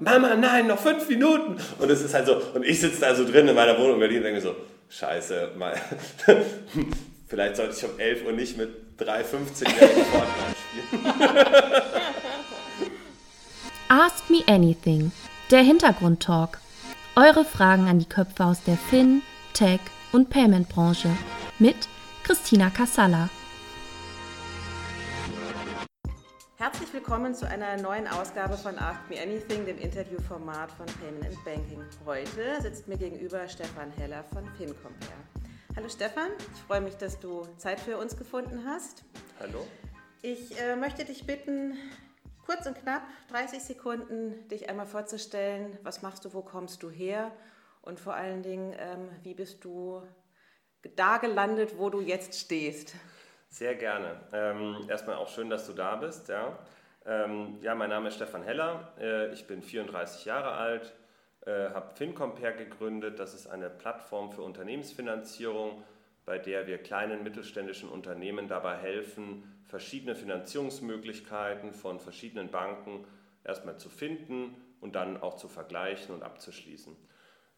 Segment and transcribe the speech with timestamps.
[0.00, 1.56] Mama, nein, noch fünf Minuten.
[1.78, 4.00] Und es ist halt so, und ich sitze da so drin in meiner Wohnung in
[4.00, 4.54] Berlin und denke so,
[4.88, 5.74] scheiße, mal,
[7.28, 10.56] vielleicht sollte ich um 11 Uhr nicht mit drei 15-Jährigen Fortnite
[10.88, 11.14] spielen.
[13.88, 15.12] Ask Me Anything,
[15.50, 16.58] der Hintergrundtalk.
[17.14, 19.22] Eure Fragen an die Köpfe aus der Fin,
[19.54, 19.80] Tech
[20.12, 21.08] und Payment-Branche
[21.58, 21.76] mit
[22.24, 23.28] Christina Kassala.
[26.58, 31.44] Herzlich willkommen zu einer neuen Ausgabe von Ask Me Anything, dem Interviewformat von Payment and
[31.44, 31.84] Banking.
[32.06, 35.12] Heute sitzt mir gegenüber Stefan Heller von FinCompare.
[35.76, 39.04] Hallo Stefan, ich freue mich, dass du Zeit für uns gefunden hast.
[39.38, 39.66] Hallo.
[40.22, 41.76] Ich äh, möchte dich bitten,
[42.46, 43.02] kurz und knapp,
[43.32, 45.78] 30 Sekunden, dich einmal vorzustellen.
[45.82, 47.32] Was machst du, wo kommst du her?
[47.82, 50.00] Und vor allen Dingen, ähm, wie bist du
[50.96, 52.94] da gelandet, wo du jetzt stehst?
[53.48, 54.20] Sehr gerne.
[54.32, 56.28] Ähm, erstmal auch schön, dass du da bist.
[56.28, 56.58] Ja,
[57.06, 58.92] ähm, ja mein Name ist Stefan Heller.
[59.00, 60.92] Äh, ich bin 34 Jahre alt,
[61.46, 63.18] äh, habe FinCompare gegründet.
[63.18, 65.82] Das ist eine Plattform für Unternehmensfinanzierung,
[66.24, 73.06] bei der wir kleinen mittelständischen Unternehmen dabei helfen, verschiedene Finanzierungsmöglichkeiten von verschiedenen Banken
[73.44, 76.96] erstmal zu finden und dann auch zu vergleichen und abzuschließen.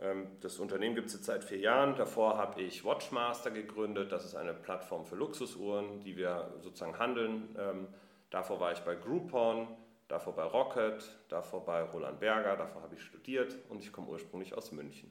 [0.01, 1.97] Ähm, das Unternehmen gibt es jetzt seit vier Jahren.
[1.97, 4.13] Davor habe ich Watchmaster gegründet.
[4.13, 7.57] Das ist eine Plattform für Luxusuhren, die wir sozusagen handeln.
[7.59, 7.89] Ähm,
[8.31, 9.69] davor war ich bei Groupon,
[10.07, 14.55] davor bei Rocket, davor bei Roland Berger, davor habe ich studiert und ich komme ursprünglich
[14.55, 15.11] aus München.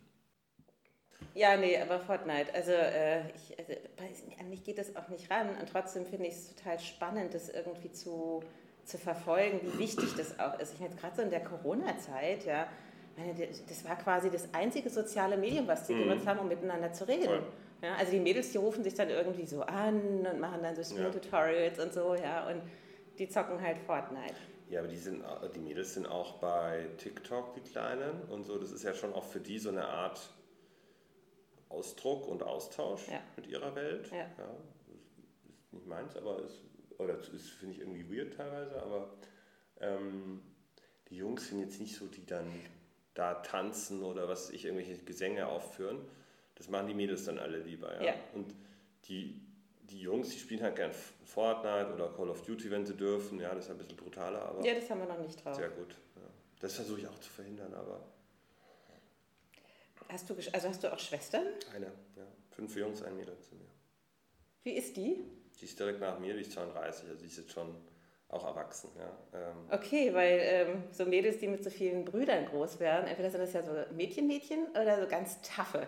[1.33, 2.53] Ja, nee, aber Fortnite.
[2.53, 3.73] Also, äh, ich, also
[4.39, 5.49] an mich geht das auch nicht ran.
[5.59, 8.43] Und trotzdem finde ich es total spannend, das irgendwie zu,
[8.85, 10.75] zu verfolgen, wie wichtig das auch ist.
[10.75, 12.67] Ich meine, gerade so in der Corona-Zeit, ja,
[13.17, 13.33] meine,
[13.67, 16.03] das war quasi das einzige soziale Medium, was sie mhm.
[16.03, 17.43] genutzt haben, um miteinander zu reden.
[17.81, 20.83] Ja, also die Mädels, die rufen sich dann irgendwie so an und machen dann so
[20.83, 21.83] Spiel-Tutorials ja.
[21.83, 22.61] und so, ja, und
[23.19, 24.35] die zocken halt Fortnite.
[24.69, 25.23] Ja, aber die, sind,
[25.55, 28.57] die Mädels sind auch bei TikTok, die Kleinen, und so.
[28.57, 30.19] Das ist ja schon auch für die so eine Art
[31.69, 33.21] Ausdruck und Austausch ja.
[33.35, 34.09] mit ihrer Welt.
[34.11, 34.17] Ja.
[34.17, 34.55] ja.
[34.93, 36.63] ist nicht meins, aber ist,
[36.97, 39.09] oder ist, finde ich irgendwie weird teilweise, aber
[39.79, 40.41] ähm,
[41.09, 42.47] die Jungs sind jetzt nicht so, die dann
[43.17, 45.99] da tanzen oder was ich, irgendwelche Gesänge aufführen.
[46.55, 47.93] Das machen die Mädels dann alle lieber.
[47.95, 48.03] Ja?
[48.03, 48.13] ja.
[48.33, 48.53] Und
[49.05, 49.41] die,
[49.81, 50.91] die Jungs, die spielen halt gern
[51.25, 53.39] Fortnite oder Call of Duty, wenn sie dürfen.
[53.39, 54.63] Ja, das ist ein bisschen brutaler, aber.
[54.63, 55.55] Ja, das haben wir noch nicht drauf.
[55.55, 55.95] Sehr gut.
[56.15, 56.21] Ja.
[56.59, 58.03] Das versuche ich auch zu verhindern, aber.
[60.09, 61.47] Hast du, also hast du auch Schwestern?
[61.73, 62.27] Eine, ja.
[62.51, 63.67] Fünf Jungs, ein Mädel zu mir.
[64.63, 65.23] Wie ist die?
[65.59, 67.75] Die ist direkt nach mir, die ist 32, also die ist jetzt schon
[68.29, 68.89] auch erwachsen.
[68.97, 69.39] Ja.
[69.39, 69.57] Ähm.
[69.71, 73.53] Okay, weil ähm, so Mädels, die mit so vielen Brüdern groß werden, entweder sind das
[73.53, 75.87] ja so Mädchen-Mädchen oder so ganz taffe.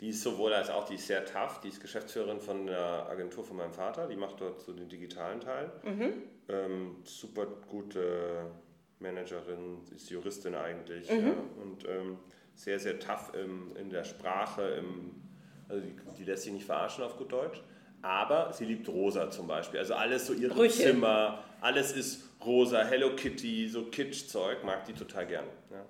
[0.00, 3.44] Die ist sowohl als auch, die ist sehr tough, die ist Geschäftsführerin von der Agentur
[3.44, 5.70] von meinem Vater, die macht dort so den digitalen Teil.
[5.84, 6.12] Mhm.
[6.48, 8.50] Ähm, super gute
[8.98, 11.26] Managerin, ist Juristin eigentlich mhm.
[11.26, 12.18] ja, und ähm,
[12.54, 15.22] sehr, sehr tough im, in der Sprache, im,
[15.68, 17.62] also die, die lässt sich nicht verarschen auf gut Deutsch
[18.02, 19.78] aber sie liebt rosa zum Beispiel.
[19.78, 20.82] Also alles so ihr Brüche.
[20.82, 25.46] Zimmer, alles ist rosa, Hello Kitty, so Kitsch-Zeug, mag die total gern.
[25.70, 25.84] Ja.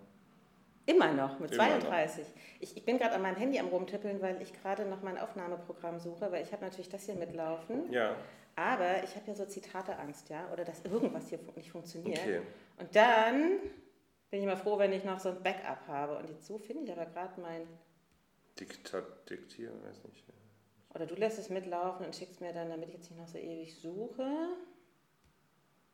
[0.85, 2.25] Immer noch, mit Immer 32.
[2.25, 2.33] Noch.
[2.61, 5.99] Ich, ich bin gerade an meinem Handy am rumtippeln, weil ich gerade noch mein Aufnahmeprogramm
[5.99, 7.91] suche, weil ich habe natürlich das hier mitlaufen.
[7.93, 8.17] Ja.
[8.57, 12.19] Aber ich habe ja so Zitateangst, ja, oder dass irgendwas hier nicht funktioniert.
[12.19, 12.43] Okay.
[12.79, 13.61] Und dann
[14.31, 16.19] bin ich immer froh, wenn ich noch so ein Backup habe.
[16.19, 17.67] Und jetzt so finde ich aber gerade mein...
[18.59, 20.27] Diktat, diktieren, weiß nicht.
[20.95, 23.39] Oder du lässt es mitlaufen und schickst mir dann, damit ich jetzt nicht noch so
[23.39, 24.49] ewig suche.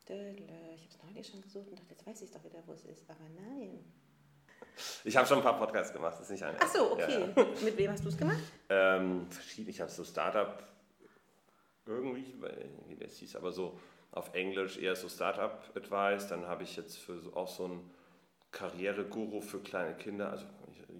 [0.04, 2.84] Ich habe es neulich schon gesucht und dachte, jetzt weiß ich doch wieder, wo es
[2.84, 3.08] ist.
[3.10, 3.84] Aber nein.
[5.04, 6.56] Ich habe schon ein paar Podcasts gemacht, das ist nicht ein.
[6.58, 7.28] Ach so, okay.
[7.36, 7.46] Ja.
[7.62, 8.38] Mit wem hast du es gemacht?
[8.70, 9.70] Ähm, verschiedene.
[9.70, 10.62] Ich habe so Startup
[11.84, 12.34] irgendwie,
[12.86, 13.78] wie das hieß, aber so
[14.12, 16.28] auf Englisch eher so Startup Advice.
[16.28, 17.90] Dann habe ich jetzt für so, auch so einen
[18.50, 20.46] Karriereguru für kleine Kinder, also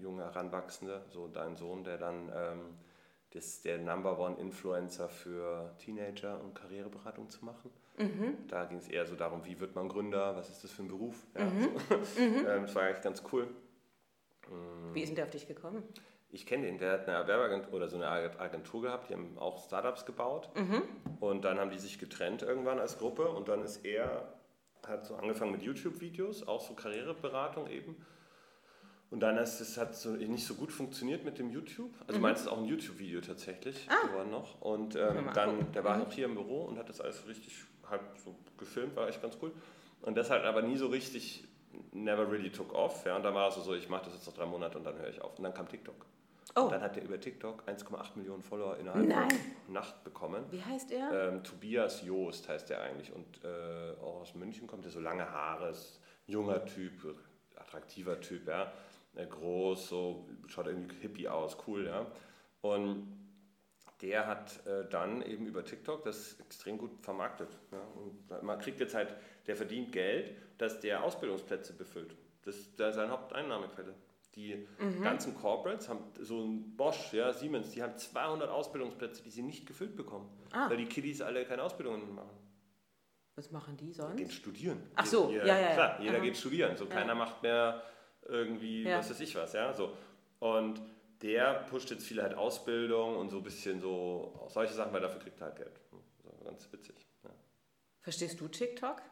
[0.00, 2.78] junge Heranwachsende, so dein Sohn, der dann ähm,
[3.32, 7.70] das ist der Number One Influencer für Teenager und Karriereberatung zu machen.
[7.98, 8.48] Mhm.
[8.48, 10.88] Da ging es eher so darum, wie wird man Gründer, was ist das für ein
[10.88, 11.26] Beruf.
[11.36, 11.60] Ja, mhm.
[11.60, 12.20] So.
[12.20, 12.46] Mhm.
[12.46, 13.46] Ähm, das war eigentlich ganz cool.
[14.48, 14.94] Mm.
[14.94, 15.82] Wie ist denn der auf dich gekommen?
[16.30, 18.08] Ich kenne den, der hat eine Werbeagentur oder so eine
[18.38, 20.82] Agentur gehabt, die haben auch Startups gebaut mhm.
[21.20, 24.34] und dann haben die sich getrennt irgendwann als Gruppe und dann ist er,
[24.86, 27.96] hat so angefangen mit YouTube-Videos, auch so Karriereberatung eben
[29.10, 31.90] und dann ist es hat so nicht so gut funktioniert mit dem YouTube.
[32.06, 32.22] Also mhm.
[32.22, 34.06] meinst du auch ein YouTube-Video tatsächlich ah.
[34.06, 34.60] geworden noch.
[34.60, 36.02] Und ähm, dann, der war mhm.
[36.02, 39.38] auch hier im Büro und hat das alles richtig halt so gefilmt, war echt ganz
[39.40, 39.52] cool.
[40.02, 41.48] Und das halt aber nie so richtig
[41.92, 43.04] never really took off.
[43.06, 44.98] Ja, und dann war es so, ich mache das jetzt noch drei Monate und dann
[44.98, 45.36] höre ich auf.
[45.38, 46.06] Und dann kam TikTok.
[46.54, 46.62] Oh.
[46.62, 49.28] Und dann hat er über TikTok 1,8 Millionen Follower innerhalb Nein.
[49.64, 50.44] von Nacht bekommen.
[50.50, 51.28] Wie heißt er?
[51.28, 53.12] Ähm, Tobias Joost heißt er eigentlich.
[53.12, 55.74] Und äh, auch aus München kommt er so lange Haare,
[56.26, 57.16] junger Typ,
[57.56, 58.72] attraktiver Typ, ja.
[59.14, 62.06] Groß, so, schaut irgendwie hippie aus, cool, ja.
[62.60, 63.18] Und
[64.00, 67.48] der hat äh, dann eben über TikTok das extrem gut vermarktet.
[67.72, 67.80] Ja.
[67.96, 69.14] Und man kriegt jetzt halt,
[69.46, 72.14] der verdient Geld, dass der Ausbildungsplätze befüllt.
[72.42, 73.94] Das ist seine Haupteinnahmequelle.
[74.34, 75.02] Die mhm.
[75.02, 79.66] ganzen Corporates haben so ein Bosch, ja, Siemens, die haben 200 Ausbildungsplätze, die sie nicht
[79.66, 80.70] gefüllt bekommen, ah.
[80.70, 82.30] weil die Kiddies alle keine Ausbildungen machen.
[83.34, 84.18] Was machen die sonst?
[84.18, 84.82] Die gehen studieren.
[84.94, 86.22] Ach so, jeder, ja, ja, Klar, jeder Aha.
[86.22, 86.76] geht studieren.
[86.76, 87.82] So, keiner macht mehr
[88.28, 88.98] irgendwie, ja.
[88.98, 89.96] was weiß ich was, ja, so.
[90.38, 90.80] Und
[91.22, 95.20] der pusht jetzt viele halt Ausbildung und so ein bisschen so solche Sachen, weil dafür
[95.20, 95.80] kriegt er halt Geld.
[95.90, 96.94] So, ganz witzig.
[97.24, 97.30] Ja.
[98.00, 99.02] Verstehst du TikTok?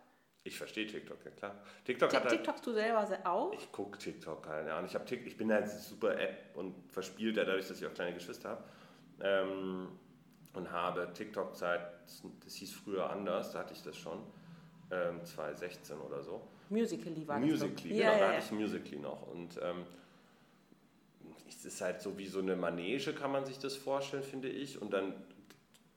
[0.44, 1.60] Ich verstehe TikTok, ja klar.
[1.84, 3.52] TikTok hat halt, TikTokst du selber auch?
[3.52, 4.86] Ich gucke TikTok, keine Ahnung.
[4.86, 7.94] Ich, hab TikTok, ich bin halt super App und verspielt ja dadurch, dass ich auch
[7.94, 8.64] kleine Geschwister habe.
[9.20, 9.88] Ähm,
[10.52, 11.80] und habe TikTok seit,
[12.44, 14.22] das hieß früher anders, da hatte ich das schon,
[14.90, 16.42] ähm, 2016 oder so.
[16.68, 19.26] Musically war das Musically, genau, ja, ja, da hatte ich Musically noch.
[19.28, 19.84] Und ähm,
[21.48, 24.80] es ist halt so wie so eine Manege, kann man sich das vorstellen, finde ich.
[24.80, 25.14] Und dann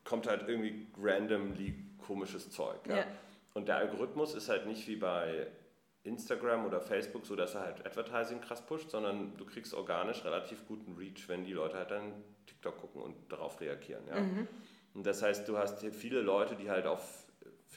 [0.03, 1.75] kommt halt irgendwie randomly
[2.05, 2.79] komisches Zeug.
[2.87, 3.05] Ja?
[3.53, 5.47] Und der Algorithmus ist halt nicht wie bei
[6.03, 10.65] Instagram oder Facebook so, dass er halt Advertising krass pusht, sondern du kriegst organisch relativ
[10.67, 12.13] guten Reach, wenn die Leute halt dann
[12.47, 14.03] TikTok gucken und darauf reagieren.
[14.07, 14.19] Ja?
[14.21, 14.47] Mhm.
[14.93, 17.25] Und das heißt, du hast viele Leute, die halt auf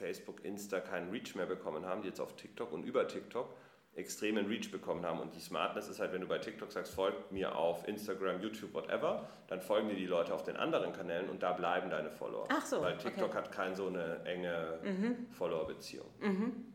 [0.02, 3.54] Facebook, Insta keinen Reach mehr bekommen haben, die jetzt auf TikTok und über TikTok
[3.94, 5.20] extremen Reach bekommen haben.
[5.20, 8.75] Und die Smartness ist halt, wenn du bei TikTok sagst, folgt mir auf Instagram, YouTube,
[8.75, 12.49] whatever, dann folgen dir die Leute auf den anderen Kanälen und da bleiben deine Follower.
[12.50, 12.81] Ach so.
[12.81, 13.37] Weil TikTok okay.
[13.37, 15.26] hat keine so eine enge mhm.
[15.31, 16.08] Follower-Beziehung.
[16.20, 16.72] Mhm.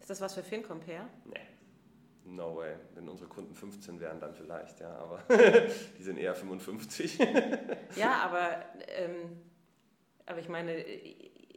[0.00, 1.08] Ist das was für FinCompare?
[1.24, 1.36] Nee.
[2.24, 2.74] No way.
[2.94, 5.22] Wenn unsere Kunden 15 wären, dann vielleicht, ja, aber
[5.98, 7.18] die sind eher 55.
[7.96, 9.40] ja, aber, ähm,
[10.26, 10.84] aber ich meine,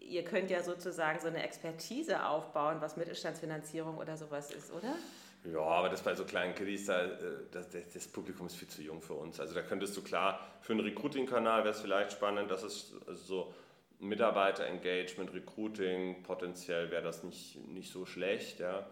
[0.02, 4.96] ihr könnt ja sozusagen so eine Expertise aufbauen, was Mittelstandsfinanzierung oder sowas ist, oder?
[5.44, 7.18] Ja, aber das bei so kleinen Kiddies, da, äh,
[7.52, 9.40] das, das, Publikum ist viel zu jung für uns.
[9.40, 13.24] Also da könntest du klar, für einen Recruiting-Kanal wäre es vielleicht spannend, dass es also
[13.24, 13.54] so
[14.00, 18.86] Mitarbeiter-Engagement, Recruiting, potenziell wäre das nicht, nicht so schlecht, ja.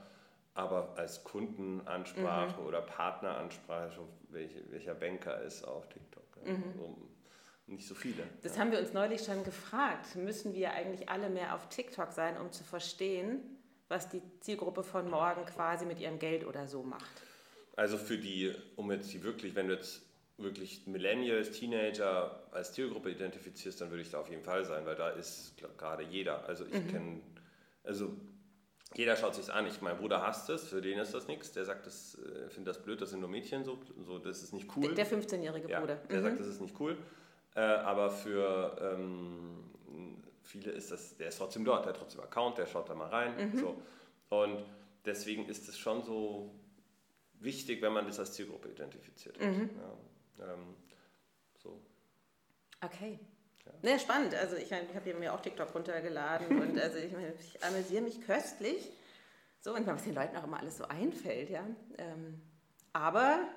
[0.55, 2.67] Aber als Kundenansprache mhm.
[2.67, 6.23] oder Partneransprache, welche, welcher Banker ist auf TikTok.
[6.45, 6.53] Ja.
[6.53, 6.63] Mhm.
[6.75, 6.97] So,
[7.69, 8.23] nicht so viele.
[8.41, 8.61] Das ja.
[8.61, 10.15] haben wir uns neulich schon gefragt.
[10.15, 13.39] Müssen wir eigentlich alle mehr auf TikTok sein, um zu verstehen,
[13.87, 17.21] was die Zielgruppe von morgen quasi mit ihrem Geld oder so macht?
[17.75, 20.01] Also für die, um jetzt die wirklich, wenn du jetzt
[20.37, 24.95] wirklich Millennials, Teenager als Zielgruppe identifizierst, dann würde ich da auf jeden Fall sein, weil
[24.95, 26.47] da ist gerade jeder.
[26.47, 26.87] Also ich mhm.
[26.87, 27.21] kenne,
[27.83, 28.13] also
[28.95, 29.67] jeder schaut sich an.
[29.67, 31.51] Ich, mein Bruder hasst es, für den ist das nichts.
[31.51, 34.53] Der sagt, das äh, finde das blöd, das sind nur Mädchen so, so das ist
[34.53, 34.93] nicht cool.
[34.93, 35.95] Der 15-jährige Bruder.
[35.95, 36.23] Ja, der mhm.
[36.23, 36.97] sagt, das ist nicht cool.
[37.59, 39.65] Äh, aber für ähm,
[40.43, 43.09] viele ist das, der ist trotzdem dort, der hat trotzdem Account, der schaut da mal
[43.09, 43.51] rein.
[43.51, 43.57] Mhm.
[43.57, 43.81] So.
[44.29, 44.63] Und
[45.03, 46.55] deswegen ist es schon so
[47.33, 49.41] wichtig, wenn man das als Zielgruppe identifiziert.
[49.41, 49.69] Mhm.
[50.37, 50.73] Ja, ähm,
[51.57, 51.81] so.
[52.79, 53.19] Okay.
[53.65, 53.73] Ja.
[53.81, 54.35] Ne, spannend.
[54.35, 58.89] Also ich, ich habe mir auch TikTok runtergeladen und also ich, ich amüsiere mich köstlich.
[59.59, 61.67] So, und was den Leuten auch immer alles so einfällt, ja.
[61.97, 62.41] Ähm,
[62.93, 63.49] aber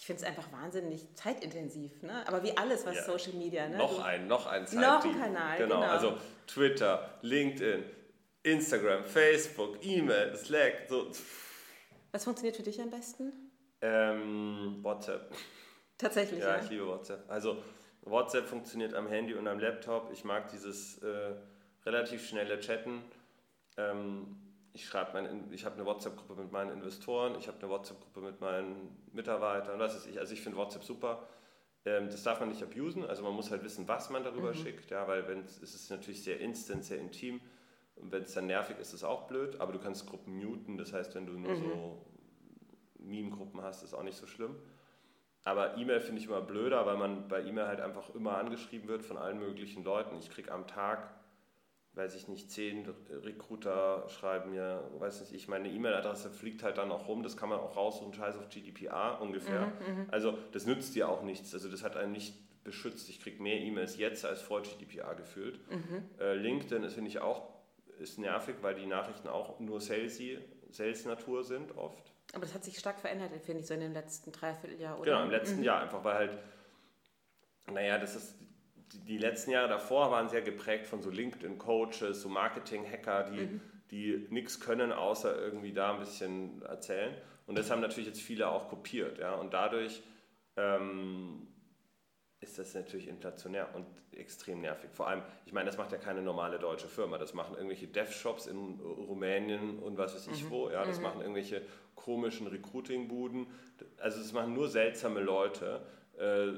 [0.00, 2.26] ich finde es einfach wahnsinnig zeitintensiv, ne?
[2.26, 3.02] Aber wie alles, was ja.
[3.02, 3.76] Social Media, ne?
[3.76, 4.88] Noch ein, noch ein Zeitdienst.
[4.88, 5.80] Noch ein Kanal, genau.
[5.80, 5.92] genau.
[5.92, 6.16] Also
[6.46, 7.84] Twitter, LinkedIn,
[8.42, 11.10] Instagram, Facebook, E-Mail, Slack, so.
[12.12, 13.30] Was funktioniert für dich am besten?
[13.82, 15.34] Ähm, WhatsApp.
[15.98, 16.62] Tatsächlich, ja, ja.
[16.62, 17.30] ich liebe WhatsApp.
[17.30, 17.62] Also
[18.00, 20.10] WhatsApp funktioniert am Handy und am Laptop.
[20.14, 21.34] Ich mag dieses äh,
[21.84, 23.02] relativ schnelle Chatten.
[23.76, 28.20] Ähm, ich schreibe mein, ich habe eine WhatsApp-Gruppe mit meinen Investoren, ich habe eine WhatsApp-Gruppe
[28.20, 30.18] mit meinen Mitarbeitern, was ist ich.
[30.18, 31.26] Also ich finde WhatsApp super.
[31.84, 34.56] Ähm, das darf man nicht abusen, also man muss halt wissen, was man darüber mhm.
[34.56, 37.40] schickt, ja, weil wenn es ist natürlich sehr instant, sehr intim.
[37.96, 40.78] Und wenn es dann nervig ist, ist es auch blöd, aber du kannst Gruppen muten,
[40.78, 41.56] das heißt, wenn du nur mhm.
[41.56, 42.06] so
[42.98, 44.56] Meme-Gruppen hast, ist auch nicht so schlimm.
[45.44, 49.02] Aber E-Mail finde ich immer blöder, weil man bei E-Mail halt einfach immer angeschrieben wird
[49.02, 50.16] von allen möglichen Leuten.
[50.18, 51.08] Ich kriege am Tag
[52.00, 56.90] weiß ich nicht, zehn Recruiter schreiben mir, weiß nicht, ich meine E-Mail-Adresse fliegt halt dann
[56.90, 59.66] auch rum, das kann man auch raussuchen, scheiß auf GDPR ungefähr.
[59.66, 63.10] Mhm, mhm, also das nützt dir auch nichts, also das hat einen nicht beschützt.
[63.10, 65.60] Ich kriege mehr E-Mails jetzt als vor GDPR gefühlt.
[65.70, 66.04] Mhm.
[66.18, 67.50] Äh, LinkedIn ist, finde ich, auch
[67.98, 70.38] ist nervig, weil die Nachrichten auch nur salesy,
[70.70, 72.14] Sales-Natur sind oft.
[72.32, 75.10] Aber das hat sich stark verändert, finde ich, so in den letzten Dreivierteljahr, oder?
[75.12, 75.64] Genau, im letzten mhm.
[75.64, 76.38] Jahr, einfach weil halt,
[77.70, 78.39] naja, das ist
[78.92, 83.60] die letzten Jahre davor waren sehr geprägt von so LinkedIn-Coaches, so Marketing-Hacker, die, mhm.
[83.90, 87.14] die nichts können, außer irgendwie da ein bisschen erzählen.
[87.46, 89.18] Und das haben natürlich jetzt viele auch kopiert.
[89.18, 89.34] Ja?
[89.34, 90.02] Und dadurch
[90.56, 91.48] ähm,
[92.40, 94.90] ist das natürlich inflationär und extrem nervig.
[94.92, 97.18] Vor allem, ich meine, das macht ja keine normale deutsche Firma.
[97.18, 100.50] Das machen irgendwelche Dev-Shops in Rumänien und was weiß ich mhm.
[100.50, 100.70] wo.
[100.70, 100.84] Ja?
[100.84, 101.02] Das mhm.
[101.02, 101.62] machen irgendwelche
[101.94, 103.46] komischen Recruiting-Buden.
[103.98, 105.84] Also es machen nur seltsame Leute,
[106.18, 106.52] äh,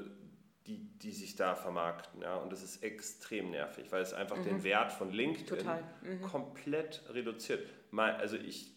[0.66, 2.23] die, die sich da vermarkten.
[2.23, 2.37] Ja?
[2.37, 4.45] Und das ist extrem nervig, weil es einfach mhm.
[4.45, 5.66] den Wert von LinkedIn
[6.02, 6.23] mhm.
[6.23, 7.66] komplett reduziert.
[7.90, 8.73] Mal, also ich,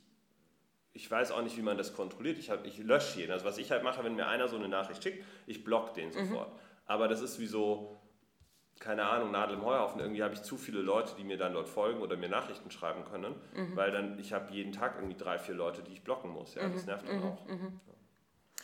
[0.93, 2.37] ich weiß auch nicht, wie man das kontrolliert.
[2.37, 3.31] Ich, hab, ich lösche jeden.
[3.31, 6.09] Also was ich halt mache, wenn mir einer so eine Nachricht schickt, ich block den
[6.09, 6.13] mhm.
[6.13, 6.53] sofort.
[6.53, 6.59] Mhm.
[6.87, 8.01] Aber das ist wie so,
[8.79, 9.99] keine Ahnung, Nadel im Heuhaufen.
[9.99, 13.05] Irgendwie habe ich zu viele Leute, die mir dann dort folgen oder mir Nachrichten schreiben
[13.05, 13.75] können, mhm.
[13.75, 16.55] weil dann ich habe jeden Tag irgendwie drei, vier Leute, die ich blocken muss.
[16.55, 16.87] Ja, das mhm.
[16.87, 17.47] nervt dann auch.
[17.47, 17.55] Ja.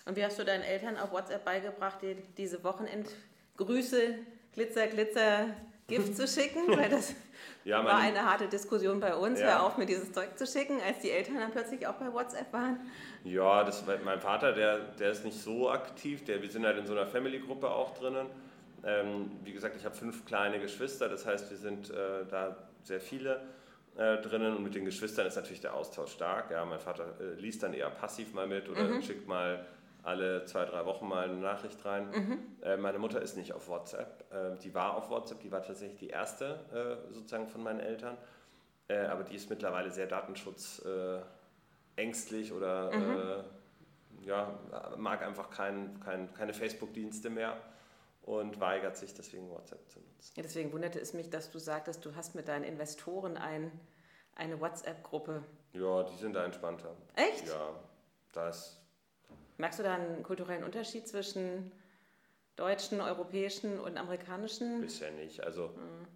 [0.05, 4.15] Und wie hast du deinen Eltern auf WhatsApp beigebracht, dir diese Wochenendgrüße,
[4.53, 5.45] Glitzer, Glitzer,
[5.87, 6.67] Gift zu schicken?
[6.75, 7.13] Weil das
[7.63, 9.39] ja, war eine harte Diskussion bei uns.
[9.39, 9.47] Ja.
[9.47, 12.51] Hör auf, mir dieses Zeug zu schicken, als die Eltern dann plötzlich auch bei WhatsApp
[12.51, 12.79] waren.
[13.23, 16.25] Ja, das, mein Vater, der, der ist nicht so aktiv.
[16.25, 18.27] Der, wir sind halt in so einer Family-Gruppe auch drinnen.
[18.83, 22.99] Ähm, wie gesagt, ich habe fünf kleine Geschwister, das heißt, wir sind äh, da sehr
[22.99, 23.41] viele
[23.95, 26.49] äh, drinnen und mit den Geschwistern ist natürlich der Austausch stark.
[26.49, 29.01] Ja, mein Vater äh, liest dann eher passiv mal mit oder mhm.
[29.01, 29.65] schickt mal
[30.03, 32.09] alle zwei, drei Wochen mal eine Nachricht rein.
[32.09, 32.39] Mhm.
[32.61, 34.25] Äh, meine Mutter ist nicht auf WhatsApp.
[34.31, 38.17] Äh, die war auf WhatsApp, die war tatsächlich die erste äh, sozusagen von meinen Eltern.
[38.87, 43.17] Äh, aber die ist mittlerweile sehr datenschutzängstlich oder mhm.
[43.17, 43.43] Äh,
[44.25, 44.59] ja,
[44.97, 47.57] mag einfach kein, kein, keine Facebook-Dienste mehr
[48.23, 50.33] und weigert sich deswegen WhatsApp zu nutzen.
[50.35, 53.71] Ja, deswegen wunderte es mich, dass du sagtest, du hast mit deinen Investoren ein,
[54.35, 55.43] eine WhatsApp-Gruppe.
[55.73, 56.95] Ja, die sind da entspannter.
[57.15, 57.47] Echt?
[57.47, 57.69] Ja,
[58.33, 58.80] da ist
[59.61, 61.71] Merkst du da einen kulturellen Unterschied zwischen
[62.55, 64.81] deutschen, europäischen und amerikanischen?
[64.81, 65.43] Bisher nicht.
[65.43, 66.07] Also mhm.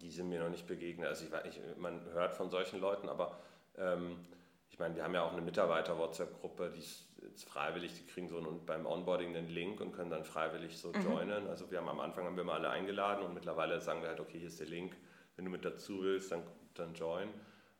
[0.00, 1.06] die sind mir noch nicht begegnet.
[1.06, 3.38] Also ich, ich, man hört von solchen Leuten, aber
[3.78, 4.18] ähm,
[4.68, 8.66] ich meine, wir haben ja auch eine Mitarbeiter-WhatsApp-Gruppe, die ist freiwillig, die kriegen so einen,
[8.66, 11.02] beim Onboarding einen Link und können dann freiwillig so mhm.
[11.04, 11.46] joinen.
[11.46, 14.18] Also wir haben am Anfang haben wir mal alle eingeladen und mittlerweile sagen wir halt,
[14.18, 14.96] okay, hier ist der Link,
[15.36, 16.42] wenn du mit dazu willst, dann,
[16.74, 17.28] dann join.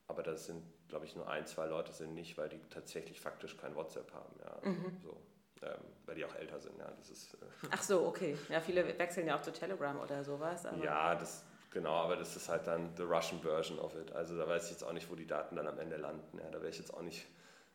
[0.06, 3.56] Aber das sind glaube ich, nur ein, zwei Leute sind nicht, weil die tatsächlich faktisch
[3.56, 4.34] kein WhatsApp haben.
[4.40, 4.96] Ja, mhm.
[5.02, 5.16] so,
[5.62, 6.78] ähm, weil die auch älter sind.
[6.78, 7.38] Ja, das ist, äh
[7.70, 8.36] Ach so, okay.
[8.48, 10.66] Ja, viele wechseln ja auch zu Telegram oder sowas.
[10.82, 14.12] ja, das, genau, aber das ist halt dann the Russian version of it.
[14.12, 16.38] Also da weiß ich jetzt auch nicht, wo die Daten dann am Ende landen.
[16.38, 17.26] Ja, da wäre ich jetzt auch nicht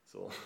[0.05, 0.29] so.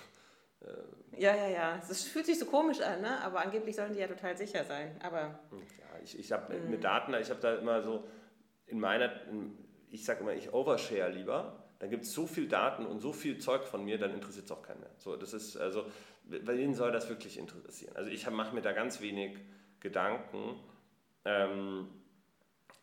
[0.62, 1.81] Äh ja, ja, ja.
[1.89, 3.22] Es fühlt sich so komisch an, ne?
[3.22, 4.98] aber angeblich sollen die ja total sicher sein.
[5.03, 5.19] Aber
[5.51, 6.72] ja, ich, ich habe mhm.
[6.72, 8.07] mit Daten, ich habe da immer so
[8.65, 9.12] in meiner,
[9.91, 13.38] ich sage immer, ich overshare lieber dann gibt es so viel Daten und so viel
[13.38, 14.89] Zeug von mir, dann interessiert es auch keinen mehr.
[14.98, 15.86] So, das ist, also,
[16.24, 17.96] wen soll das wirklich interessieren?
[17.96, 19.38] Also ich mache mir da ganz wenig
[19.82, 20.56] Gedanken
[21.25, 21.88] ähm,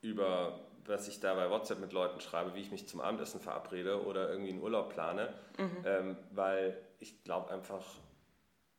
[0.03, 4.07] über, was ich da bei WhatsApp mit Leuten schreibe, wie ich mich zum Abendessen verabrede
[4.07, 5.77] oder irgendwie einen Urlaub plane, mhm.
[5.85, 7.85] ähm, weil ich glaube einfach,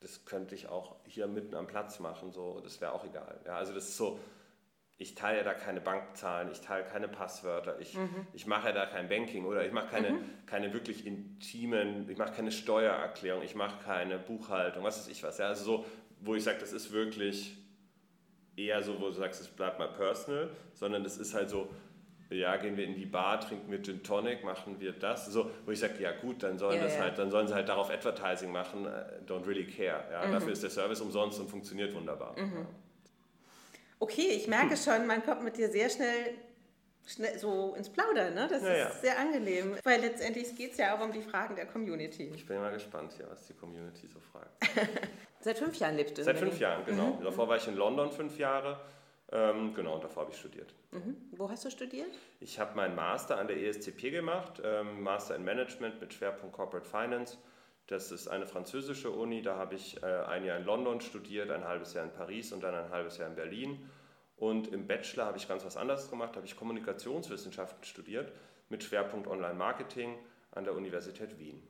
[0.00, 3.42] das könnte ich auch hier mitten am Platz machen, so, das wäre auch egal.
[3.44, 4.18] Ja, also das ist so,
[4.96, 8.26] ich teile ja da keine Bankzahlen, ich teile keine Passwörter, ich, mhm.
[8.32, 10.24] ich mache ja da kein Banking oder ich mache keine, mhm.
[10.46, 15.38] keine wirklich intimen, ich mache keine Steuererklärung, ich mache keine Buchhaltung, was weiß ich was.
[15.38, 15.48] Ja?
[15.48, 15.86] Also so,
[16.20, 17.56] wo ich sage, das ist wirklich
[18.56, 21.68] eher so, wo du sagst, es bleibt mal personal, sondern das ist halt so,
[22.30, 25.72] ja, gehen wir in die Bar, trinken wir Gin Tonic, machen wir das, so, wo
[25.72, 27.02] ich sage, ja gut, dann sollen, ja, das ja.
[27.02, 30.04] Halt, dann sollen sie halt darauf Advertising machen, äh, don't really care.
[30.10, 30.26] Ja?
[30.26, 30.32] Mhm.
[30.32, 32.38] Dafür ist der Service umsonst und funktioniert wunderbar.
[32.38, 32.66] Mhm.
[33.98, 36.34] Okay, ich merke schon, man kommt mit dir sehr schnell,
[37.06, 38.34] schnell so ins Plaudern.
[38.34, 38.48] Ne?
[38.48, 38.90] Das ja, ist ja.
[39.00, 42.30] sehr angenehm, weil letztendlich geht es ja auch um die Fragen der Community.
[42.34, 44.50] Ich bin mal gespannt hier, was die Community so fragt.
[45.40, 47.14] Seit fünf Jahren lebst du Seit fünf Jahren, genau.
[47.14, 47.24] Mhm.
[47.24, 48.80] Davor war ich in London fünf Jahre.
[49.32, 50.72] Ähm, genau, und davor habe ich studiert.
[50.92, 51.16] Mhm.
[51.32, 52.10] Wo hast du studiert?
[52.40, 56.88] Ich habe meinen Master an der ESCP gemacht, ähm, Master in Management mit Schwerpunkt Corporate
[56.88, 57.38] Finance.
[57.86, 61.64] Das ist eine französische Uni, da habe ich äh, ein Jahr in London studiert, ein
[61.64, 63.90] halbes Jahr in Paris und dann ein halbes Jahr in Berlin.
[64.36, 68.32] Und im Bachelor habe ich ganz was anderes gemacht, habe ich Kommunikationswissenschaften studiert
[68.68, 70.16] mit Schwerpunkt Online-Marketing
[70.52, 71.62] an der Universität Wien.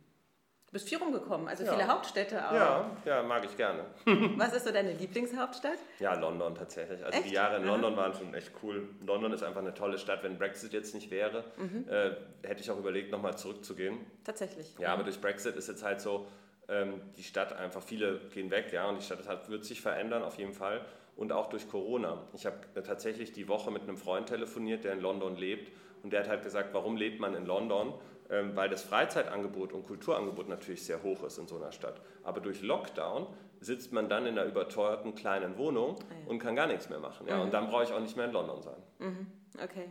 [0.75, 1.73] Bist viel rumgekommen, also ja.
[1.73, 2.52] viele Hauptstädte auch.
[2.52, 3.85] Ja, ja, mag ich gerne.
[4.37, 5.78] Was ist so deine Lieblingshauptstadt?
[6.00, 7.04] Ja, London tatsächlich.
[7.04, 7.31] Also echt?
[7.31, 7.64] die Jahre in.
[7.64, 8.88] London waren schon echt cool.
[9.07, 10.25] London ist einfach eine tolle Stadt.
[10.25, 11.87] Wenn Brexit jetzt nicht wäre, mhm.
[11.88, 13.99] äh, hätte ich auch überlegt, nochmal zurückzugehen.
[14.25, 14.75] Tatsächlich.
[14.81, 14.95] Ja, mhm.
[14.95, 16.26] aber durch Brexit ist jetzt halt so,
[16.66, 20.25] ähm, die Stadt einfach, viele gehen weg, ja, und die Stadt halt, wird sich verändern
[20.25, 20.85] auf jeden Fall.
[21.14, 22.26] Und auch durch Corona.
[22.33, 25.71] Ich habe tatsächlich die Woche mit einem Freund telefoniert, der in London lebt.
[26.02, 27.95] Und der hat halt gesagt, warum lebt man in London?
[28.31, 32.00] Ähm, weil das Freizeitangebot und Kulturangebot natürlich sehr hoch ist in so einer Stadt.
[32.23, 33.26] Aber durch Lockdown
[33.61, 36.31] sitzt man dann in einer überteuerten kleinen Wohnung ah, ja.
[36.31, 37.26] und kann gar nichts mehr machen.
[37.26, 37.37] Ja?
[37.37, 37.43] Mhm.
[37.43, 38.83] Und dann brauche ich auch nicht mehr in London sein.
[38.99, 39.26] Mhm.
[39.62, 39.88] Okay.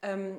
[0.00, 0.38] Ähm,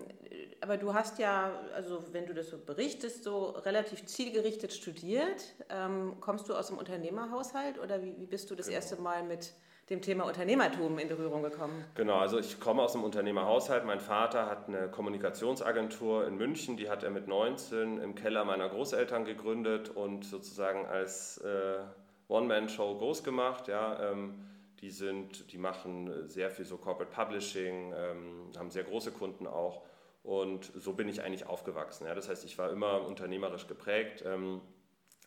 [0.62, 5.56] aber du hast ja, also wenn du das so berichtest, so relativ zielgerichtet studiert.
[5.70, 8.76] Ähm, kommst du aus dem Unternehmerhaushalt oder wie, wie bist du das genau.
[8.76, 9.54] erste Mal mit
[9.90, 11.84] dem Thema Unternehmertum in Berührung gekommen?
[11.96, 13.86] Genau, also ich komme aus einem Unternehmerhaushalt.
[13.86, 18.70] Mein Vater hat eine Kommunikationsagentur in München, die hat er mit 19 im Keller meiner
[18.70, 21.80] Großeltern gegründet und sozusagen als äh,
[22.28, 23.68] One-Man-Show groß gemacht.
[23.68, 24.46] Ja, ähm,
[24.82, 29.84] die, sind, die machen sehr viel so Corporate Publishing, ähm, haben sehr große Kunden auch.
[30.22, 32.06] Und so bin ich eigentlich aufgewachsen.
[32.06, 32.14] Ja.
[32.14, 34.62] Das heißt, ich war immer unternehmerisch geprägt, ähm,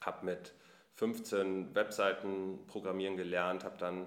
[0.01, 0.55] habe mit
[0.95, 4.07] 15 Webseiten programmieren gelernt, habe dann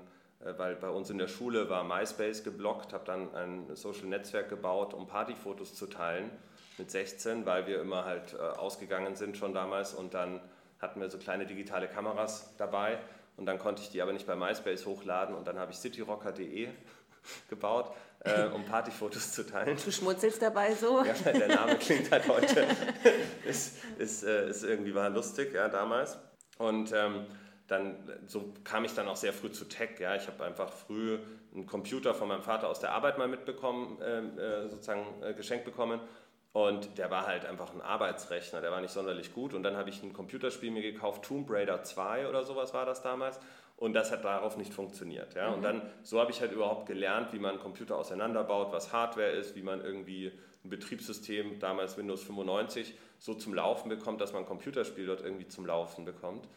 [0.57, 4.93] weil bei uns in der Schule war MySpace geblockt, habe dann ein Social Netzwerk gebaut,
[4.93, 6.29] um Partyfotos zu teilen
[6.77, 10.41] mit 16, weil wir immer halt äh, ausgegangen sind schon damals und dann
[10.79, 12.99] hatten wir so kleine digitale Kameras dabei
[13.37, 16.69] und dann konnte ich die aber nicht bei MySpace hochladen und dann habe ich cityrocker.de
[17.49, 19.77] gebaut, äh, um Partyfotos zu teilen.
[19.83, 21.03] Du schmunzelst dabei so?
[21.03, 22.67] Ja, der Name klingt halt heute,
[23.45, 26.17] ist, ist, äh, ist irgendwie war lustig, ja, damals.
[26.57, 27.25] Und ähm,
[27.67, 27.95] dann
[28.27, 29.99] so kam ich dann auch sehr früh zu Tech.
[29.99, 30.15] Ja.
[30.15, 31.17] Ich habe einfach früh
[31.53, 35.65] einen Computer von meinem Vater aus der Arbeit mal mitbekommen, ähm, äh, sozusagen äh, geschenkt
[35.65, 35.99] bekommen.
[36.53, 39.53] Und der war halt einfach ein Arbeitsrechner, der war nicht sonderlich gut.
[39.53, 43.01] Und dann habe ich ein Computerspiel mir gekauft, Tomb Raider 2 oder sowas war das
[43.01, 43.39] damals.
[43.77, 45.35] Und das hat darauf nicht funktioniert.
[45.35, 45.49] Ja?
[45.49, 45.55] Mhm.
[45.55, 49.31] Und dann, so habe ich halt überhaupt gelernt, wie man einen Computer auseinanderbaut, was Hardware
[49.31, 50.31] ist, wie man irgendwie
[50.63, 55.47] ein Betriebssystem, damals Windows 95, so zum Laufen bekommt, dass man ein Computerspiel dort irgendwie
[55.47, 56.47] zum Laufen bekommt.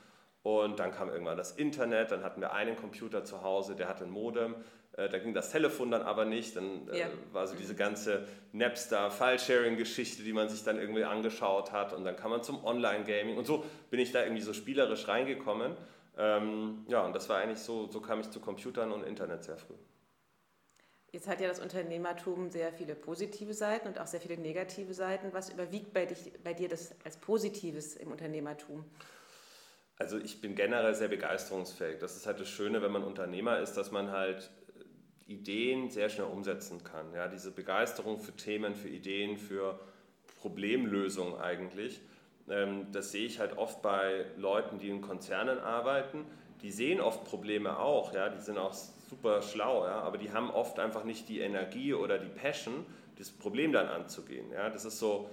[0.42, 4.04] Und dann kam irgendwann das Internet, dann hatten wir einen Computer zu Hause, der hatte
[4.04, 4.54] ein Modem.
[4.98, 6.56] Äh, da ging das Telefon dann aber nicht.
[6.56, 7.06] Dann äh, ja.
[7.32, 11.92] war so diese ganze Napster-File-Sharing-Geschichte, die man sich dann irgendwie angeschaut hat.
[11.92, 13.36] Und dann kam man zum Online-Gaming.
[13.36, 15.76] Und so bin ich da irgendwie so spielerisch reingekommen.
[16.16, 19.56] Ähm, ja, und das war eigentlich so, so kam ich zu Computern und Internet sehr
[19.56, 19.74] früh.
[21.12, 25.32] Jetzt hat ja das Unternehmertum sehr viele positive Seiten und auch sehr viele negative Seiten.
[25.32, 28.84] Was überwiegt bei, dich, bei dir das als Positives im Unternehmertum?
[29.98, 31.98] Also ich bin generell sehr begeisterungsfähig.
[31.98, 34.50] Das ist halt das Schöne, wenn man Unternehmer ist, dass man halt
[35.26, 37.12] äh, Ideen sehr schnell umsetzen kann.
[37.14, 39.80] Ja, diese Begeisterung für Themen, für Ideen, für
[40.40, 42.00] Problemlösungen eigentlich.
[42.48, 46.24] Ähm, das sehe ich halt oft bei Leuten, die in Konzernen arbeiten.
[46.62, 50.50] Die sehen oft Probleme auch, ja, die sind auch super schlau, ja, aber die haben
[50.50, 52.84] oft einfach nicht die Energie oder die Passion,
[53.16, 54.50] das Problem dann anzugehen.
[54.52, 54.68] Ja.
[54.68, 55.30] Das ist so,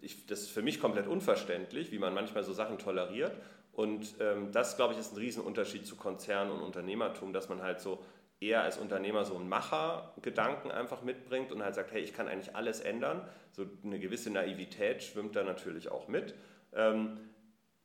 [0.00, 3.32] ich, das ist für mich komplett unverständlich, wie man manchmal so Sachen toleriert.
[3.74, 7.80] Und ähm, das, glaube ich, ist ein Riesenunterschied zu Konzern und Unternehmertum, dass man halt
[7.80, 8.04] so
[8.40, 12.54] eher als Unternehmer so einen Machergedanken einfach mitbringt und halt sagt, hey, ich kann eigentlich
[12.54, 13.26] alles ändern.
[13.52, 16.34] So eine gewisse Naivität schwimmt da natürlich auch mit.
[16.72, 17.18] Ähm,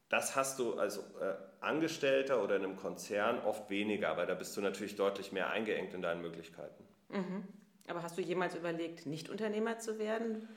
[0.09, 4.57] das hast du als äh, Angestellter oder in einem Konzern oft weniger, weil da bist
[4.57, 6.83] du natürlich deutlich mehr eingeengt in deinen Möglichkeiten.
[7.09, 7.47] Mhm.
[7.87, 10.47] Aber hast du jemals überlegt, nicht Unternehmer zu werden?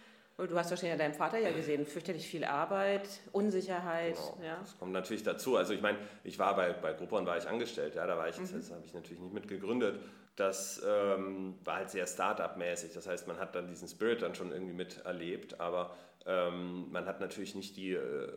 [0.49, 4.17] Du hast wahrscheinlich deinem Vater ja gesehen, fürchterlich viel Arbeit, Unsicherheit.
[4.17, 4.57] Genau, ja.
[4.59, 5.57] Das kommt natürlich dazu.
[5.57, 8.39] Also ich meine, ich war bei, bei Groupon war ich angestellt, ja, da war ich,
[8.39, 8.49] mhm.
[8.53, 10.01] das habe ich natürlich nicht mitgegründet.
[10.37, 12.93] Das ähm, war halt sehr Start-up-mäßig.
[12.93, 15.95] Das heißt, man hat dann diesen Spirit dann schon irgendwie miterlebt, aber
[16.27, 18.33] ähm, man hat natürlich nicht die, äh,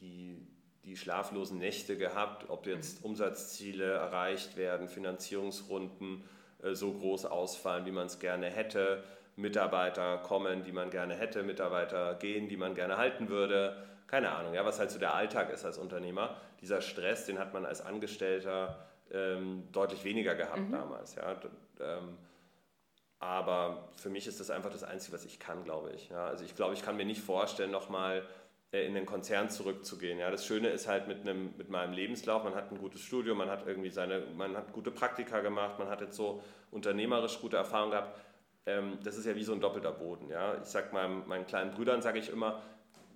[0.00, 0.46] die,
[0.84, 3.10] die schlaflosen Nächte gehabt, ob jetzt mhm.
[3.10, 6.24] Umsatzziele erreicht werden, Finanzierungsrunden
[6.62, 9.02] äh, so groß ausfallen, wie man es gerne hätte.
[9.40, 13.84] Mitarbeiter kommen, die man gerne hätte, Mitarbeiter gehen, die man gerne halten würde.
[14.06, 16.36] Keine Ahnung, ja, was halt so der Alltag ist als Unternehmer.
[16.60, 20.72] Dieser Stress, den hat man als Angestellter ähm, deutlich weniger gehabt mhm.
[20.72, 21.14] damals.
[21.14, 21.36] Ja.
[21.80, 22.16] Ähm,
[23.18, 26.08] aber für mich ist das einfach das Einzige, was ich kann, glaube ich.
[26.08, 26.26] Ja.
[26.26, 28.26] Also ich glaube, ich kann mir nicht vorstellen, nochmal
[28.72, 30.18] äh, in den Konzern zurückzugehen.
[30.18, 33.38] Ja, das Schöne ist halt mit, einem, mit meinem Lebenslauf, man hat ein gutes Studium,
[33.38, 37.56] man hat irgendwie seine, man hat gute Praktika gemacht, man hat jetzt so unternehmerisch gute
[37.56, 38.18] Erfahrungen gehabt
[38.66, 40.28] ähm, das ist ja wie so ein doppelter Boden.
[40.28, 40.56] Ja?
[40.62, 42.62] Ich sage meinen, meinen kleinen Brüdern, sage ich immer,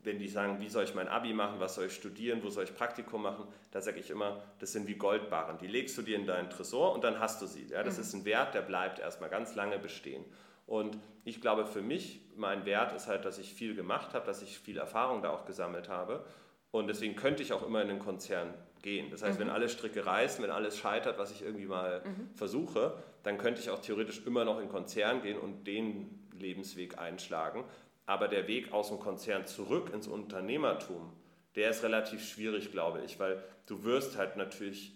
[0.03, 2.65] wenn die sagen, wie soll ich mein Abi machen, was soll ich studieren, wo soll
[2.65, 5.59] ich Praktikum machen, da sage ich immer, das sind wie Goldbarren.
[5.59, 7.67] Die legst du dir in deinen Tresor und dann hast du sie.
[7.69, 7.83] Ja?
[7.83, 8.03] Das mhm.
[8.03, 10.25] ist ein Wert, der bleibt erstmal ganz lange bestehen.
[10.67, 14.43] Und ich glaube für mich, mein Wert ist halt, dass ich viel gemacht habe, dass
[14.43, 16.25] ich viel Erfahrung da auch gesammelt habe.
[16.71, 19.11] Und deswegen könnte ich auch immer in den Konzern gehen.
[19.11, 19.45] Das heißt, mhm.
[19.45, 22.31] wenn alle Stricke reißen, wenn alles scheitert, was ich irgendwie mal mhm.
[22.35, 27.65] versuche, dann könnte ich auch theoretisch immer noch in Konzern gehen und den Lebensweg einschlagen.
[28.07, 31.11] Aber der Weg aus dem Konzern zurück ins Unternehmertum,
[31.57, 34.93] der ist relativ schwierig, glaube ich, weil du wirst halt natürlich,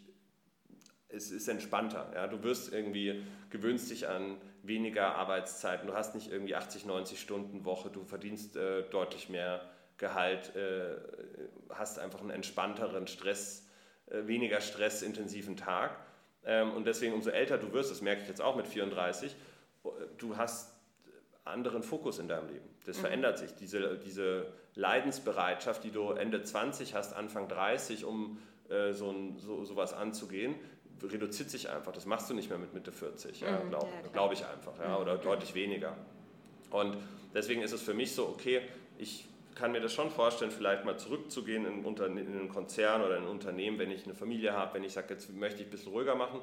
[1.08, 2.12] es ist entspannter.
[2.14, 2.26] Ja?
[2.26, 7.64] Du wirst irgendwie, gewöhnst dich an weniger Arbeitszeiten, du hast nicht irgendwie 80, 90 Stunden
[7.64, 9.62] Woche, du verdienst äh, deutlich mehr
[9.96, 10.96] Gehalt, äh,
[11.70, 13.66] hast einfach einen entspannteren Stress,
[14.06, 15.96] äh, weniger stressintensiven Tag.
[16.44, 19.34] Ähm, und deswegen, umso älter du wirst, das merke ich jetzt auch mit 34,
[20.18, 20.74] du hast
[21.44, 22.68] anderen Fokus in deinem Leben.
[22.86, 23.02] Das mhm.
[23.02, 23.54] verändert sich.
[23.54, 29.64] Diese, diese Leidensbereitschaft, die du Ende 20 hast, Anfang 30, um äh, so, ein, so
[29.64, 30.54] sowas anzugehen,
[31.02, 31.92] reduziert sich einfach.
[31.92, 34.98] Das machst du nicht mehr mit Mitte 40, ja, glaube ja, glaub ich einfach, ja,
[34.98, 35.22] oder mhm.
[35.22, 35.96] deutlich weniger.
[36.70, 36.96] Und
[37.34, 38.62] deswegen ist es für mich so, okay,
[38.98, 39.26] ich
[39.58, 43.28] kann mir das schon vorstellen, vielleicht mal zurückzugehen in, in einen Konzern oder in ein
[43.28, 46.14] Unternehmen, wenn ich eine Familie habe, wenn ich sage, jetzt möchte ich ein bisschen ruhiger
[46.14, 46.40] machen.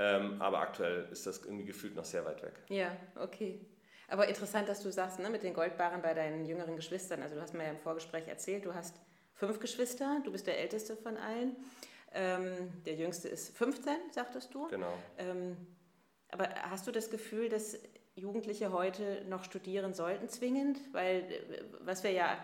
[0.00, 2.54] Ähm, aber aktuell ist das irgendwie gefühlt noch sehr weit weg.
[2.68, 3.60] Ja, okay.
[4.08, 7.22] Aber interessant, dass du sagst, ne, mit den Goldbarren bei deinen jüngeren Geschwistern.
[7.22, 8.96] Also du hast mir ja im Vorgespräch erzählt, du hast
[9.34, 11.56] fünf Geschwister, du bist der älteste von allen.
[12.12, 14.68] Ähm, der jüngste ist 15, sagtest du.
[14.68, 14.92] Genau.
[15.18, 15.56] Ähm,
[16.30, 17.78] aber hast du das Gefühl, dass
[18.18, 20.78] Jugendliche heute noch studieren sollten, zwingend?
[20.92, 22.36] Weil, äh, was wir ja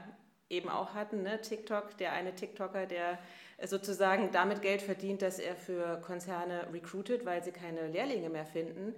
[0.48, 1.40] eben auch hatten, ne?
[1.40, 3.18] TikTok, der eine TikToker, der
[3.64, 8.94] sozusagen damit Geld verdient, dass er für Konzerne recruitet, weil sie keine Lehrlinge mehr finden.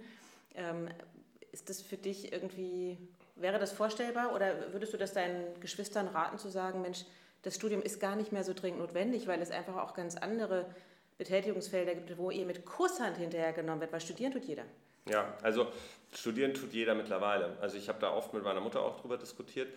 [0.54, 0.88] Ähm,
[1.52, 2.98] ist das für dich irgendwie,
[3.34, 7.04] wäre das vorstellbar oder würdest du das deinen Geschwistern raten zu sagen, Mensch,
[7.42, 10.66] das Studium ist gar nicht mehr so dringend notwendig, weil es einfach auch ganz andere
[11.18, 14.64] Betätigungsfelder gibt, wo ihr mit Kusshand hinterhergenommen wird, weil studieren tut jeder.
[15.08, 15.68] Ja, also
[16.14, 17.56] studieren tut jeder mittlerweile.
[17.60, 19.68] Also ich habe da oft mit meiner Mutter auch drüber diskutiert.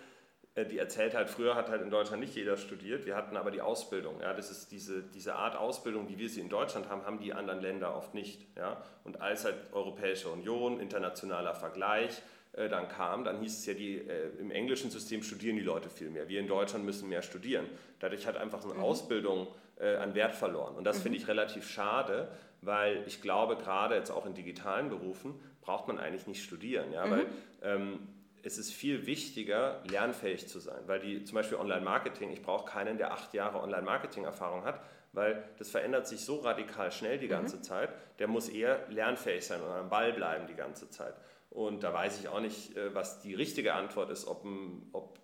[0.55, 3.51] Äh, die erzählt halt, früher hat halt in Deutschland nicht jeder studiert, wir hatten aber
[3.51, 4.19] die Ausbildung.
[4.21, 7.33] Ja, das ist diese, diese Art Ausbildung, wie wir sie in Deutschland haben, haben die
[7.33, 8.45] anderen Länder oft nicht.
[8.57, 8.81] Ja?
[9.03, 12.21] Und als halt Europäische Union, internationaler Vergleich,
[12.53, 15.89] äh, dann kam, dann hieß es ja, die, äh, im englischen System studieren die Leute
[15.89, 16.27] viel mehr.
[16.27, 17.65] Wir in Deutschland müssen mehr studieren.
[17.99, 18.85] Dadurch hat einfach so eine mhm.
[18.85, 19.47] Ausbildung
[19.79, 20.75] äh, an Wert verloren.
[20.75, 21.03] Und das mhm.
[21.03, 22.29] finde ich relativ schade,
[22.61, 26.91] weil ich glaube, gerade jetzt auch in digitalen Berufen braucht man eigentlich nicht studieren.
[26.91, 27.05] Ja?
[27.05, 27.11] Mhm.
[27.11, 27.25] Weil
[27.61, 28.07] ähm,
[28.43, 30.81] es ist viel wichtiger, lernfähig zu sein.
[30.87, 35.69] Weil die zum Beispiel Online-Marketing, ich brauche keinen, der acht Jahre Online-Marketing-Erfahrung hat, weil das
[35.69, 37.63] verändert sich so radikal schnell die ganze mhm.
[37.63, 37.89] Zeit.
[38.19, 41.15] Der muss eher lernfähig sein und am Ball bleiben die ganze Zeit.
[41.49, 44.45] Und da weiß ich auch nicht, äh, was die richtige Antwort ist, ob,
[44.91, 45.19] ob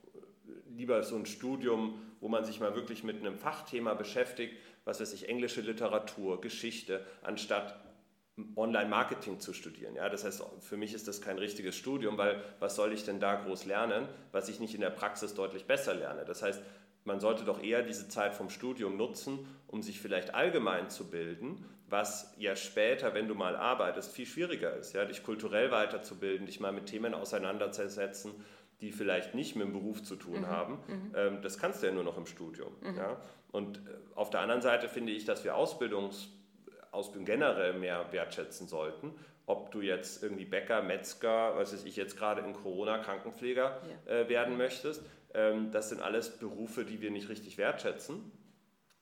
[0.76, 5.13] lieber so ein Studium, wo man sich mal wirklich mit einem Fachthema beschäftigt, was weiß
[5.13, 7.80] ich, englische Literatur, Geschichte, anstatt
[8.56, 9.95] Online-Marketing zu studieren.
[9.95, 13.19] Ja, das heißt, für mich ist das kein richtiges Studium, weil was soll ich denn
[13.19, 16.26] da groß lernen, was ich nicht in der Praxis deutlich besser lerne?
[16.26, 16.62] Das heißt,
[17.06, 21.65] man sollte doch eher diese Zeit vom Studium nutzen, um sich vielleicht allgemein zu bilden
[21.88, 26.60] was ja später, wenn du mal arbeitest, viel schwieriger ist, ja, dich kulturell weiterzubilden, dich
[26.60, 28.34] mal mit Themen auseinanderzusetzen,
[28.82, 30.48] die vielleicht nicht mit dem Beruf zu tun mhm.
[30.48, 30.74] haben.
[30.88, 31.12] Mhm.
[31.15, 32.74] Ähm, das kannst du ja nur noch im Studium.
[32.82, 32.98] Mhm.
[32.98, 33.21] Ja?
[33.55, 33.81] Und äh,
[34.15, 36.27] auf der anderen Seite finde ich, dass wir Ausbildungs,
[36.91, 39.13] Ausbildung generell mehr wertschätzen sollten.
[39.45, 44.13] Ob du jetzt irgendwie Bäcker, Metzger, was weiß ich, jetzt gerade in Corona Krankenpfleger ja.
[44.13, 48.31] äh, werden möchtest, ähm, das sind alles Berufe, die wir nicht richtig wertschätzen.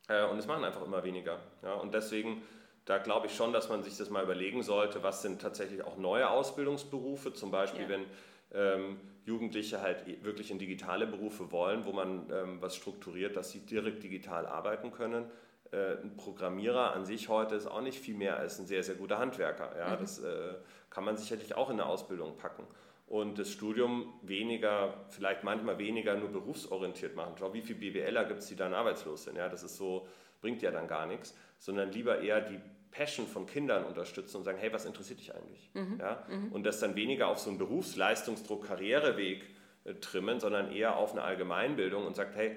[0.08, 1.40] Äh, und es machen einfach immer weniger.
[1.64, 1.74] Ja?
[1.74, 2.44] Und deswegen
[2.86, 5.98] da glaube ich schon, dass man sich das mal überlegen sollte, was sind tatsächlich auch
[5.98, 7.90] neue Ausbildungsberufe, zum Beispiel ja.
[7.90, 8.06] wenn
[8.54, 13.60] ähm, Jugendliche halt wirklich in digitale Berufe wollen, wo man ähm, was strukturiert, dass sie
[13.60, 15.26] direkt digital arbeiten können.
[15.72, 18.96] Äh, ein Programmierer an sich heute ist auch nicht viel mehr als ein sehr, sehr
[18.96, 19.78] guter Handwerker.
[19.78, 19.96] Ja?
[19.96, 20.00] Mhm.
[20.00, 20.56] Das äh,
[20.90, 22.68] kann man sicherlich auch in eine Ausbildung packen.
[23.08, 27.36] Und das Studium weniger, vielleicht manchmal weniger nur berufsorientiert machen.
[27.38, 29.38] Schau, wie viele BWLer gibt es, die dann arbeitslos sind.
[29.38, 29.50] Ja?
[29.50, 30.08] Das ist so,
[30.42, 32.60] bringt ja dann gar nichts, sondern lieber eher die
[32.94, 35.70] Passion von Kindern unterstützen und sagen, hey, was interessiert dich eigentlich?
[35.74, 36.00] Mhm.
[36.00, 36.26] Ja?
[36.30, 36.52] Mhm.
[36.52, 39.44] Und das dann weniger auf so einen Berufsleistungsdruck, Karriereweg
[39.84, 42.56] äh, trimmen, sondern eher auf eine Allgemeinbildung und sagt, hey,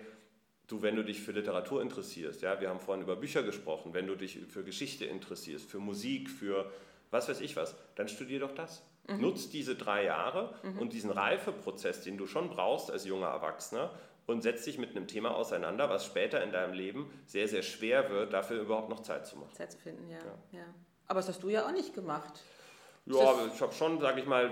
[0.68, 4.06] du, wenn du dich für Literatur interessierst, ja, wir haben vorhin über Bücher gesprochen, wenn
[4.06, 6.70] du dich für Geschichte interessierst, für Musik, für
[7.10, 8.82] was weiß ich was, dann studier doch das.
[9.08, 9.20] Mhm.
[9.20, 10.78] Nutz diese drei Jahre mhm.
[10.78, 13.90] und diesen Reifeprozess, den du schon brauchst als junger Erwachsener,
[14.26, 18.10] und setz dich mit einem Thema auseinander, was später in deinem Leben sehr, sehr schwer
[18.10, 19.54] wird, dafür überhaupt noch Zeit zu machen.
[19.54, 20.18] Zeit zu finden, ja.
[20.18, 20.58] ja.
[20.58, 20.64] ja.
[21.06, 22.40] Aber das hast du ja auch nicht gemacht.
[23.06, 24.50] Ja, ich habe schon, sage ich mal,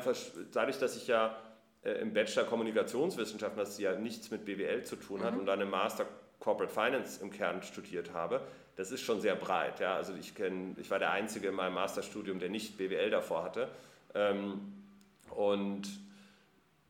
[0.53, 1.37] dadurch, dass ich ja
[1.83, 5.41] äh, im Bachelor Kommunikationswissenschaften, das ja nichts mit BWL zu tun hat, mhm.
[5.41, 6.07] und dann im Master
[6.39, 8.43] Corporate Finance im Kern studiert habe,
[8.77, 9.81] das ist schon sehr breit.
[9.81, 9.97] Ja?
[9.97, 13.69] Also ich, kenn, ich war der Einzige in meinem Masterstudium, der nicht BWL davor hatte.
[14.15, 14.73] Ähm,
[15.31, 15.89] und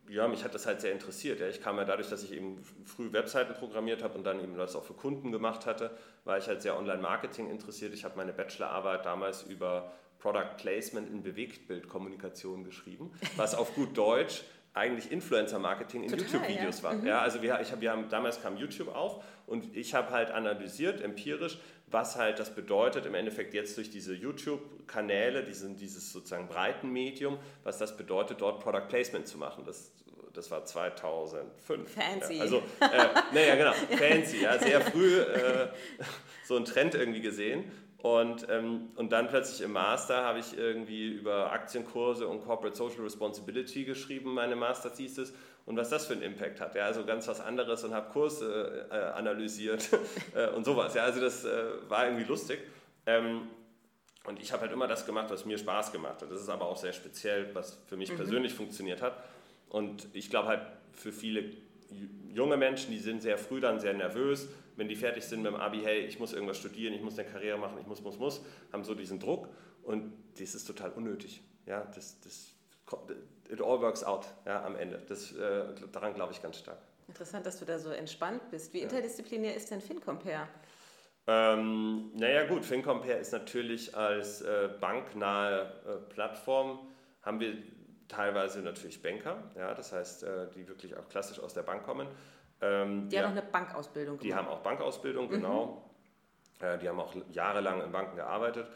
[0.09, 1.41] ja, mich hat das halt sehr interessiert.
[1.41, 1.49] Ja.
[1.49, 4.77] Ich kam ja dadurch, dass ich eben früh Webseiten programmiert habe und dann eben das
[4.77, 5.91] auch für Kunden gemacht hatte,
[6.25, 7.95] war ich halt sehr Online-Marketing interessiert.
[7.95, 14.43] Ich habe meine Bachelorarbeit damals über Product Placement in Bewegtbildkommunikation geschrieben, was auf gut Deutsch
[14.75, 16.83] eigentlich Influencer-Marketing in YouTube-Videos ja.
[16.83, 16.95] war.
[16.95, 17.07] Mhm.
[17.07, 20.33] Ja, also wir, ich hab, wir haben, damals kam YouTube auf und ich habe halt
[20.33, 26.49] analysiert, empirisch, was halt das bedeutet im Endeffekt jetzt durch diese YouTube-Kanäle, diesen, dieses sozusagen
[26.49, 29.65] Breitenmedium, was das bedeutet, dort Product Placement zu machen.
[29.65, 29.93] Das,
[30.33, 31.91] das war 2005.
[31.93, 32.35] Fancy.
[32.35, 35.69] Ja, also, äh, naja, genau, fancy, ja, sehr früh äh,
[36.45, 37.71] so einen Trend irgendwie gesehen.
[38.05, 43.01] Und, ähm, und dann plötzlich im Master habe ich irgendwie über Aktienkurse und Corporate Social
[43.01, 45.33] Responsibility geschrieben, meine Master-Thesis
[45.67, 46.75] und was das für einen Impact hat.
[46.75, 49.89] Ja, also ganz was anderes und habe Kurse äh, analysiert
[50.35, 50.95] äh, und sowas.
[50.95, 52.61] Ja, also das äh, war irgendwie lustig.
[53.07, 53.49] Ähm,
[54.27, 56.31] Und ich habe halt immer das gemacht, was mir Spaß gemacht hat.
[56.31, 58.17] Das ist aber auch sehr speziell, was für mich mhm.
[58.17, 59.23] persönlich funktioniert hat.
[59.69, 61.51] Und ich glaube halt für viele
[62.33, 65.61] junge Menschen, die sind sehr früh dann sehr nervös, wenn die fertig sind mit dem
[65.61, 68.45] Abi, hey, ich muss irgendwas studieren, ich muss eine Karriere machen, ich muss, muss, muss,
[68.73, 69.49] haben so diesen Druck
[69.83, 71.43] und das ist total unnötig.
[71.67, 72.53] Ja, das, das,
[73.49, 75.03] it all works out ja, am Ende.
[75.09, 76.79] Das, äh, daran glaube ich ganz stark.
[77.09, 78.73] Interessant, dass du da so entspannt bist.
[78.73, 80.49] Wie interdisziplinär ist denn FinCompare?
[81.27, 86.79] Ähm, naja gut, FinCompare ist natürlich als äh, banknahe äh, Plattform,
[87.23, 87.57] haben wir
[88.09, 92.07] teilweise natürlich Banker, ja, das heißt, äh, die wirklich auch klassisch aus der Bank kommen.
[92.61, 94.25] Ähm, die, die haben auch eine Bankausbildung gemacht.
[94.25, 95.91] Die haben auch Bankausbildung, genau.
[96.61, 96.67] Mhm.
[96.67, 98.67] Äh, die haben auch jahrelang in Banken gearbeitet.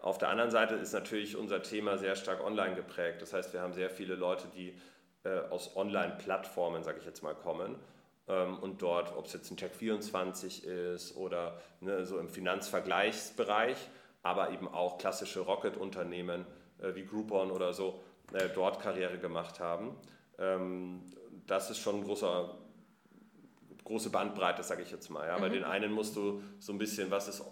[0.00, 3.22] Auf der anderen Seite ist natürlich unser Thema sehr stark online geprägt.
[3.22, 4.78] Das heißt, wir haben sehr viele Leute, die
[5.24, 7.76] äh, aus Online-Plattformen, sage ich jetzt mal, kommen
[8.28, 13.76] ähm, und dort, ob es jetzt ein Check24 ist oder ne, so im Finanzvergleichsbereich,
[14.22, 16.46] aber eben auch klassische Rocket-Unternehmen
[16.78, 19.96] äh, wie Groupon oder so, äh, dort Karriere gemacht haben.
[20.38, 21.02] Ähm,
[21.46, 22.56] das ist schon ein großer,
[23.84, 25.26] große Bandbreite, sage ich jetzt mal.
[25.26, 25.36] Ja?
[25.36, 25.40] Mhm.
[25.40, 27.42] Bei den einen musst du so ein bisschen, was ist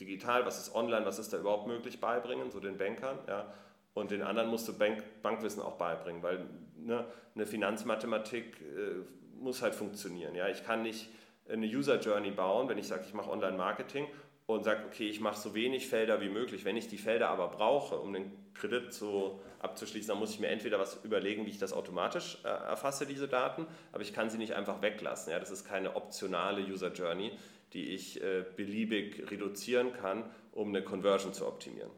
[0.00, 3.18] digital, was ist online, was ist da überhaupt möglich beibringen, so den Bankern.
[3.28, 3.52] Ja?
[3.94, 7.04] Und den anderen musst du Bank, Bankwissen auch beibringen, weil ne,
[7.34, 10.34] eine Finanzmathematik äh, muss halt funktionieren.
[10.34, 10.48] Ja?
[10.48, 11.08] Ich kann nicht
[11.48, 14.06] eine User Journey bauen, wenn ich sage, ich mache Online-Marketing
[14.46, 16.64] und sage, okay, ich mache so wenig Felder wie möglich.
[16.64, 20.48] Wenn ich die Felder aber brauche, um den Kredit zu, abzuschließen, dann muss ich mir
[20.48, 24.38] entweder was überlegen, wie ich das automatisch äh, erfasse, diese Daten, aber ich kann sie
[24.38, 25.32] nicht einfach weglassen.
[25.32, 25.40] Ja?
[25.40, 27.32] Das ist keine optionale User Journey,
[27.76, 31.90] die ich äh, beliebig reduzieren kann, um eine Conversion zu optimieren.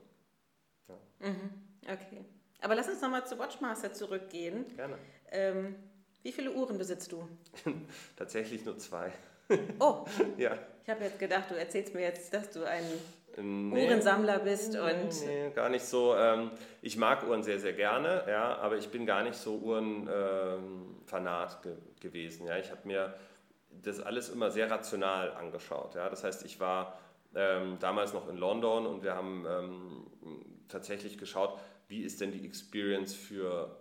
[0.89, 0.97] Ja.
[1.31, 1.51] Mhm.
[1.85, 2.25] Okay.
[2.61, 4.67] Aber lass uns nochmal zu Watchmaster zurückgehen.
[4.75, 4.99] Gerne.
[5.31, 5.77] Ähm,
[6.25, 7.29] wie viele Uhren besitzt du?
[8.17, 9.13] Tatsächlich nur zwei.
[9.79, 10.05] Oh,
[10.37, 10.59] ja.
[10.83, 12.83] Ich habe jetzt gedacht, du erzählst mir jetzt, dass du ein
[13.37, 15.27] nee, Uhrensammler bist nee, und.
[15.27, 16.17] Nee, gar nicht so.
[16.17, 16.51] Ähm,
[16.83, 21.73] ich mag Uhren sehr, sehr gerne, ja, aber ich bin gar nicht so Uhrenfanat ähm,
[21.73, 22.49] ge gewesen.
[22.49, 22.59] Ja.
[22.59, 23.15] Ich habe mir
[23.83, 25.95] das alles immer sehr rational angeschaut.
[25.95, 26.09] Ja.
[26.09, 26.99] Das heißt, ich war
[27.35, 30.07] ähm, damals noch in London und wir haben ähm,
[30.69, 33.77] tatsächlich geschaut, wie ist denn die Experience für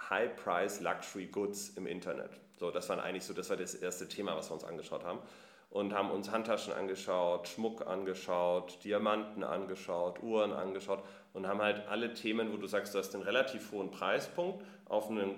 [0.00, 2.30] High-Price Luxury Goods im Internet.
[2.58, 5.20] So, das war eigentlich so, das war das erste Thema, was wir uns angeschaut haben.
[5.70, 11.02] Und haben uns Handtaschen angeschaut, Schmuck angeschaut, Diamanten angeschaut, Uhren angeschaut
[11.32, 15.10] und haben halt alle Themen, wo du sagst, du hast einen relativ hohen Preispunkt auf
[15.10, 15.34] eine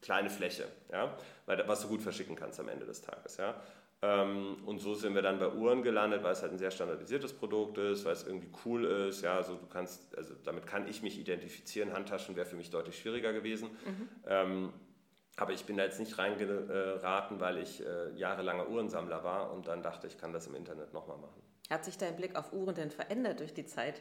[0.00, 3.36] kleine Fläche, ja, was du gut verschicken kannst am Ende des Tages.
[3.36, 3.60] Ja.
[4.00, 7.32] Ähm, und so sind wir dann bei Uhren gelandet, weil es halt ein sehr standardisiertes
[7.32, 9.22] Produkt ist, weil es irgendwie cool ist.
[9.22, 11.92] Ja, also du kannst, also damit kann ich mich identifizieren.
[11.92, 13.70] Handtaschen wäre für mich deutlich schwieriger gewesen.
[13.84, 14.08] Mhm.
[14.26, 14.72] Ähm,
[15.36, 19.82] aber ich bin da jetzt nicht reingeraten, weil ich äh, jahrelanger Uhrensammler war und dann
[19.82, 21.42] dachte, ich kann das im Internet nochmal machen.
[21.70, 24.00] Hat sich dein Blick auf Uhren denn verändert durch die Zeit?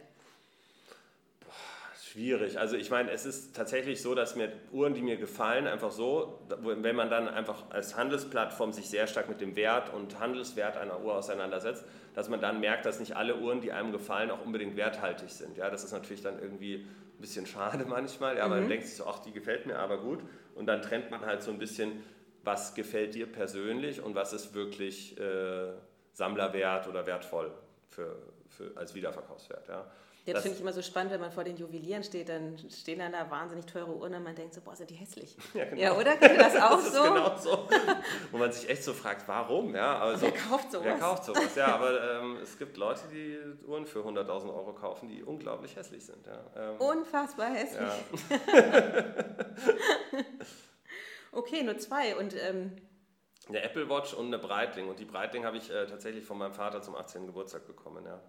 [2.18, 2.58] Schwierig.
[2.58, 6.40] Also ich meine, es ist tatsächlich so, dass mir Uhren, die mir gefallen, einfach so,
[6.64, 11.00] wenn man dann einfach als Handelsplattform sich sehr stark mit dem Wert und Handelswert einer
[11.04, 14.76] Uhr auseinandersetzt, dass man dann merkt, dass nicht alle Uhren, die einem gefallen, auch unbedingt
[14.76, 15.58] werthaltig sind.
[15.58, 18.50] Ja, das ist natürlich dann irgendwie ein bisschen schade manchmal, ja, mhm.
[18.50, 20.22] man denkt sich so, ach, die gefällt mir aber gut.
[20.56, 22.04] Und dann trennt man halt so ein bisschen,
[22.44, 25.72] was gefällt dir persönlich und was ist wirklich äh,
[26.14, 27.52] Sammlerwert oder wertvoll
[27.90, 28.18] für,
[28.50, 29.68] für, als Wiederverkaufswert.
[29.68, 29.86] Ja.
[30.34, 33.14] Das, finde ich immer so spannend, wenn man vor den Juwelieren steht, dann stehen dann
[33.14, 35.36] da wahnsinnig teure Uhren und man denkt so, boah, sind die hässlich.
[35.54, 35.82] Ja, genau.
[35.82, 36.18] ja oder?
[36.18, 37.04] Geht das auch das so?
[37.04, 37.70] genau so.
[38.32, 39.74] Wo man sich echt so fragt, warum?
[39.74, 40.86] Ja, also, wer kauft sowas?
[40.86, 41.56] Wer kauft sowas?
[41.56, 46.06] Ja, aber ähm, es gibt Leute, die Uhren für 100.000 Euro kaufen, die unglaublich hässlich
[46.06, 46.28] sind.
[46.28, 46.72] Ja.
[46.72, 47.90] Ähm, Unfassbar hässlich.
[48.30, 48.38] Ja.
[51.32, 52.36] okay, nur zwei und...
[52.36, 52.76] Ähm,
[53.50, 54.90] eine Apple Watch und eine Breitling.
[54.90, 57.28] Und die Breitling habe ich äh, tatsächlich von meinem Vater zum 18.
[57.28, 58.06] Geburtstag bekommen.
[58.06, 58.22] Ja.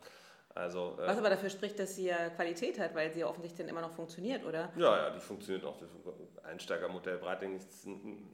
[0.55, 3.59] Also, äh, Was aber dafür spricht, dass sie ja Qualität hat, weil sie ja offensichtlich
[3.67, 4.73] dann immer noch funktioniert, oder?
[4.77, 5.79] Ja, ja, die funktioniert noch.
[5.79, 5.89] Das
[6.45, 7.87] Einsteigermodell Breitling ist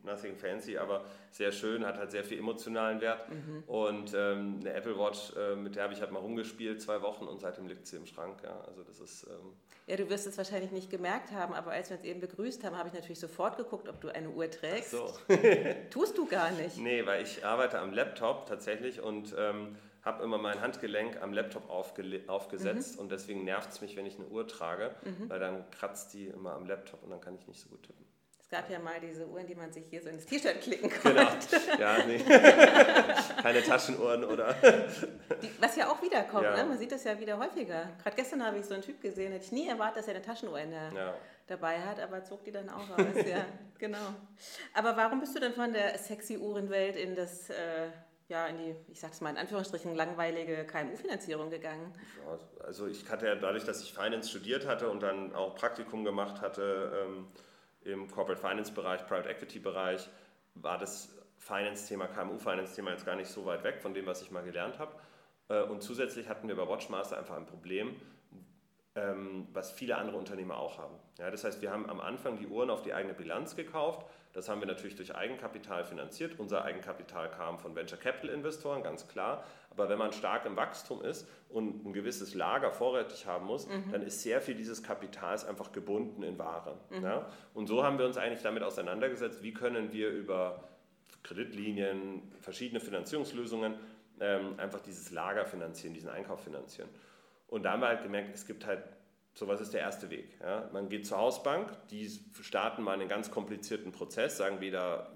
[0.03, 3.29] nothing fancy, aber sehr schön, hat halt sehr viel emotionalen Wert.
[3.29, 3.65] Mhm.
[3.67, 7.27] Und ähm, eine Apple Watch, äh, mit der habe ich halt mal rumgespielt, zwei Wochen
[7.27, 8.39] und seitdem liegt sie im Schrank.
[8.43, 9.25] Ja, also das ist.
[9.25, 9.53] Ähm,
[9.87, 12.79] ja, du wirst es wahrscheinlich nicht gemerkt haben, aber als wir uns eben begrüßt haben,
[12.79, 14.95] habe ich natürlich sofort geguckt, ob du eine Uhr trägst.
[14.95, 15.37] Ach so.
[15.91, 16.79] Tust du gar nicht.
[16.85, 21.71] Nee, weil ich arbeite am Laptop tatsächlich und ähm, habe immer mein Handgelenk am Laptop
[21.71, 23.01] aufgesetzt mhm.
[23.01, 25.31] und deswegen nervt es mich, wenn ich eine Uhr trage, mhm.
[25.31, 28.05] weil dann kratzt die immer am Laptop und dann kann ich nicht so gut tippen.
[28.39, 31.25] Es gab ja mal diese Uhren, die man sich hier so ins T-Shirt klicken genau.
[31.25, 31.47] konnte.
[31.49, 32.19] Genau, ja, nee.
[33.43, 34.55] Keine Taschenuhren oder.
[35.43, 36.55] Die, was ja auch wiederkommt, ja.
[36.55, 36.65] Ne?
[36.65, 37.89] man sieht das ja wieder häufiger.
[38.03, 40.23] Gerade gestern habe ich so einen Typ gesehen, hätte ich nie erwartet, dass er eine
[40.23, 41.15] Taschenuhr der, ja.
[41.47, 43.27] dabei hat, aber zog die dann auch aus.
[43.27, 43.47] ja,
[43.79, 44.15] genau.
[44.75, 47.49] Aber warum bist du dann von der sexy Uhrenwelt in das.
[47.49, 47.89] Äh,
[48.29, 51.93] ja, in die, ich sag's mal in Anführungsstrichen, langweilige KMU-Finanzierung gegangen?
[52.65, 56.41] Also ich hatte ja dadurch, dass ich Finance studiert hatte und dann auch Praktikum gemacht
[56.41, 57.27] hatte ähm,
[57.83, 60.09] im Corporate Finance-Bereich, Private Equity-Bereich,
[60.55, 64.43] war das Finance-Thema, KMU-Finance-Thema jetzt gar nicht so weit weg von dem, was ich mal
[64.43, 64.93] gelernt habe.
[65.49, 68.01] Äh, und zusätzlich hatten wir bei Watchmaster einfach ein Problem,
[68.95, 70.95] ähm, was viele andere Unternehmer auch haben.
[71.19, 74.07] Ja, das heißt, wir haben am Anfang die Uhren auf die eigene Bilanz gekauft.
[74.35, 76.39] Das haben wir natürlich durch Eigenkapital finanziert.
[76.39, 79.45] Unser Eigenkapital kam von Venture Capital Investoren, ganz klar.
[79.71, 83.93] Aber wenn man stark im Wachstum ist und ein gewisses Lager vorrätig haben muss, mhm.
[83.93, 86.77] dann ist sehr viel dieses Kapitals einfach gebunden in Ware.
[86.91, 87.05] Mhm.
[87.05, 87.31] Ja?
[87.55, 90.69] Und so haben wir uns eigentlich damit auseinandergesetzt, wie können wir über
[91.23, 93.75] Kreditlinien, verschiedene Finanzierungslösungen
[94.21, 96.89] ähm, einfach dieses Lager finanzieren, diesen Einkauf finanzieren.
[97.47, 98.83] Und da haben wir halt gemerkt, es gibt halt,
[99.35, 100.39] so was ist der erste Weg.
[100.41, 100.69] Ja?
[100.73, 102.09] Man geht zur Hausbank, die
[102.41, 105.11] starten mal einen ganz komplizierten Prozess, sagen weder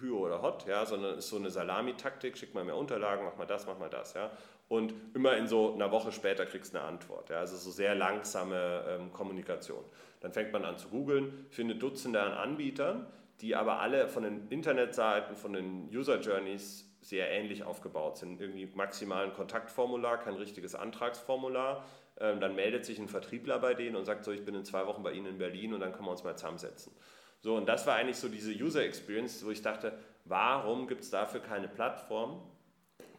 [0.00, 3.36] Hü oder Hot, ja, sondern es ist so eine Salamitaktik, schick mal mehr Unterlagen, mach
[3.36, 4.14] mal das, mach mal das.
[4.14, 4.30] Ja?
[4.68, 7.30] Und immer in so einer Woche später kriegst du eine Antwort.
[7.30, 7.38] Ja?
[7.38, 9.84] Also so sehr langsame ähm, Kommunikation.
[10.20, 13.06] Dann fängt man an zu googeln, findet Dutzende an Anbietern,
[13.40, 18.40] die aber alle von den Internetseiten, von den User Journeys sehr ähnlich aufgebaut sind.
[18.40, 21.84] Irgendwie maximal ein Kontaktformular, kein richtiges Antragsformular.
[22.20, 24.86] Ähm, dann meldet sich ein Vertriebler bei denen und sagt so, ich bin in zwei
[24.86, 26.92] Wochen bei Ihnen in Berlin und dann können wir uns mal zusammensetzen.
[27.40, 31.10] So, und das war eigentlich so diese User Experience, wo ich dachte, warum gibt es
[31.10, 32.42] dafür keine Plattform,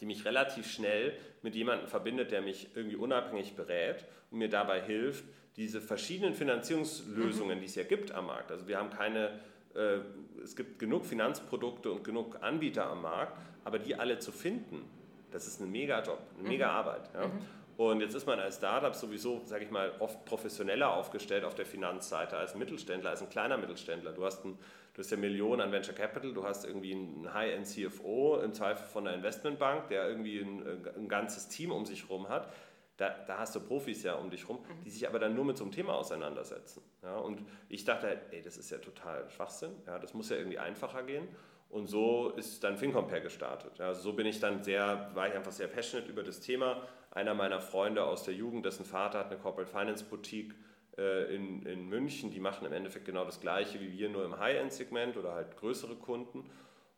[0.01, 4.81] die mich relativ schnell mit jemandem verbindet, der mich irgendwie unabhängig berät und mir dabei
[4.81, 5.23] hilft,
[5.55, 7.61] diese verschiedenen Finanzierungslösungen, mhm.
[7.61, 8.51] die es ja gibt am Markt.
[8.51, 9.39] Also wir haben keine,
[9.75, 9.99] äh,
[10.43, 14.83] es gibt genug Finanzprodukte und genug Anbieter am Markt, aber die alle zu finden,
[15.31, 16.75] das ist ein mega Job, eine mega mhm.
[16.77, 17.09] Arbeit.
[17.13, 17.27] Ja?
[17.27, 17.41] Mhm.
[17.79, 21.65] Und jetzt ist man als Startup sowieso, sage ich mal, oft professioneller aufgestellt auf der
[21.65, 24.11] Finanzseite als Mittelständler, als ein kleiner Mittelständler.
[24.11, 24.59] Du hast, ein,
[24.93, 28.85] du hast ja Millionen an Venture Capital, du hast irgendwie einen High-End CFO, im Zweifel
[28.85, 30.61] von einer Investmentbank, der irgendwie ein,
[30.97, 32.51] ein ganzes Team um sich herum hat.
[32.97, 34.83] Da, da, hast du Profis ja um dich herum, mhm.
[34.83, 36.83] die sich aber dann nur mit so einem Thema auseinandersetzen.
[37.01, 40.35] Ja, und ich dachte halt, ey, das ist ja total Schwachsinn, ja, das muss ja
[40.35, 41.29] irgendwie einfacher gehen.
[41.69, 43.77] Und so ist dann FinCompare gestartet.
[43.77, 46.81] Ja, also so bin ich dann sehr, war ich einfach sehr passionate über das Thema.
[47.11, 50.53] Einer meiner Freunde aus der Jugend, dessen Vater hat eine Corporate Finance Boutique
[50.97, 54.37] äh, in, in München, die machen im Endeffekt genau das gleiche wie wir, nur im
[54.37, 56.49] High-End-Segment oder halt größere Kunden.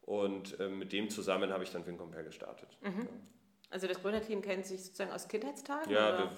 [0.02, 2.78] Und äh, mit dem zusammen habe ich dann FinCompare gestartet.
[2.82, 3.02] Mhm.
[3.02, 3.08] Ja.
[3.70, 5.92] Also das Gründerteam kennt sich sozusagen aus Kindheitstagen?
[5.92, 6.32] Ja, oder?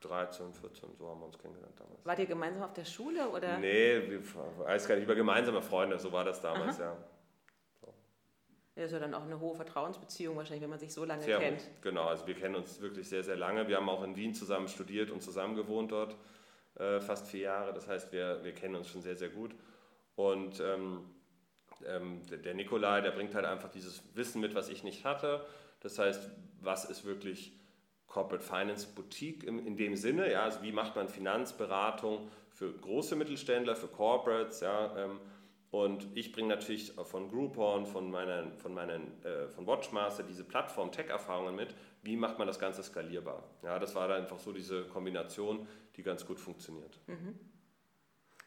[0.00, 2.04] 13, 14, so haben wir uns kennengelernt damals.
[2.04, 3.28] Wart ihr gemeinsam auf der Schule?
[3.28, 3.58] Oder?
[3.58, 4.20] Nee, wir,
[4.58, 6.90] weiß gar nicht, über gemeinsame Freunde, so war das damals, Aha.
[6.90, 6.96] ja.
[8.76, 11.62] Ist ja dann auch eine hohe Vertrauensbeziehung wahrscheinlich, wenn man sich so lange sehr kennt.
[11.62, 11.80] Hoch.
[11.80, 13.66] Genau, also wir kennen uns wirklich sehr, sehr lange.
[13.68, 16.14] Wir haben auch in Wien zusammen studiert und zusammen gewohnt dort,
[16.78, 17.72] äh, fast vier Jahre.
[17.72, 19.54] Das heißt, wir, wir kennen uns schon sehr, sehr gut.
[20.14, 21.06] Und ähm,
[21.86, 25.46] ähm, der, Nikolai, der bringt halt einfach dieses Wissen mit, was ich nicht hatte.
[25.80, 27.52] Das heißt, was ist wirklich
[28.06, 30.30] Corporate Finance Boutique in, in dem Sinne?
[30.30, 34.60] Ja, also wie macht man Finanzberatung für große Mittelständler, für Corporates?
[34.60, 35.18] Ja, ähm,
[35.84, 41.54] und ich bringe natürlich von Groupon, von, meinen, von, meinen, äh, von Watchmaster diese Plattform-Tech-Erfahrungen
[41.54, 41.74] mit.
[42.02, 43.44] Wie macht man das Ganze skalierbar?
[43.62, 46.98] Ja, das war dann einfach so diese Kombination, die ganz gut funktioniert.
[47.08, 47.38] Mhm.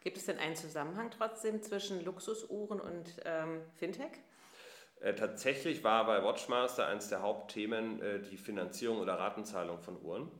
[0.01, 4.11] Gibt es denn einen Zusammenhang trotzdem zwischen Luxusuhren und ähm, Fintech?
[4.99, 10.31] Äh, tatsächlich war bei Watchmaster eines der Hauptthemen äh, die Finanzierung oder Ratenzahlung von Uhren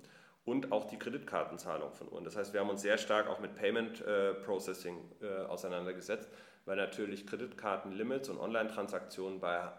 [0.43, 2.23] und auch die Kreditkartenzahlung von Uhren.
[2.23, 4.97] Das heißt, wir haben uns sehr stark auch mit Payment äh, Processing
[5.47, 6.27] auseinandergesetzt
[6.65, 9.69] weil natürlich Kreditkartenlimits und Online-Transaktionen bei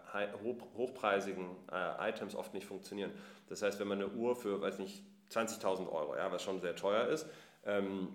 [0.77, 3.12] hochpreisigen äh, Items oft nicht funktionieren.
[3.49, 6.75] Das heißt, wenn man eine Uhr für, weiß nicht, 20.000 Euro, ja, was schon sehr
[6.75, 7.27] teuer ist,
[7.64, 8.09] ähm,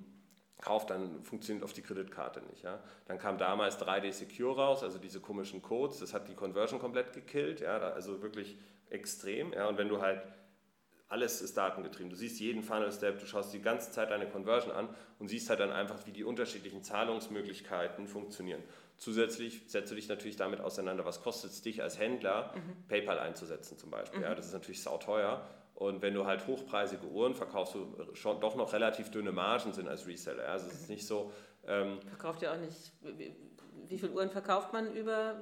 [0.61, 2.63] kauft, dann funktioniert auf die Kreditkarte nicht.
[2.63, 2.79] Ja.
[3.05, 7.13] Dann kam damals 3D Secure raus, also diese komischen Codes, das hat die Conversion komplett
[7.13, 8.57] gekillt, ja, also wirklich
[8.89, 9.53] extrem.
[9.53, 9.67] Ja.
[9.67, 10.21] Und wenn du halt
[11.07, 12.09] alles ist datengetrieben.
[12.09, 14.89] Du siehst jeden Funnel-Step, du schaust die ganze Zeit deine Conversion an
[15.19, 18.63] und siehst halt dann einfach, wie die unterschiedlichen Zahlungsmöglichkeiten funktionieren.
[18.97, 22.87] Zusätzlich setzt du dich natürlich damit auseinander, was kostet es dich als Händler, mhm.
[22.87, 24.19] PayPal einzusetzen zum Beispiel.
[24.19, 24.25] Mhm.
[24.25, 25.45] Ja, das ist natürlich sauteuer.
[25.75, 29.89] Und wenn du halt hochpreisige Uhren verkaufst, du schon doch noch relativ dünne Margen sind
[29.89, 30.47] als Reseller.
[30.47, 31.33] Also es ist nicht so.
[31.67, 32.93] Ähm, Verkauft ja auch nicht.
[33.87, 35.35] Wie viele Uhren verkauft man über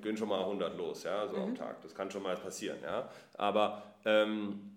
[0.00, 1.42] gehen, schon mal 100 los, ja, so mhm.
[1.42, 1.80] am Tag.
[1.82, 3.08] Das kann schon mal passieren, ja.
[3.34, 4.72] Aber ähm,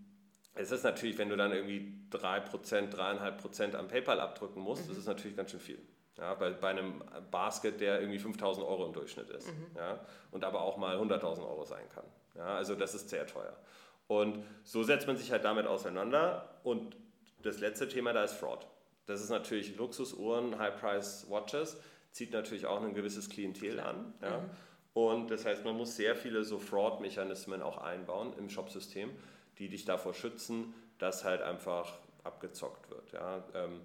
[0.54, 4.90] es ist natürlich, wenn du dann irgendwie 3%, 3,5% am PayPal abdrücken musst, mhm.
[4.90, 5.80] das ist natürlich ganz schön viel.
[6.18, 9.48] Ja, bei, bei einem Basket, der irgendwie 5000 Euro im Durchschnitt ist.
[9.48, 9.66] Mhm.
[9.76, 10.00] Ja,
[10.32, 12.06] und aber auch mal 100.000 Euro sein kann.
[12.36, 13.56] Ja, also das ist sehr teuer.
[14.08, 16.60] Und so setzt man sich halt damit auseinander.
[16.64, 16.96] Und
[17.42, 18.66] das letzte Thema da ist Fraud.
[19.08, 21.78] Das ist natürlich Luxusuhren, High-Price-Watches
[22.16, 24.14] zieht natürlich auch ein gewisses Klientel an.
[24.22, 24.40] Ja?
[24.40, 24.50] Mhm.
[24.94, 29.12] Und das heißt, man muss sehr viele so Fraud-Mechanismen auch einbauen im Shopsystem,
[29.58, 33.12] die dich davor schützen, dass halt einfach abgezockt wird.
[33.12, 33.44] Ja.
[33.54, 33.82] Ähm,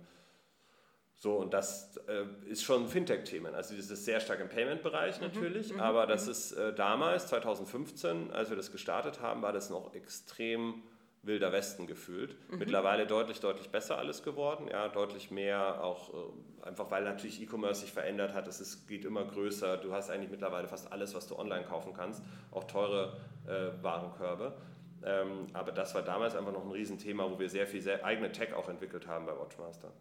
[1.16, 3.50] so, und das äh, ist schon ein Fintech-Thema.
[3.50, 6.30] Also das ist sehr stark im Payment-Bereich mhm, natürlich, mhm, aber das mhm.
[6.30, 10.84] ist äh, damals, 2015, als wir das gestartet haben, war das noch extrem
[11.22, 12.36] wilder Westen gefühlt.
[12.50, 12.58] Mhm.
[12.58, 17.82] Mittlerweile deutlich, deutlich besser alles geworden, ja, deutlich mehr auch äh, einfach, weil natürlich E-Commerce
[17.82, 21.26] sich verändert hat, es ist, geht immer größer, du hast eigentlich mittlerweile fast alles, was
[21.26, 24.56] du online kaufen kannst, auch teure äh, Warenkörbe.
[25.02, 28.32] Ähm, aber das war damals einfach noch ein Riesenthema, wo wir sehr viel sehr eigene
[28.32, 29.92] Tech auch entwickelt haben bei Watchmaster.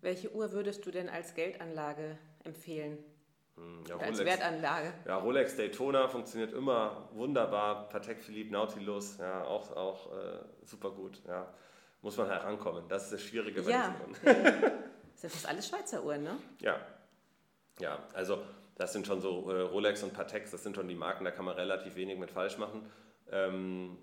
[0.00, 2.98] Welche Uhr würdest du denn als Geldanlage empfehlen?
[3.60, 4.92] Hm, ja, als Wertanlage.
[5.06, 7.88] Ja, Rolex Daytona funktioniert immer wunderbar.
[7.88, 11.20] Patek Philippe Nautilus, ja, auch, auch äh, super gut.
[11.26, 11.52] Ja.
[12.02, 12.84] Muss man herankommen.
[12.88, 13.94] Das ist das Schwierige bei ja.
[13.94, 14.72] diesen Uhren.
[15.14, 16.38] sind fast alles Schweizer Uhren, ne?
[16.60, 16.80] Ja.
[17.80, 18.42] Ja, also
[18.76, 21.44] das sind schon so äh, Rolex und Patek, das sind schon die Marken, da kann
[21.44, 22.90] man relativ wenig mit falsch machen.
[23.30, 23.98] Ähm,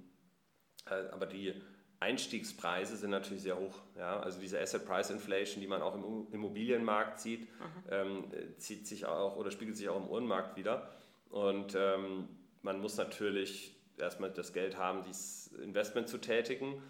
[0.89, 1.61] äh, aber die
[1.99, 3.81] Einstiegspreise sind natürlich sehr hoch.
[3.97, 4.19] Ja?
[4.19, 7.47] Also diese Asset Price Inflation, die man auch im Immobilienmarkt sieht,
[7.89, 8.25] ähm,
[8.57, 10.89] zieht sich auch oder spiegelt sich auch im Uhrenmarkt wieder.
[11.29, 12.29] Und ähm,
[12.61, 16.81] man muss natürlich erstmal das Geld haben, dieses Investment zu tätigen.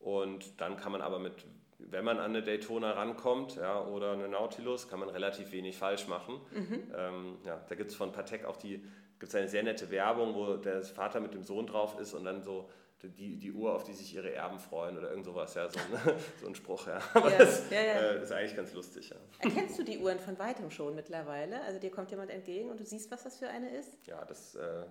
[0.00, 1.44] Und dann kann man aber mit,
[1.78, 6.08] wenn man an eine Daytona rankommt ja, oder eine Nautilus, kann man relativ wenig falsch
[6.08, 6.40] machen.
[6.52, 6.92] Mhm.
[6.94, 8.84] Ähm, ja, da gibt es von Patek auch die,
[9.18, 12.42] gibt eine sehr nette Werbung, wo der Vater mit dem Sohn drauf ist und dann
[12.42, 12.68] so
[13.08, 16.14] die, die Uhr, auf die sich ihre Erben freuen oder irgend sowas, ja, so ein,
[16.40, 17.00] so ein Spruch, ja.
[17.14, 17.94] Aber ja, das ja, ja.
[17.94, 19.16] Äh, ist eigentlich ganz lustig, ja.
[19.40, 21.62] Erkennst du die Uhren von weitem schon mittlerweile?
[21.62, 24.06] Also dir kommt jemand entgegen und du siehst, was das für eine ist?
[24.06, 24.84] Ja, das, äh,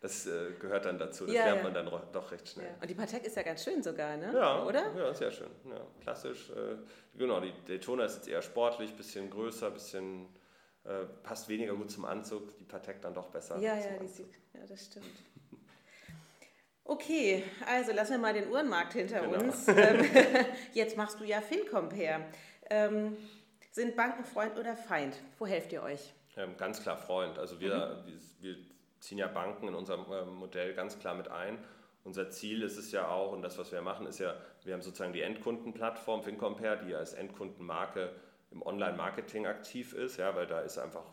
[0.00, 2.74] das äh, gehört dann dazu, das lernt man dann doch recht schnell.
[2.80, 4.32] Und die Patek ist ja ganz schön sogar, ne?
[4.34, 4.92] Ja, oder?
[4.96, 6.50] Ja, sehr schön, ja, klassisch.
[6.50, 6.76] Äh,
[7.16, 10.26] genau, die Daytona ist jetzt eher sportlich, bisschen größer, bisschen...
[10.84, 13.56] Äh, passt weniger gut zum Anzug, die Patek dann doch besser.
[13.60, 15.06] Ja, ja, die, ja, das stimmt.
[16.84, 19.44] Okay, also lassen wir mal den Uhrenmarkt hinter genau.
[19.44, 19.66] uns.
[19.68, 20.04] Ähm,
[20.72, 22.26] jetzt machst du ja FinCompare.
[22.70, 23.16] Ähm,
[23.70, 25.16] sind Banken Freund oder Feind?
[25.38, 26.12] Wo helft ihr euch?
[26.36, 27.38] Ähm, ganz klar Freund.
[27.38, 28.20] Also wir, mhm.
[28.40, 28.56] wir,
[29.00, 31.58] ziehen ja Banken in unserem ähm, Modell ganz klar mit ein.
[32.04, 34.82] Unser Ziel ist es ja auch, und das, was wir machen, ist ja, wir haben
[34.82, 38.12] sozusagen die Endkundenplattform FinCompare, die als Endkundenmarke
[38.52, 41.04] im Online-Marketing aktiv ist, ja, weil da ist einfach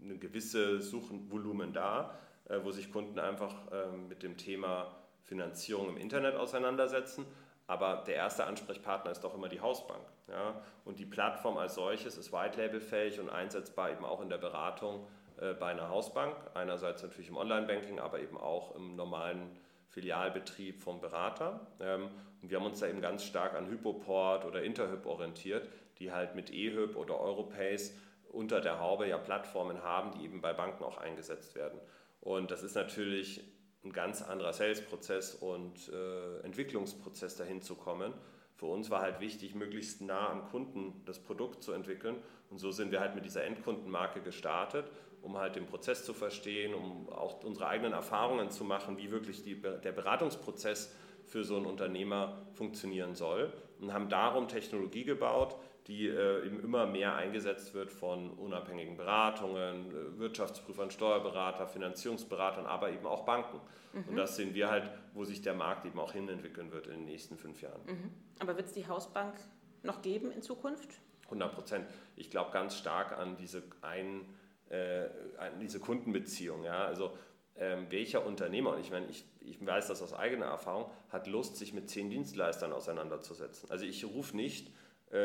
[0.00, 2.18] ein gewisses Suchenvolumen da,
[2.48, 4.96] äh, wo sich Kunden einfach ähm, mit dem Thema
[5.26, 7.26] Finanzierung im Internet auseinandersetzen.
[7.66, 10.02] Aber der erste Ansprechpartner ist doch immer die Hausbank.
[10.28, 10.62] Ja?
[10.84, 15.06] Und die Plattform als solches ist white-label-fähig und einsetzbar eben auch in der Beratung
[15.40, 16.36] äh, bei einer Hausbank.
[16.54, 19.50] Einerseits natürlich im Online-Banking, aber eben auch im normalen
[19.88, 21.66] Filialbetrieb vom Berater.
[21.80, 22.08] Ähm,
[22.40, 25.68] und wir haben uns da eben ganz stark an Hypoport oder Interhyp orientiert,
[25.98, 27.96] die halt mit eHyp oder Europace
[28.30, 31.80] unter der Haube ja Plattformen haben, die eben bei Banken auch eingesetzt werden.
[32.20, 33.42] Und das ist natürlich
[33.86, 38.12] ein ganz anderer Sales-Prozess und äh, Entwicklungsprozess dahin zu kommen.
[38.56, 42.16] Für uns war halt wichtig, möglichst nah am Kunden das Produkt zu entwickeln.
[42.50, 44.90] Und so sind wir halt mit dieser Endkundenmarke gestartet,
[45.22, 49.42] um halt den Prozess zu verstehen, um auch unsere eigenen Erfahrungen zu machen, wie wirklich
[49.42, 50.94] die, der Beratungsprozess
[51.26, 53.52] für so einen Unternehmer funktionieren soll.
[53.80, 55.56] Und haben darum Technologie gebaut,
[55.86, 62.90] die äh, eben immer mehr eingesetzt wird von unabhängigen Beratungen, äh, Wirtschaftsprüfern, Steuerberater, Finanzierungsberatern, aber
[62.90, 63.60] eben auch Banken.
[63.92, 64.08] Mhm.
[64.08, 67.04] Und das sehen wir halt, wo sich der Markt eben auch hinentwickeln wird in den
[67.04, 67.80] nächsten fünf Jahren.
[67.86, 68.10] Mhm.
[68.40, 69.34] Aber wird es die Hausbank
[69.82, 70.90] noch geben in Zukunft?
[71.26, 71.86] 100 Prozent.
[72.16, 74.26] Ich glaube ganz stark an diese, ein,
[74.70, 75.06] äh,
[75.38, 76.64] an diese Kundenbeziehung.
[76.64, 76.84] Ja?
[76.84, 77.16] Also
[77.56, 81.56] ähm, welcher Unternehmer, und ich meine, ich, ich weiß das aus eigener Erfahrung, hat Lust,
[81.56, 83.70] sich mit zehn Dienstleistern auseinanderzusetzen.
[83.70, 84.72] Also ich rufe nicht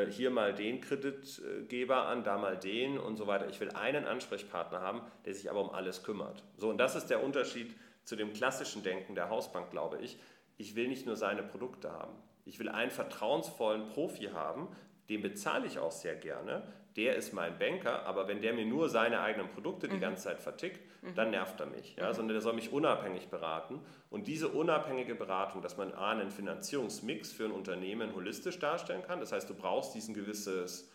[0.09, 3.47] hier mal den Kreditgeber an, da mal den und so weiter.
[3.49, 6.43] Ich will einen Ansprechpartner haben, der sich aber um alles kümmert.
[6.57, 10.19] So, und das ist der Unterschied zu dem klassischen Denken der Hausbank, glaube ich.
[10.57, 12.13] Ich will nicht nur seine Produkte haben.
[12.45, 14.67] Ich will einen vertrauensvollen Profi haben,
[15.11, 16.63] den bezahle ich auch sehr gerne.
[16.95, 20.01] Der ist mein Banker, aber wenn der mir nur seine eigenen Produkte die mhm.
[20.01, 21.15] ganze Zeit vertickt, mhm.
[21.15, 21.95] dann nervt er mich.
[21.97, 22.09] Ja?
[22.09, 22.13] Mhm.
[22.13, 23.81] Sondern der soll mich unabhängig beraten.
[24.09, 29.19] Und diese unabhängige Beratung, dass man A, einen Finanzierungsmix für ein Unternehmen holistisch darstellen kann,
[29.19, 30.89] das heißt, du brauchst diesen gewisses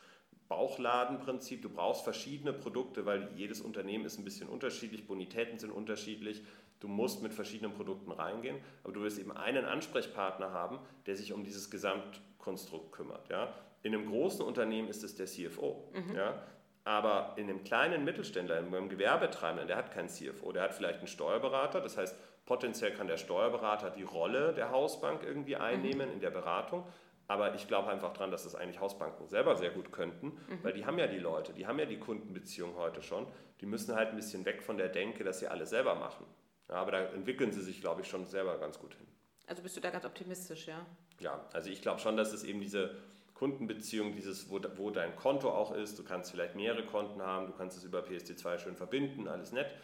[0.49, 6.43] Bauchladenprinzip, du brauchst verschiedene Produkte, weil jedes Unternehmen ist ein bisschen unterschiedlich, Bonitäten sind unterschiedlich,
[6.81, 11.33] du musst mit verschiedenen Produkten reingehen, aber du wirst eben einen Ansprechpartner haben, der sich
[11.33, 13.29] um dieses Gesamtkonstrukt kümmert.
[13.29, 13.53] Ja?
[13.87, 15.93] In einem großen Unternehmen ist es der CFO.
[15.95, 16.16] Mhm.
[16.16, 16.43] Ja?
[16.82, 20.99] Aber in einem kleinen Mittelständler, in einem Gewerbetreibenden, der hat keinen CFO, der hat vielleicht
[20.99, 21.80] einen Steuerberater.
[21.80, 22.16] Das heißt,
[22.47, 26.14] potenziell kann der Steuerberater die Rolle der Hausbank irgendwie einnehmen mhm.
[26.14, 26.84] in der Beratung.
[27.28, 30.64] Aber ich glaube einfach daran, dass das eigentlich Hausbanken selber sehr gut könnten, mhm.
[30.64, 33.28] weil die haben ja die Leute, die haben ja die Kundenbeziehung heute schon.
[33.61, 36.26] Die müssen halt ein bisschen weg von der Denke, dass sie alles selber machen.
[36.68, 39.07] Ja, aber da entwickeln sie sich, glaube ich, schon selber ganz gut hin.
[39.47, 40.84] Also bist du da ganz optimistisch, ja?
[41.20, 42.97] Ja, also ich glaube schon, dass es eben diese
[43.39, 47.53] Kundenbeziehung, dieses, wo, wo dein Konto auch ist, du kannst vielleicht mehrere Konten haben, du
[47.53, 49.74] kannst es über PSD2 schön verbinden, alles nett.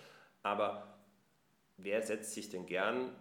[0.42, 0.98] Aber
[1.76, 3.14] wer setzt sich denn gern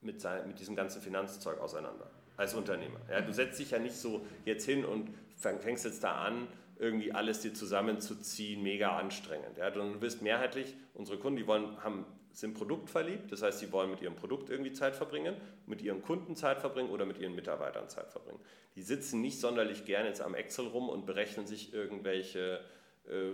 [0.00, 2.10] mit, sein, mit diesem ganzen Finanzzeug auseinander?
[2.38, 3.00] als Unternehmer.
[3.10, 6.46] Ja, du setzt dich ja nicht so jetzt hin und fängst jetzt da an,
[6.78, 9.58] irgendwie alles dir zusammenzuziehen, mega anstrengend.
[9.58, 12.06] Ja, du wirst mehrheitlich, unsere Kunden, die wollen, haben,
[12.38, 15.36] sind produktverliebt, das heißt, sie wollen mit ihrem Produkt irgendwie Zeit verbringen,
[15.66, 18.40] mit ihren Kunden Zeit verbringen oder mit ihren Mitarbeitern Zeit verbringen.
[18.76, 22.60] Die sitzen nicht sonderlich gerne jetzt am Excel rum und berechnen sich irgendwelche
[23.08, 23.32] äh,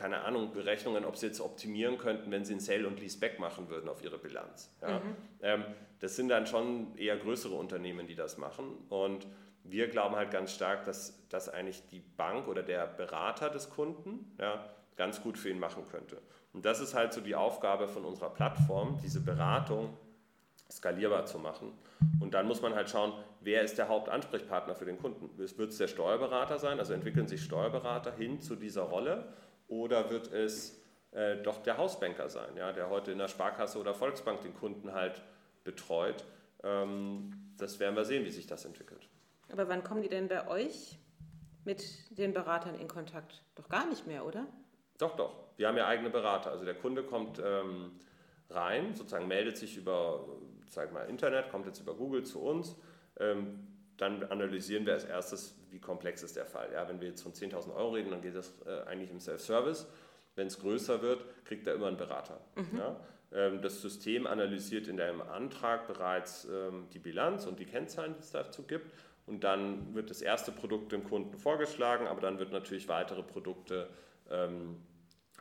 [0.00, 3.68] keine Ahnung, Berechnungen, ob sie jetzt optimieren könnten, wenn sie ein Sale und Leaseback machen
[3.68, 4.74] würden auf ihre Bilanz.
[4.80, 4.98] Ja?
[5.00, 5.16] Mhm.
[5.42, 5.64] Ähm,
[5.98, 8.78] das sind dann schon eher größere Unternehmen, die das machen.
[8.88, 9.26] Und
[9.62, 14.34] wir glauben halt ganz stark, dass, dass eigentlich die Bank oder der Berater des Kunden
[14.38, 16.16] ja, ganz gut für ihn machen könnte.
[16.52, 19.96] Und das ist halt so die Aufgabe von unserer Plattform, diese Beratung
[20.70, 21.72] skalierbar zu machen.
[22.20, 25.30] Und dann muss man halt schauen, wer ist der Hauptansprechpartner für den Kunden?
[25.36, 26.78] Wird es der Steuerberater sein?
[26.78, 29.32] Also entwickeln sich Steuerberater hin zu dieser Rolle
[29.68, 30.80] oder wird es
[31.12, 34.92] äh, doch der Hausbanker sein, ja, der heute in der Sparkasse oder Volksbank den Kunden
[34.92, 35.22] halt
[35.64, 36.24] betreut?
[36.62, 39.08] Ähm, das werden wir sehen, wie sich das entwickelt.
[39.52, 40.98] Aber wann kommen die denn bei euch
[41.64, 43.42] mit den Beratern in Kontakt?
[43.56, 44.46] Doch gar nicht mehr, oder?
[45.00, 45.32] Doch, doch.
[45.56, 46.50] Wir haben ja eigene Berater.
[46.50, 47.92] Also der Kunde kommt ähm,
[48.50, 50.26] rein, sozusagen meldet sich über,
[50.68, 52.76] sag mal, Internet, kommt jetzt über Google zu uns.
[53.18, 56.72] Ähm, dann analysieren wir als erstes, wie komplex ist der Fall.
[56.72, 59.86] Ja, wenn wir jetzt von 10.000 Euro reden, dann geht das äh, eigentlich im Self-Service.
[60.36, 62.40] Wenn es größer wird, kriegt er immer einen Berater.
[62.56, 62.78] Mhm.
[62.78, 62.96] Ja?
[63.32, 68.20] Ähm, das System analysiert in deinem Antrag bereits ähm, die Bilanz und die Kennzahlen, die
[68.20, 68.90] es dazu gibt.
[69.26, 73.88] Und dann wird das erste Produkt dem Kunden vorgeschlagen, aber dann wird natürlich weitere Produkte
[74.30, 74.76] ähm,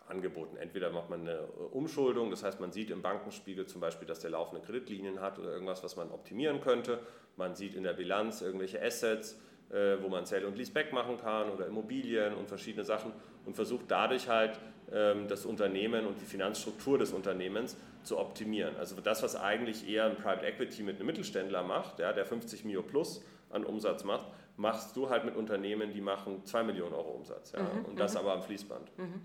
[0.09, 0.57] angeboten.
[0.57, 4.19] Entweder macht man eine äh, Umschuldung, das heißt, man sieht im Bankenspiegel zum Beispiel, dass
[4.19, 6.99] der laufende Kreditlinien hat oder irgendwas, was man optimieren könnte.
[7.37, 9.39] Man sieht in der Bilanz irgendwelche Assets,
[9.69, 13.11] äh, wo man Sale und Leaseback machen kann oder Immobilien und verschiedene Sachen
[13.45, 14.59] und versucht dadurch halt
[14.91, 18.75] ähm, das Unternehmen und die Finanzstruktur des Unternehmens zu optimieren.
[18.77, 22.65] Also das, was eigentlich eher ein Private Equity mit einem Mittelständler macht, ja, der 50
[22.65, 24.25] Mio plus an Umsatz macht,
[24.57, 27.53] machst du halt mit Unternehmen, die machen 2 Millionen Euro Umsatz.
[27.53, 28.19] Ja, mhm, und das mhm.
[28.19, 28.97] aber am Fließband.
[28.97, 29.21] Mhm.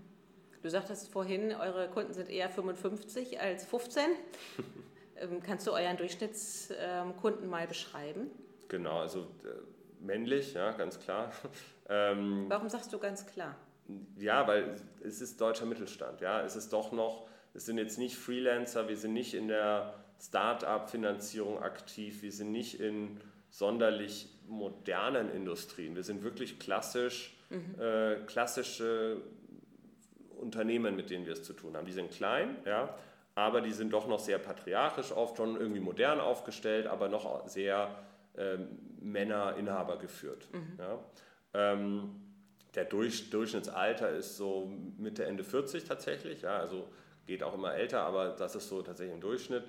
[0.65, 4.03] Du sagtest vorhin, eure Kunden sind eher 55 als 15.
[5.17, 8.29] Ähm, kannst du euren Durchschnittskunden mal beschreiben?
[8.67, 11.31] Genau, also äh, männlich, ja, ganz klar.
[11.87, 13.55] Ähm, Warum sagst du ganz klar?
[14.17, 16.19] Ja, weil es ist deutscher Mittelstand.
[16.19, 19.93] Ja, es ist doch noch, es sind jetzt nicht Freelancer, wir sind nicht in der
[20.19, 25.95] Start-up-Finanzierung aktiv, wir sind nicht in sonderlich modernen Industrien.
[25.95, 27.79] Wir sind wirklich klassisch, mhm.
[27.79, 29.21] äh, klassische
[30.45, 31.85] Unternehmen, mit denen wir es zu tun haben.
[31.85, 32.95] Die sind klein, ja,
[33.35, 37.89] aber die sind doch noch sehr patriarchisch oft, schon irgendwie modern aufgestellt, aber noch sehr
[38.37, 38.67] ähm,
[39.01, 40.47] Männer-Inhaber geführt.
[40.53, 40.79] Mhm.
[40.79, 40.99] Ja.
[41.53, 42.21] Ähm,
[42.75, 46.87] der Durch, Durchschnittsalter ist so Mitte, Ende 40 tatsächlich, ja, also
[47.25, 49.63] geht auch immer älter, aber das ist so tatsächlich im Durchschnitt.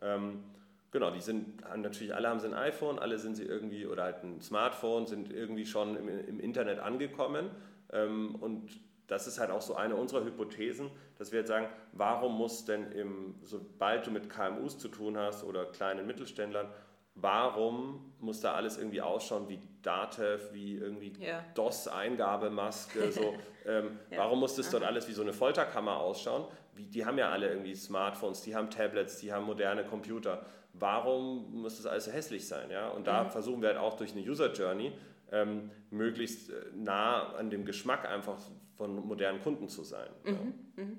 [0.00, 0.44] Ähm,
[0.90, 4.22] genau, die sind natürlich, alle haben sie ein iPhone, alle sind sie irgendwie, oder halt
[4.22, 7.50] ein Smartphone, sind irgendwie schon im, im Internet angekommen
[7.92, 8.70] ähm, und
[9.12, 12.90] das ist halt auch so eine unserer Hypothesen, dass wir jetzt sagen, warum muss denn,
[12.92, 16.66] im, sobald du mit KMUs zu tun hast oder kleinen Mittelständlern,
[17.14, 21.44] warum muss da alles irgendwie ausschauen wie Datev, wie irgendwie ja.
[21.54, 23.34] DOS-Eingabemaske, so,
[23.66, 24.18] ähm, ja.
[24.18, 26.46] warum muss das dort alles wie so eine Folterkammer ausschauen?
[26.74, 30.46] Wie, die haben ja alle irgendwie Smartphones, die haben Tablets, die haben moderne Computer.
[30.72, 32.70] Warum muss das alles so hässlich sein?
[32.70, 32.88] Ja?
[32.88, 33.30] Und da mhm.
[33.30, 34.94] versuchen wir halt auch durch eine User Journey
[35.30, 38.38] ähm, möglichst äh, nah an dem Geschmack einfach
[38.82, 40.08] von modernen Kunden zu sein.
[40.24, 40.84] Mhm, ja.
[40.84, 40.98] Mhm.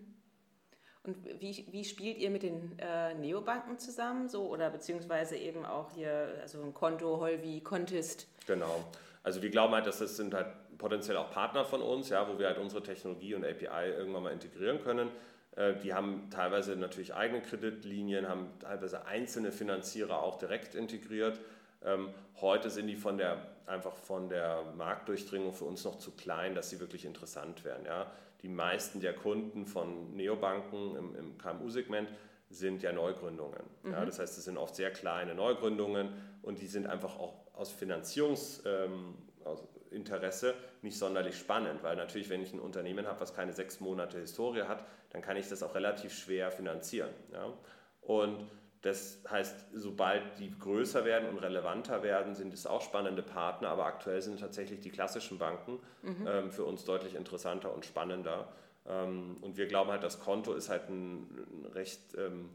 [1.06, 4.30] Und wie, wie spielt ihr mit den äh, Neobanken zusammen?
[4.30, 8.26] So, oder beziehungsweise eben auch hier, also ein Konto, Holvi, Contest?
[8.48, 8.86] Genau.
[9.22, 12.40] Also wir glauben halt, dass das sind halt potenziell auch Partner von uns, ja, wo
[12.40, 15.10] wir halt unsere Technologie und API irgendwann mal integrieren können.
[15.58, 21.42] Äh, die haben teilweise natürlich eigene Kreditlinien, haben teilweise einzelne Finanzierer auch direkt integriert.
[21.86, 26.56] Ähm, heute sind die von der, einfach von der Marktdurchdringung für uns noch zu klein,
[26.56, 27.86] dass sie wirklich interessant wären.
[27.86, 28.12] Ja?
[28.42, 32.10] Die meisten der Kunden von Neobanken im, im KMU-Segment
[32.50, 33.64] sind ja Neugründungen.
[33.84, 33.92] Mhm.
[33.92, 34.06] Ja?
[34.06, 40.50] Das heißt, es sind oft sehr kleine Neugründungen und die sind einfach auch aus Finanzierungsinteresse
[40.50, 44.20] ähm, nicht sonderlich spannend, weil natürlich, wenn ich ein Unternehmen habe, was keine sechs Monate
[44.20, 47.12] Historie hat, dann kann ich das auch relativ schwer finanzieren.
[47.32, 47.54] Ja?
[48.02, 48.50] Und
[48.84, 53.86] das heißt, sobald die größer werden und relevanter werden, sind es auch spannende Partner, aber
[53.86, 56.28] aktuell sind tatsächlich die klassischen Banken mhm.
[56.28, 58.50] ähm, für uns deutlich interessanter und spannender.
[58.86, 62.50] Ähm, und wir glauben halt, das Konto ist halt ein, ein recht ähm,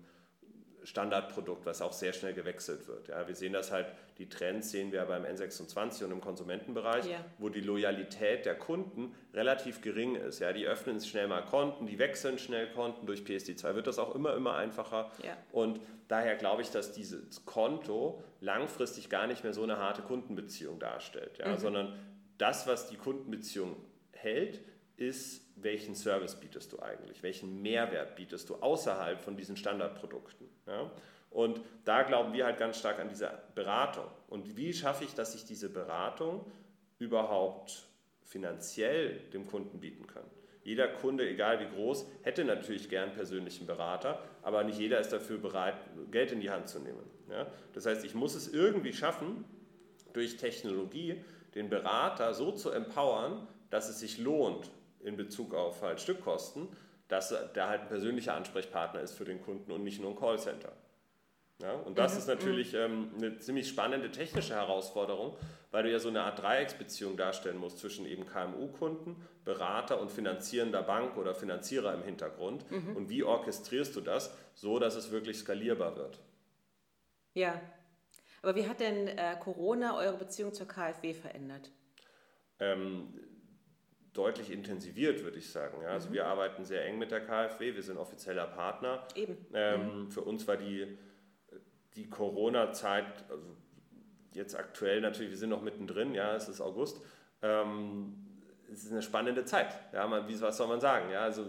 [0.85, 3.09] Standardprodukt, was auch sehr schnell gewechselt wird.
[3.09, 3.87] Ja, wir sehen das halt,
[4.19, 7.25] die Trends sehen wir beim N26 und im Konsumentenbereich, ja.
[7.39, 10.39] wo die Loyalität der Kunden relativ gering ist.
[10.39, 13.07] Ja, die öffnen schnell mal Konten, die wechseln schnell Konten.
[13.07, 15.11] Durch PSD2 wird das auch immer, immer einfacher.
[15.23, 15.37] Ja.
[15.53, 20.79] Und daher glaube ich, dass dieses Konto langfristig gar nicht mehr so eine harte Kundenbeziehung
[20.79, 21.59] darstellt, ja, mhm.
[21.59, 21.99] sondern
[22.39, 23.77] das, was die Kundenbeziehung
[24.13, 24.61] hält,
[24.97, 30.48] ist, welchen Service bietest du eigentlich, welchen Mehrwert bietest du außerhalb von diesen Standardprodukten.
[30.69, 30.91] Ja?
[31.31, 34.07] Und da glauben wir halt ganz stark an diese Beratung.
[34.29, 36.45] Und wie schaffe ich, dass ich diese Beratung
[36.99, 37.87] überhaupt
[38.25, 40.25] finanziell dem Kunden bieten kann?
[40.65, 45.39] Jeder Kunde, egal wie groß, hätte natürlich gern persönlichen Berater, aber nicht jeder ist dafür
[45.39, 45.77] bereit,
[46.11, 47.09] Geld in die Hand zu nehmen.
[47.31, 47.47] Ja?
[47.73, 49.45] Das heißt, ich muss es irgendwie schaffen,
[50.13, 51.23] durch Technologie
[51.55, 56.69] den Berater so zu empowern, dass es sich lohnt, in Bezug auf halt Stückkosten,
[57.09, 60.73] dass der halt ein persönlicher Ansprechpartner ist für den Kunden und nicht nur ein Callcenter.
[61.61, 62.19] Ja, und das mhm.
[62.19, 65.37] ist natürlich ähm, eine ziemlich spannende technische Herausforderung,
[65.73, 70.83] weil du ja so eine Art Dreiecksbeziehung darstellen musst zwischen eben KMU-Kunden, Berater und finanzierender
[70.83, 72.71] Bank oder Finanzierer im Hintergrund.
[72.71, 72.95] Mhm.
[72.95, 76.21] Und wie orchestrierst du das so, dass es wirklich skalierbar wird?
[77.35, 77.61] Ja,
[78.41, 81.71] aber wie hat denn äh, Corona eure Beziehung zur KfW verändert?
[82.61, 83.15] Ähm,
[84.13, 85.83] deutlich intensiviert, würde ich sagen.
[85.83, 86.15] Ja, also mhm.
[86.15, 89.07] wir arbeiten sehr eng mit der KfW, wir sind offizieller Partner.
[89.15, 89.37] Eben.
[89.55, 90.11] Ähm, mhm.
[90.11, 90.99] Für uns war die,
[91.95, 93.57] die Corona-Zeit, also
[94.33, 97.01] jetzt aktuell natürlich, wir sind noch mittendrin, ja, es ist August,
[97.43, 98.15] ähm,
[98.73, 99.75] es ist eine spannende Zeit.
[99.93, 101.11] Ja, man, wie, was soll man sagen?
[101.11, 101.47] Ja, also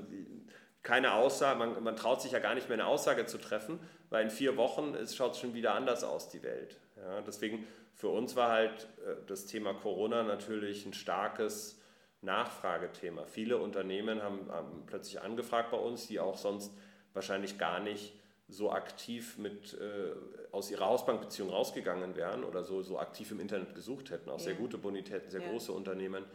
[0.81, 3.79] keine Aussage, man, man traut sich ja gar nicht mehr eine Aussage zu treffen,
[4.09, 6.79] weil in vier Wochen schaut es schon wieder anders aus, die Welt.
[6.95, 11.78] Ja, deswegen für uns war halt äh, das Thema Corona natürlich ein starkes
[12.21, 13.25] Nachfragethema.
[13.25, 16.75] Viele Unternehmen haben, haben, plötzlich angefragt bei uns, die auch sonst
[17.13, 18.13] wahrscheinlich gar nicht
[18.47, 20.11] so aktiv mit, äh,
[20.51, 24.29] aus ihrer Hausbankbeziehung rausgegangen wären oder so, so aktiv im Internet gesucht hätten.
[24.29, 24.45] Auch ja.
[24.45, 25.49] sehr gute Bonitäten, sehr ja.
[25.49, 26.25] große Unternehmen.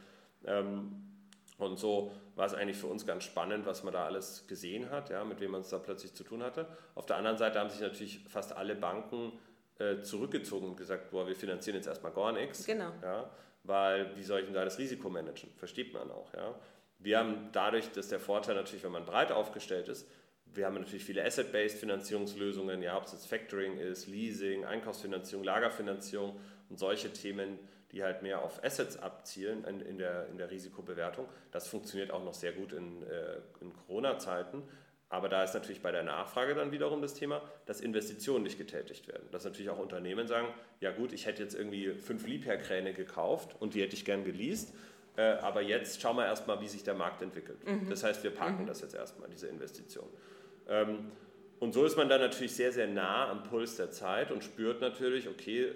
[0.47, 1.15] Ähm,
[1.59, 5.11] und so war es eigentlich für uns ganz spannend, was man da alles gesehen hat,
[5.11, 6.67] ja, mit wem man es da plötzlich zu tun hatte.
[6.95, 9.33] Auf der anderen Seite haben sich natürlich fast alle Banken
[9.79, 12.65] äh, zurückgezogen und gesagt, boah, wir finanzieren jetzt erstmal gar nichts.
[12.65, 12.93] Genau.
[13.03, 13.31] Ja,
[13.65, 15.51] weil wie soll ich denn da das Risiko managen?
[15.57, 16.33] Versteht man auch.
[16.35, 16.55] Ja?
[16.99, 20.09] Wir haben dadurch, dass der Vorteil natürlich, wenn man breit aufgestellt ist,
[20.47, 26.39] wir haben natürlich viele Asset-Based Finanzierungslösungen, ja, ob es jetzt Factoring ist, Leasing, Einkaufsfinanzierung, Lagerfinanzierung
[26.69, 27.59] und solche Themen,
[27.91, 31.29] die halt mehr auf Assets abzielen in, in, der, in der Risikobewertung.
[31.51, 34.63] Das funktioniert auch noch sehr gut in, äh, in Corona-Zeiten.
[35.15, 39.07] Aber da ist natürlich bei der Nachfrage dann wiederum das Thema, dass Investitionen nicht getätigt
[39.07, 39.29] werden.
[39.31, 40.49] Dass natürlich auch Unternehmen sagen,
[40.81, 44.75] ja gut, ich hätte jetzt irgendwie fünf Liebherrkräne gekauft und die hätte ich gern geleast,
[45.17, 47.65] äh, aber jetzt schauen wir erstmal, wie sich der Markt entwickelt.
[47.65, 47.89] Mhm.
[47.89, 48.67] Das heißt, wir parken mhm.
[48.67, 50.09] das jetzt erstmal, diese Investition.
[50.69, 51.13] Ähm,
[51.61, 54.81] und so ist man dann natürlich sehr, sehr nah am Puls der Zeit und spürt
[54.81, 55.75] natürlich, okay,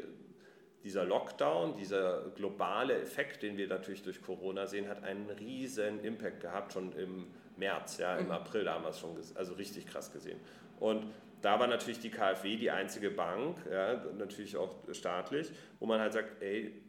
[0.83, 6.41] dieser Lockdown, dieser globale Effekt, den wir natürlich durch Corona sehen, hat einen riesen Impact
[6.41, 7.29] gehabt, schon im
[7.59, 8.33] März, ja, im mhm.
[8.33, 10.39] April damals schon, also richtig krass gesehen.
[10.81, 11.07] Und
[11.43, 16.13] da war natürlich die KfW die einzige Bank, ja, natürlich auch staatlich, wo man halt
[16.13, 16.83] sagt, ey,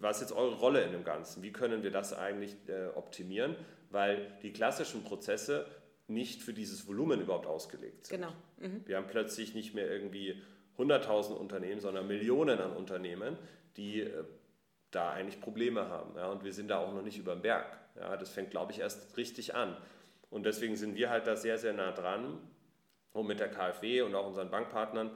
[0.00, 1.42] was ist jetzt eure Rolle in dem Ganzen?
[1.42, 3.54] Wie können wir das eigentlich äh, optimieren?
[3.90, 5.66] Weil die klassischen Prozesse
[6.08, 8.20] nicht für dieses Volumen überhaupt ausgelegt sind.
[8.20, 8.32] Genau.
[8.58, 8.82] Mhm.
[8.86, 10.42] Wir haben plötzlich nicht mehr irgendwie
[10.78, 13.36] 100.000 Unternehmen, sondern Millionen an Unternehmen,
[13.76, 14.24] die äh,
[14.90, 16.16] da eigentlich Probleme haben.
[16.16, 17.78] Ja, und wir sind da auch noch nicht über dem Berg.
[17.96, 19.76] Ja, das fängt, glaube ich, erst richtig an.
[20.30, 22.38] Und deswegen sind wir halt da sehr, sehr nah dran,
[23.12, 25.10] um mit der KfW und auch unseren Bankpartnern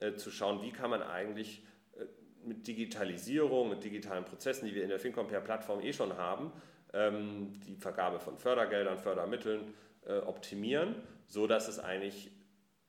[0.00, 1.62] äh, zu schauen, wie kann man eigentlich
[1.98, 2.04] äh,
[2.44, 6.52] mit Digitalisierung, mit digitalen Prozessen, die wir in der FinCompare-Plattform eh schon haben,
[6.92, 9.74] ähm, die Vergabe von Fördergeldern, Fördermitteln
[10.06, 10.94] äh, optimieren,
[11.26, 12.30] so dass es eigentlich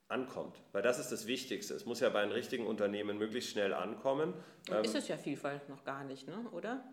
[0.08, 0.62] ankommt.
[0.72, 1.74] Weil das ist das Wichtigste.
[1.74, 4.34] Es muss ja bei einem richtigen Unternehmen möglichst schnell ankommen.
[4.70, 6.46] Und ähm, ist es ja Vielfalt noch gar nicht, ne?
[6.52, 6.84] oder?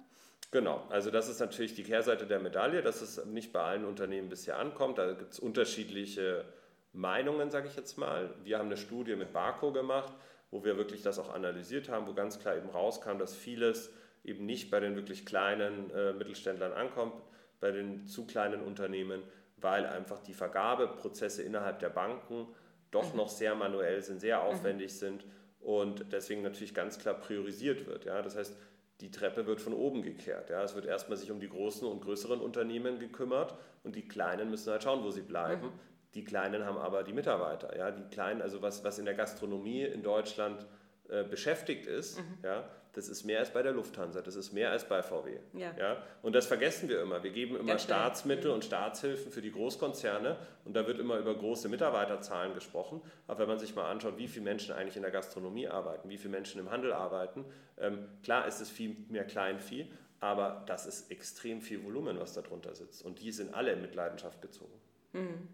[0.50, 4.30] Genau, also das ist natürlich die Kehrseite der Medaille, dass es nicht bei allen Unternehmen
[4.30, 4.96] bisher ankommt.
[4.96, 6.46] Da gibt es unterschiedliche
[6.92, 8.34] Meinungen, sage ich jetzt mal.
[8.44, 10.12] Wir haben eine Studie mit Barco gemacht,
[10.50, 13.92] wo wir wirklich das auch analysiert haben, wo ganz klar eben rauskam, dass vieles
[14.24, 17.22] eben nicht bei den wirklich kleinen äh, Mittelständlern ankommt,
[17.60, 19.22] bei den zu kleinen Unternehmen,
[19.58, 22.48] weil einfach die Vergabeprozesse innerhalb der Banken
[22.90, 23.18] doch mhm.
[23.18, 24.44] noch sehr manuell sind, sehr mhm.
[24.44, 24.96] aufwendig mhm.
[24.96, 25.24] sind
[25.60, 28.06] und deswegen natürlich ganz klar priorisiert wird.
[28.06, 28.22] Ja?
[28.22, 28.56] Das heißt,
[29.00, 30.50] die Treppe wird von oben gekehrt.
[30.50, 30.62] Ja?
[30.62, 34.70] Es wird erstmal sich um die großen und größeren Unternehmen gekümmert und die kleinen müssen
[34.70, 35.66] halt schauen, wo sie bleiben.
[35.66, 35.80] Mhm.
[36.14, 37.76] die Kleinen haben aber die Mitarbeiter.
[37.76, 37.90] Ja?
[37.90, 40.66] Die Kleinen, also was, was in der Gastronomie in Deutschland
[41.08, 42.38] äh, beschäftigt ist, mhm.
[42.42, 45.38] ja, das ist mehr als bei der Lufthansa, das ist mehr als bei VW.
[45.52, 45.72] Ja.
[45.78, 46.02] Ja?
[46.22, 47.22] Und das vergessen wir immer.
[47.22, 48.54] Wir geben immer Ganz Staatsmittel mhm.
[48.56, 53.00] und Staatshilfen für die Großkonzerne und da wird immer über große Mitarbeiterzahlen gesprochen.
[53.26, 56.18] Aber wenn man sich mal anschaut, wie viele Menschen eigentlich in der Gastronomie arbeiten, wie
[56.18, 57.44] viele Menschen im Handel arbeiten,
[57.78, 62.74] ähm, klar ist es viel mehr Kleinvieh, aber das ist extrem viel Volumen, was darunter
[62.74, 63.04] sitzt.
[63.04, 64.74] Und die sind alle in Mitleidenschaft gezogen.
[65.12, 65.48] Mhm.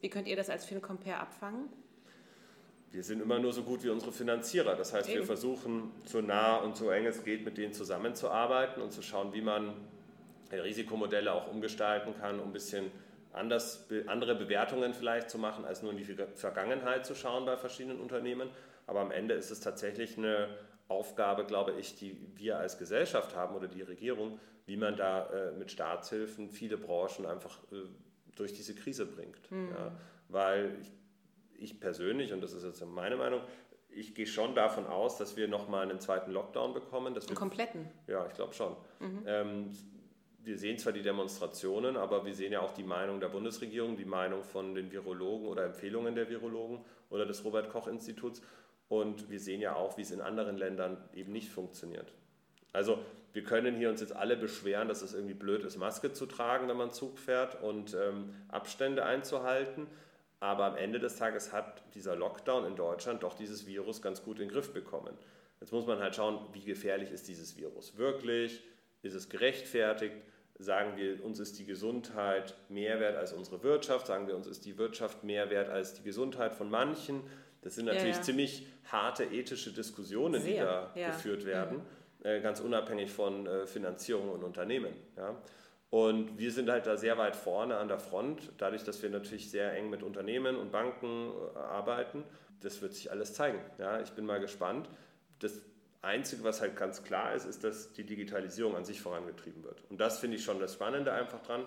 [0.00, 1.68] Wie könnt ihr das als FinCompare abfangen?
[2.92, 4.76] Wir sind immer nur so gut wie unsere Finanzierer.
[4.76, 5.20] Das heißt, Eben.
[5.20, 9.32] wir versuchen so nah und so eng es geht, mit denen zusammenzuarbeiten und zu schauen,
[9.32, 9.72] wie man
[10.52, 12.90] Risikomodelle auch umgestalten kann, um ein bisschen
[13.32, 17.98] anders, andere Bewertungen vielleicht zu machen, als nur in die Vergangenheit zu schauen bei verschiedenen
[17.98, 18.50] Unternehmen.
[18.86, 20.48] Aber am Ende ist es tatsächlich eine
[20.88, 25.52] Aufgabe, glaube ich, die wir als Gesellschaft haben oder die Regierung, wie man da äh,
[25.52, 27.76] mit Staatshilfen viele Branchen einfach äh,
[28.36, 29.50] durch diese Krise bringt.
[29.50, 29.70] Mhm.
[29.70, 29.92] Ja,
[30.28, 30.90] weil ich
[31.62, 33.40] ich persönlich, und das ist jetzt meine Meinung,
[33.94, 37.14] ich gehe schon davon aus, dass wir nochmal einen zweiten Lockdown bekommen.
[37.14, 37.88] Dass wir, einen kompletten?
[38.06, 38.76] Ja, ich glaube schon.
[39.00, 39.22] Mhm.
[39.26, 39.70] Ähm,
[40.44, 44.04] wir sehen zwar die Demonstrationen, aber wir sehen ja auch die Meinung der Bundesregierung, die
[44.04, 48.42] Meinung von den Virologen oder Empfehlungen der Virologen oder des Robert Koch Instituts.
[48.88, 52.12] Und wir sehen ja auch, wie es in anderen Ländern eben nicht funktioniert.
[52.72, 52.98] Also
[53.32, 56.68] wir können hier uns jetzt alle beschweren, dass es irgendwie blöd ist, Maske zu tragen,
[56.68, 59.86] wenn man Zug fährt und ähm, Abstände einzuhalten.
[60.42, 64.40] Aber am Ende des Tages hat dieser Lockdown in Deutschland doch dieses Virus ganz gut
[64.40, 65.16] in den Griff bekommen.
[65.60, 68.60] Jetzt muss man halt schauen, wie gefährlich ist dieses Virus wirklich?
[69.02, 70.16] Ist es gerechtfertigt?
[70.58, 74.08] Sagen wir, uns ist die Gesundheit mehr wert als unsere Wirtschaft?
[74.08, 77.22] Sagen wir, uns ist die Wirtschaft mehr wert als die Gesundheit von manchen?
[77.60, 78.22] Das sind natürlich ja, ja.
[78.22, 81.06] ziemlich harte ethische Diskussionen, Sehr, die da ja.
[81.10, 82.26] geführt werden, mhm.
[82.26, 84.92] Äh, ganz unabhängig von äh, Finanzierung und Unternehmen.
[85.16, 85.36] Ja?
[85.92, 89.50] Und wir sind halt da sehr weit vorne an der Front, dadurch, dass wir natürlich
[89.50, 92.24] sehr eng mit Unternehmen und Banken äh, arbeiten.
[92.60, 93.58] Das wird sich alles zeigen.
[93.76, 94.88] Ja, ich bin mal gespannt.
[95.40, 95.60] Das
[96.00, 99.82] Einzige, was halt ganz klar ist, ist, dass die Digitalisierung an sich vorangetrieben wird.
[99.90, 101.66] Und das finde ich schon das Spannende einfach dran,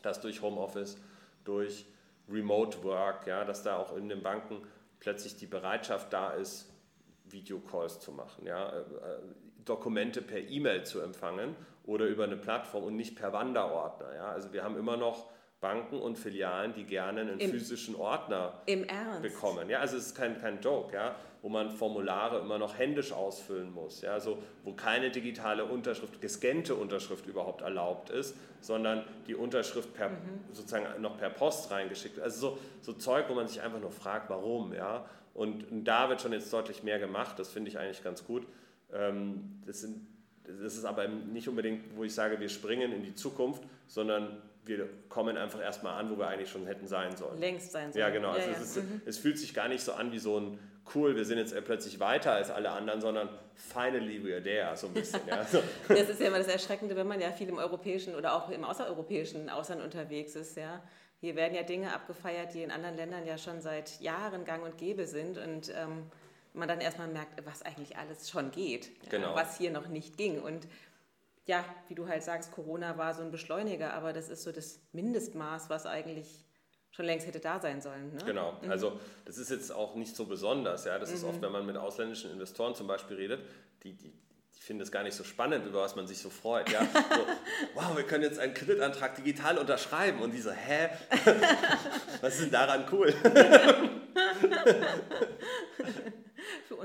[0.00, 0.96] dass durch Homeoffice,
[1.44, 1.84] durch
[2.30, 4.66] Remote Work, ja, dass da auch in den Banken
[5.00, 6.72] plötzlich die Bereitschaft da ist,
[7.26, 8.84] Videocalls zu machen, ja, äh, äh,
[9.66, 11.54] Dokumente per E-Mail zu empfangen
[11.84, 14.14] oder über eine Plattform und nicht per Wanderordner.
[14.14, 14.26] Ja?
[14.28, 15.26] Also wir haben immer noch
[15.64, 18.60] Banken und Filialen, die gerne einen Im, physischen Ordner
[19.22, 19.70] bekommen.
[19.70, 23.72] Ja, also es ist kein, kein Joke, ja, wo man Formulare immer noch händisch ausfüllen
[23.72, 29.94] muss, ja, also wo keine digitale Unterschrift, gescannte Unterschrift überhaupt erlaubt ist, sondern die Unterschrift
[29.94, 30.40] per, mhm.
[30.52, 32.24] sozusagen noch per Post reingeschickt wird.
[32.24, 35.06] Also so, so Zeug, wo man sich einfach nur fragt, warum, ja.
[35.32, 38.46] Und, und da wird schon jetzt deutlich mehr gemacht, das finde ich eigentlich ganz gut.
[38.92, 40.13] Ähm, das sind
[40.44, 44.88] das ist aber nicht unbedingt, wo ich sage, wir springen in die Zukunft, sondern wir
[45.08, 47.38] kommen einfach erstmal an, wo wir eigentlich schon hätten sein sollen.
[47.38, 48.00] Längst sein sollen.
[48.00, 48.30] Ja, genau.
[48.30, 48.56] Also ja.
[48.56, 49.02] Es, ist, mhm.
[49.04, 50.58] es, fühlt sich gar nicht so an wie so ein
[50.94, 54.94] cool, wir sind jetzt plötzlich weiter als alle anderen, sondern finally we're there, so ein
[54.94, 55.20] bisschen.
[55.26, 55.46] ja.
[55.88, 58.64] Das ist ja immer das Erschreckende, wenn man ja viel im europäischen oder auch im
[58.64, 60.56] außereuropäischen Ausland unterwegs ist.
[60.56, 60.82] Ja.
[61.20, 64.76] Hier werden ja Dinge abgefeiert, die in anderen Ländern ja schon seit Jahren gang und
[64.76, 66.10] gäbe sind und ähm,
[66.54, 69.30] man dann erstmal merkt, was eigentlich alles schon geht, genau.
[69.30, 70.40] ja, was hier noch nicht ging.
[70.40, 70.66] Und
[71.46, 74.80] ja, wie du halt sagst, Corona war so ein Beschleuniger, aber das ist so das
[74.92, 76.44] Mindestmaß, was eigentlich
[76.90, 78.14] schon längst hätte da sein sollen.
[78.14, 78.22] Ne?
[78.24, 78.70] Genau, mhm.
[78.70, 80.84] also das ist jetzt auch nicht so besonders.
[80.84, 80.98] Ja?
[80.98, 81.16] Das mhm.
[81.16, 83.40] ist oft, wenn man mit ausländischen Investoren zum Beispiel redet,
[83.82, 84.12] die, die,
[84.54, 86.70] die finden es gar nicht so spannend, über was man sich so freut.
[86.70, 86.82] Ja?
[86.82, 86.90] So,
[87.74, 90.90] wow, wir können jetzt einen Kreditantrag digital unterschreiben und die so, hä?
[92.20, 93.12] was ist denn daran cool?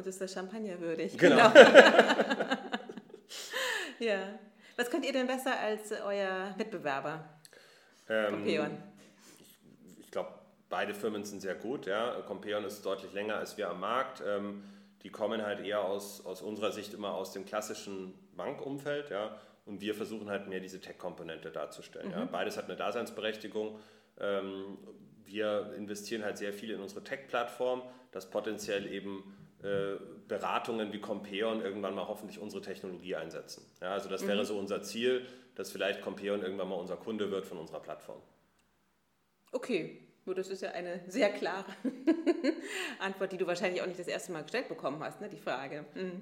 [0.10, 1.16] Ist das Champagner würdig.
[1.18, 1.52] Genau.
[1.52, 1.70] genau.
[4.00, 4.40] ja.
[4.76, 7.30] Was könnt ihr denn besser als euer Mitbewerber?
[8.10, 8.78] Ähm, Compeon.
[9.86, 10.30] Ich, ich glaube,
[10.68, 11.86] beide Firmen sind sehr gut.
[11.86, 12.22] Ja.
[12.26, 14.24] Compeon ist deutlich länger als wir am Markt.
[14.26, 14.64] Ähm,
[15.04, 19.12] die kommen halt eher aus, aus unserer Sicht immer aus dem klassischen Bankumfeld.
[19.12, 19.40] Ja.
[19.68, 22.08] Und wir versuchen halt mehr diese Tech-Komponente darzustellen.
[22.08, 22.14] Mhm.
[22.14, 22.26] Ja.
[22.26, 23.78] Beides hat eine Daseinsberechtigung.
[24.20, 24.80] Ähm,
[25.24, 29.39] wir investieren halt sehr viel in unsere Tech-Plattform, dass potenziell eben äh,
[30.28, 33.66] Beratungen wie Compeon irgendwann mal hoffentlich unsere Technologie einsetzen.
[33.82, 34.46] Ja, also das wäre mhm.
[34.46, 38.22] so unser Ziel, dass vielleicht Compeon irgendwann mal unser Kunde wird von unserer Plattform.
[39.52, 41.66] Okay, nur das ist ja eine sehr klare
[43.00, 45.86] Antwort, die du wahrscheinlich auch nicht das erste Mal gestellt bekommen hast, ne, die Frage.
[45.96, 46.22] Mhm.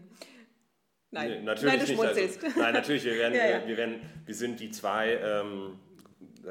[1.12, 2.44] Nein, nee, natürlich nein, nicht.
[2.44, 3.68] Also, nein, natürlich, wir, werden, ja, ja.
[3.68, 5.80] Wir, werden, wir sind die zwei, ähm,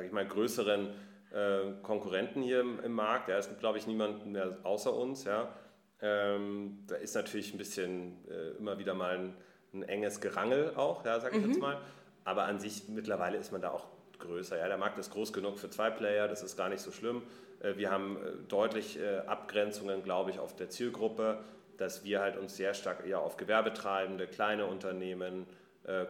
[0.05, 0.95] ich mal, größeren
[1.33, 3.29] äh, Konkurrenten hier im, im Markt.
[3.29, 5.25] Ja, es gibt, glaube ich, niemanden mehr außer uns.
[5.25, 5.55] Ja.
[6.01, 9.35] Ähm, da ist natürlich ein bisschen äh, immer wieder mal ein,
[9.73, 11.49] ein, enges Gerangel auch, ja, sag ich mhm.
[11.49, 11.79] jetzt mal.
[12.25, 13.87] Aber an sich mittlerweile ist man da auch
[14.19, 14.59] größer.
[14.59, 17.23] Ja, der Markt ist groß genug für zwei Player, das ist gar nicht so schlimm.
[17.61, 21.39] Äh, wir haben äh, deutlich äh, Abgrenzungen, glaube ich, auf der Zielgruppe,
[21.77, 25.47] dass wir halt uns sehr stark eher auf Gewerbetreibende, kleine Unternehmen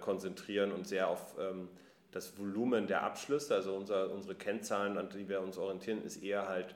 [0.00, 1.68] konzentrieren und sehr auf ähm,
[2.10, 6.48] das Volumen der Abschlüsse, also unser, unsere Kennzahlen, an die wir uns orientieren, ist eher
[6.48, 6.74] halt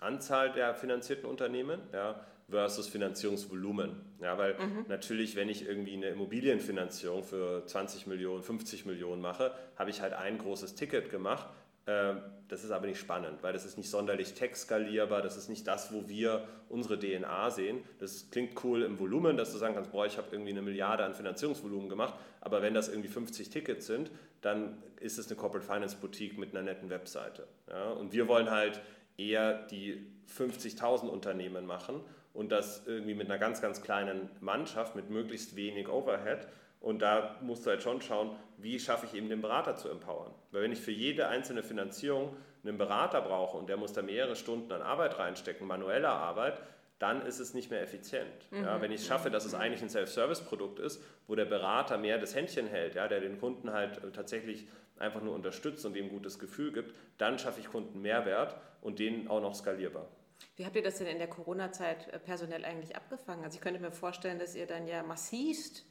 [0.00, 4.00] Anzahl der finanzierten Unternehmen ja, versus Finanzierungsvolumen.
[4.20, 4.84] Ja, weil mhm.
[4.88, 10.12] natürlich, wenn ich irgendwie eine Immobilienfinanzierung für 20 Millionen, 50 Millionen mache, habe ich halt
[10.12, 11.48] ein großes Ticket gemacht
[11.86, 15.66] ähm, das ist aber nicht spannend, weil das ist nicht sonderlich tech-skalierbar, das ist nicht
[15.66, 17.82] das, wo wir unsere DNA sehen.
[17.98, 21.04] Das klingt cool im Volumen, dass du sagen kannst, boah, ich habe irgendwie eine Milliarde
[21.04, 24.10] an Finanzierungsvolumen gemacht, aber wenn das irgendwie 50 Tickets sind,
[24.42, 27.48] dann ist es eine Corporate Finance Boutique mit einer netten Webseite.
[27.68, 27.90] Ja?
[27.90, 28.80] Und wir wollen halt
[29.16, 32.00] eher die 50.000 Unternehmen machen
[32.34, 36.46] und das irgendwie mit einer ganz, ganz kleinen Mannschaft, mit möglichst wenig Overhead
[36.82, 40.32] und da musst du halt schon schauen, wie schaffe ich eben den Berater zu empowern.
[40.50, 44.34] Weil wenn ich für jede einzelne Finanzierung einen Berater brauche und der muss da mehrere
[44.34, 46.60] Stunden an Arbeit reinstecken, manueller Arbeit,
[46.98, 48.50] dann ist es nicht mehr effizient.
[48.50, 48.64] Mhm.
[48.64, 52.18] Ja, wenn ich es schaffe, dass es eigentlich ein Self-Service-Produkt ist, wo der Berater mehr
[52.18, 54.66] das Händchen hält, ja, der den Kunden halt tatsächlich
[54.98, 58.98] einfach nur unterstützt und ihm ein gutes Gefühl gibt, dann schaffe ich Kunden Mehrwert und
[58.98, 60.08] den auch noch skalierbar.
[60.56, 63.44] Wie habt ihr das denn in der Corona-Zeit äh, personell eigentlich abgefangen?
[63.44, 65.84] Also ich könnte mir vorstellen, dass ihr dann ja massivst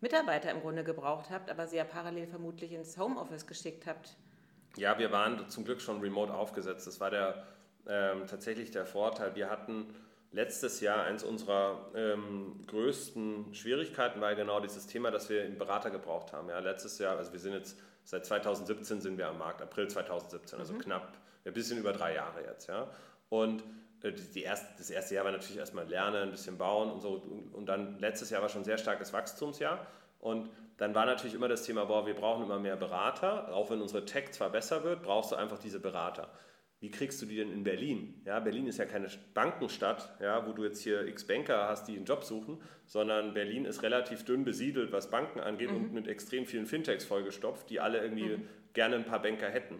[0.00, 4.16] Mitarbeiter im Grunde gebraucht habt, aber sie ja parallel vermutlich ins Homeoffice geschickt habt.
[4.76, 6.86] Ja, wir waren zum Glück schon remote aufgesetzt.
[6.86, 7.46] Das war der,
[7.88, 9.34] ähm, tatsächlich der Vorteil.
[9.34, 9.94] Wir hatten
[10.32, 15.90] letztes Jahr eines unserer ähm, größten Schwierigkeiten war genau dieses Thema, dass wir einen Berater
[15.90, 16.50] gebraucht haben.
[16.50, 20.58] Ja, letztes Jahr, also wir sind jetzt seit 2017 sind wir am Markt, April 2017,
[20.58, 20.78] also mhm.
[20.78, 22.68] knapp ein bisschen über drei Jahre jetzt.
[22.68, 22.88] Ja.
[23.28, 23.62] Und
[24.02, 27.22] äh, die erste, das erste Jahr war natürlich erstmal lernen, ein bisschen bauen und so.
[27.52, 29.86] Und dann letztes Jahr war schon ein sehr starkes Wachstumsjahr.
[30.18, 33.52] Und dann war natürlich immer das Thema, boah, wir brauchen immer mehr Berater.
[33.54, 36.30] Auch wenn unsere Tech zwar besser wird, brauchst du einfach diese Berater.
[36.78, 38.20] Wie kriegst du die denn in Berlin?
[38.26, 41.96] Ja, Berlin ist ja keine Bankenstadt, ja, wo du jetzt hier x Banker hast, die
[41.96, 45.76] einen Job suchen, sondern Berlin ist relativ dünn besiedelt, was Banken angeht mhm.
[45.76, 48.48] und mit extrem vielen Fintechs vollgestopft, die alle irgendwie mhm.
[48.74, 49.78] gerne ein paar Banker hätten.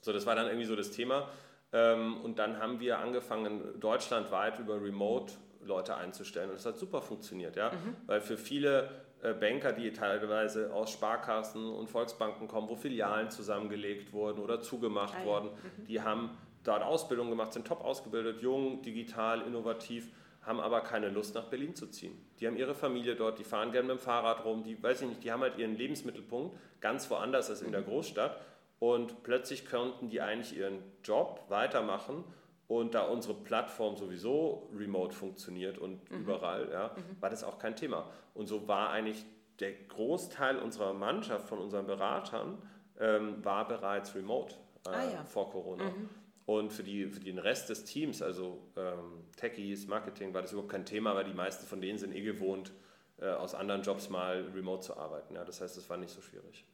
[0.00, 1.30] So, das war dann irgendwie so das Thema.
[1.72, 6.50] Ähm, und dann haben wir angefangen, deutschlandweit über Remote Leute einzustellen.
[6.50, 7.70] Und das hat super funktioniert, ja.
[7.70, 7.96] Mhm.
[8.06, 8.90] Weil für viele
[9.22, 15.14] äh, Banker, die teilweise aus Sparkassen und Volksbanken kommen, wo Filialen zusammengelegt wurden oder zugemacht
[15.16, 15.26] ah, ja.
[15.26, 15.86] wurden, mhm.
[15.86, 16.30] die haben
[16.64, 20.08] dort Ausbildung gemacht, sind top ausgebildet, jung, digital, innovativ,
[20.42, 22.16] haben aber keine Lust nach Berlin zu ziehen.
[22.38, 25.08] Die haben ihre Familie dort, die fahren gerne mit dem Fahrrad rum, die weiß ich
[25.08, 27.86] nicht, die haben halt ihren Lebensmittelpunkt ganz woanders als in der mhm.
[27.86, 28.40] Großstadt
[28.80, 32.24] und plötzlich könnten die eigentlich ihren Job weitermachen
[32.66, 36.22] und da unsere Plattform sowieso remote funktioniert und mhm.
[36.22, 37.20] überall, ja, mhm.
[37.20, 38.10] war das auch kein Thema.
[38.34, 39.24] Und so war eigentlich
[39.60, 42.58] der Großteil unserer Mannschaft, von unseren Beratern,
[42.98, 44.54] ähm, war bereits remote
[44.86, 45.24] äh, ah, ja.
[45.24, 45.84] vor Corona.
[45.84, 46.08] Mhm.
[46.46, 50.72] Und für, die, für den Rest des Teams, also ähm, Techies, Marketing, war das überhaupt
[50.72, 52.72] kein Thema, weil die meisten von denen sind eh gewohnt,
[53.18, 55.34] äh, aus anderen Jobs mal remote zu arbeiten.
[55.34, 56.64] Ja, das heißt, es war nicht so schwierig.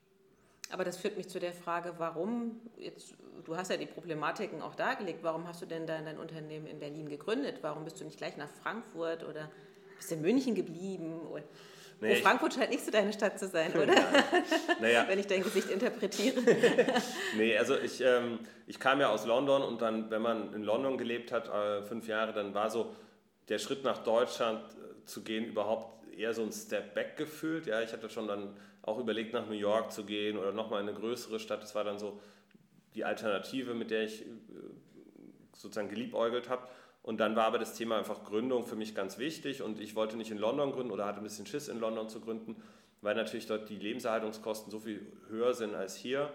[0.71, 3.14] Aber das führt mich zu der Frage, warum, jetzt,
[3.45, 6.81] du hast ja die Problematiken auch dargelegt, warum hast du denn dein, dein Unternehmen in
[6.81, 7.59] Berlin gegründet?
[7.62, 9.51] Warum bist du nicht gleich nach Frankfurt oder
[9.97, 11.21] bist in München geblieben?
[11.31, 11.45] Oder,
[12.01, 13.95] naja, Frankfurt scheint nicht so deine Stadt zu sein, oder?
[14.81, 15.05] Naja.
[15.09, 16.43] wenn ich dein Gesicht interpretiere.
[17.37, 20.99] nee, also ich, ähm, ich kam ja aus London und dann, wenn man in London
[20.99, 22.95] gelebt hat, äh, fünf Jahre, dann war so
[23.49, 27.67] der Schritt nach Deutschland äh, zu gehen überhaupt eher so ein Step Back gefühlt.
[27.67, 28.57] Ja, ich hatte schon dann
[28.87, 31.62] auch überlegt, nach New York zu gehen oder nochmal in eine größere Stadt.
[31.62, 32.18] Das war dann so
[32.95, 34.26] die Alternative, mit der ich äh,
[35.53, 36.66] sozusagen geliebäugelt habe.
[37.03, 40.16] Und dann war aber das Thema einfach Gründung für mich ganz wichtig und ich wollte
[40.16, 42.57] nicht in London gründen oder hatte ein bisschen Schiss in London zu gründen,
[43.01, 46.32] weil natürlich dort die Lebenserhaltungskosten so viel höher sind als hier.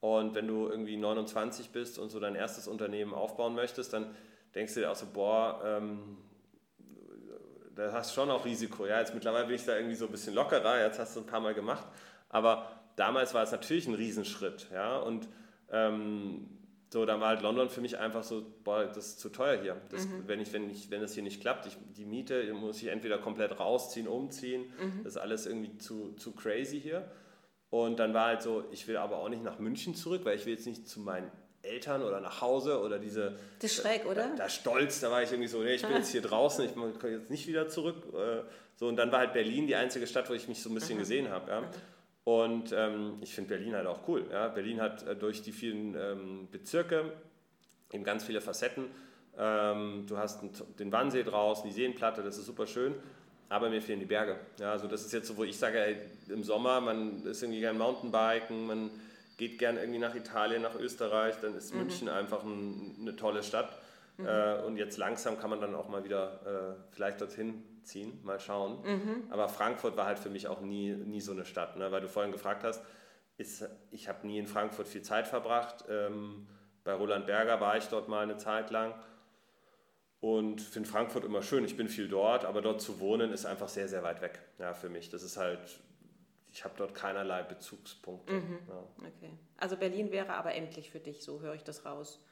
[0.00, 4.14] Und wenn du irgendwie 29 bist und so dein erstes Unternehmen aufbauen möchtest, dann
[4.54, 6.18] denkst du dir auch so, boah, ähm,
[7.80, 8.86] da hast du schon auch Risiko.
[8.86, 11.26] Ja, jetzt mittlerweile bin ich da irgendwie so ein bisschen lockerer, jetzt hast du ein
[11.26, 11.86] paar Mal gemacht.
[12.28, 14.68] Aber damals war es natürlich ein Riesenschritt.
[14.72, 15.28] Ja, und
[15.70, 16.48] ähm,
[16.92, 19.76] so, dann war halt London für mich einfach so, boah, das ist zu teuer hier.
[19.90, 20.24] Das, mhm.
[20.26, 23.18] wenn, ich, wenn, ich, wenn das hier nicht klappt, ich, die Miete muss ich entweder
[23.18, 24.64] komplett rausziehen, umziehen.
[24.80, 25.04] Mhm.
[25.04, 27.10] Das ist alles irgendwie zu, zu crazy hier.
[27.70, 30.44] Und dann war halt so, ich will aber auch nicht nach München zurück, weil ich
[30.44, 31.30] will jetzt nicht zu meinen
[31.62, 33.36] Eltern oder nach Hause oder diese.
[33.58, 34.28] Das ist schräg, oder?
[34.28, 36.74] Da, da, Stolz, da war ich irgendwie so, nee, ich bin jetzt hier draußen, ich
[36.74, 37.96] komme jetzt nicht wieder zurück.
[38.14, 38.42] Äh,
[38.76, 40.96] so, und dann war halt Berlin die einzige Stadt, wo ich mich so ein bisschen
[40.96, 41.00] mhm.
[41.00, 41.50] gesehen habe.
[41.50, 41.60] Ja.
[41.60, 41.66] Mhm.
[42.24, 44.24] Und ähm, ich finde Berlin halt auch cool.
[44.30, 44.48] Ja.
[44.48, 47.12] Berlin hat äh, durch die vielen ähm, Bezirke
[47.92, 48.86] eben ganz viele Facetten.
[49.36, 50.42] Ähm, du hast
[50.78, 52.94] den Wannsee draußen, die Seenplatte, das ist super schön.
[53.48, 54.38] Aber mir fehlen die Berge.
[54.60, 55.96] Ja, also das ist jetzt so, wo ich sage, ey,
[56.28, 58.90] im Sommer, man ist irgendwie gern Mountainbiken, man
[59.40, 61.80] geht gern irgendwie nach Italien, nach Österreich, dann ist mhm.
[61.80, 63.72] München einfach ein, eine tolle Stadt.
[64.18, 64.26] Mhm.
[64.26, 68.38] Äh, und jetzt langsam kann man dann auch mal wieder äh, vielleicht dorthin ziehen, mal
[68.38, 68.82] schauen.
[68.84, 69.24] Mhm.
[69.30, 71.90] Aber Frankfurt war halt für mich auch nie, nie so eine Stadt, ne?
[71.90, 72.84] weil du vorhin gefragt hast,
[73.38, 75.86] ist, ich habe nie in Frankfurt viel Zeit verbracht.
[75.88, 76.46] Ähm,
[76.84, 78.94] bei Roland Berger war ich dort mal eine Zeit lang
[80.20, 81.64] und finde Frankfurt immer schön.
[81.64, 84.74] Ich bin viel dort, aber dort zu wohnen ist einfach sehr, sehr weit weg ja,
[84.74, 85.08] für mich.
[85.08, 85.80] Das ist halt,
[86.52, 88.32] ich habe dort keinerlei Bezugspunkte.
[88.32, 88.58] Mhm.
[88.68, 88.84] Ja.
[88.98, 89.38] Okay.
[89.56, 92.24] Also Berlin wäre aber endlich für dich, so höre ich das raus.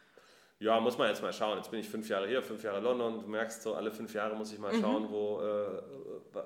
[0.61, 1.57] Ja, muss man jetzt mal schauen.
[1.59, 3.21] Jetzt bin ich fünf Jahre hier, fünf Jahre London.
[3.21, 4.81] Du merkst so, alle fünf Jahre muss ich mal mhm.
[4.81, 5.83] schauen, wo, äh,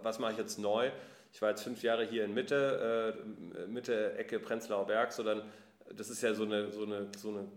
[0.02, 0.90] was mache ich jetzt neu.
[1.32, 3.16] Ich war jetzt fünf Jahre hier in Mitte,
[3.56, 5.42] äh, Mitte Ecke Prenzlauer Berg, so dann
[5.96, 7.48] das ist ja so eine, so, eine, so eine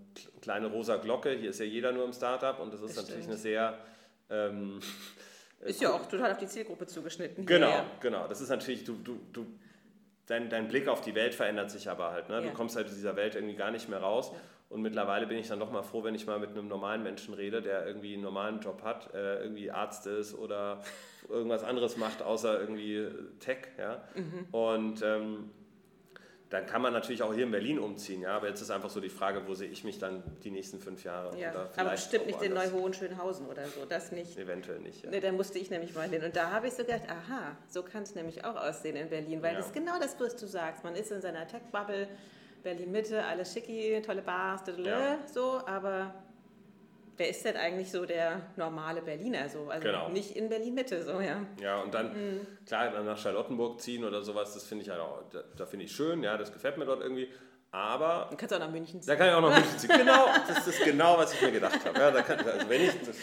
[0.42, 1.32] kleine rosa Glocke.
[1.32, 3.78] Hier ist ja jeder nur im Startup und das ist das natürlich eine sehr.
[4.30, 4.80] Ähm,
[5.62, 7.46] ist ja auch total auf die Zielgruppe zugeschnitten.
[7.46, 7.86] Genau, hier.
[8.00, 8.28] genau.
[8.28, 9.46] Das ist natürlich, du, du, du,
[10.28, 12.30] dein, dein Blick auf die Welt verändert sich aber halt.
[12.30, 12.36] Ne?
[12.36, 12.42] Ja.
[12.42, 14.32] Du kommst halt aus dieser Welt irgendwie gar nicht mehr raus.
[14.34, 14.40] Ja.
[14.70, 17.34] Und mittlerweile bin ich dann doch mal froh, wenn ich mal mit einem normalen Menschen
[17.34, 20.82] rede, der irgendwie einen normalen Job hat, äh, irgendwie Arzt ist oder
[21.30, 23.08] irgendwas anderes macht, außer irgendwie
[23.40, 23.60] Tech.
[23.78, 24.04] Ja?
[24.16, 24.48] Mhm.
[24.52, 25.52] Und ähm,
[26.50, 28.36] dann kann man natürlich auch hier in Berlin umziehen, ja.
[28.36, 31.04] Aber jetzt ist einfach so die Frage, wo sehe ich mich dann die nächsten fünf
[31.04, 31.38] Jahre?
[31.40, 34.38] Ja, aber bestimmt nicht in Neu-Hohenschönhausen oder so, das nicht.
[34.38, 35.10] Eventuell nicht, ja.
[35.10, 36.24] Nee, da musste ich nämlich mal hin.
[36.24, 39.42] Und da habe ich so gedacht, aha, so kann es nämlich auch aussehen in Berlin,
[39.42, 39.58] weil ja.
[39.58, 40.84] das ist genau das, was du sagst.
[40.84, 42.08] Man ist in seiner Tech-Bubble,
[42.62, 45.18] Berlin-Mitte, alles schicki, tolle Bars, ja.
[45.32, 46.14] so, aber
[47.18, 49.70] wer ist denn eigentlich so der normale Berliner so?
[49.70, 50.10] Also genau.
[50.10, 51.46] nicht in Berlin-Mitte so, ja.
[51.62, 52.48] Ja, und dann, mhm.
[52.66, 55.86] klar, dann nach Charlottenburg ziehen oder sowas, das finde ich halt auch, da, da finde
[55.86, 57.30] ich schön, ja, das gefällt mir dort irgendwie.
[57.72, 58.28] Aber.
[58.30, 59.08] Du kannst auch nach München ziehen.
[59.08, 59.92] Da kann ich auch nach München ziehen.
[59.98, 62.00] Genau, das ist genau, was ich mir gedacht habe.
[62.00, 63.18] Ja, da kann, also wenn ich, das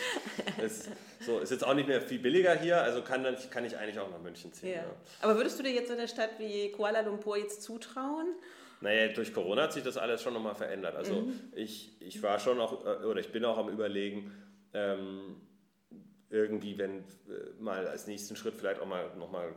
[0.63, 0.91] ist,
[1.21, 3.99] so, ist jetzt auch nicht mehr viel billiger hier, also kann, dann, kann ich eigentlich
[3.99, 4.73] auch nach München ziehen.
[4.73, 4.77] Ja.
[4.77, 4.85] Ja.
[5.23, 8.35] Aber würdest du dir jetzt so eine Stadt wie Kuala Lumpur jetzt zutrauen?
[8.83, 10.97] Naja, durch Corona hat sich das alles schon nochmal verändert.
[10.97, 11.41] Also mhm.
[11.55, 14.33] ich, ich war schon auch, äh, oder ich bin auch am Überlegen,
[14.75, 15.37] ähm,
[16.31, 17.03] irgendwie, wenn äh,
[17.61, 19.55] mal als nächsten Schritt vielleicht auch mal nochmal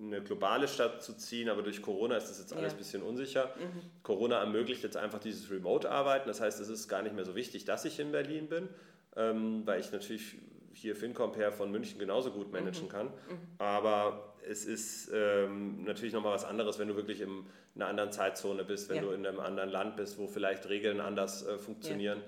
[0.00, 2.76] eine globale Stadt zu ziehen, aber durch Corona ist das jetzt alles ja.
[2.76, 3.54] ein bisschen unsicher.
[3.56, 4.02] Mhm.
[4.02, 6.28] Corona ermöglicht jetzt einfach dieses Remote-Arbeiten.
[6.28, 8.68] Das heißt, es ist gar nicht mehr so wichtig, dass ich in Berlin bin,
[9.16, 10.36] ähm, weil ich natürlich
[10.72, 12.90] hier FinCompare von München genauso gut managen mhm.
[12.90, 13.06] kann.
[13.06, 13.38] Mhm.
[13.58, 18.64] Aber es ist ähm, natürlich nochmal was anderes, wenn du wirklich in einer anderen Zeitzone
[18.64, 19.02] bist, wenn ja.
[19.02, 22.22] du in einem anderen Land bist, wo vielleicht Regeln anders äh, funktionieren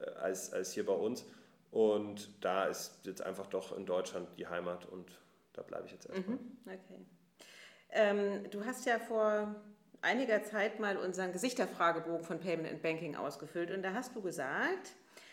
[0.00, 0.06] ja.
[0.06, 1.24] äh, als, als hier bei uns.
[1.70, 5.10] Und da ist jetzt einfach doch in Deutschland die Heimat und
[5.52, 6.36] da bleibe ich jetzt erstmal.
[6.36, 6.58] Mhm.
[6.66, 7.00] Okay.
[7.90, 9.54] Ähm, du hast ja vor
[10.02, 14.92] einiger Zeit mal unseren Gesichterfragebogen von Payment and Banking ausgefüllt und da hast du gesagt,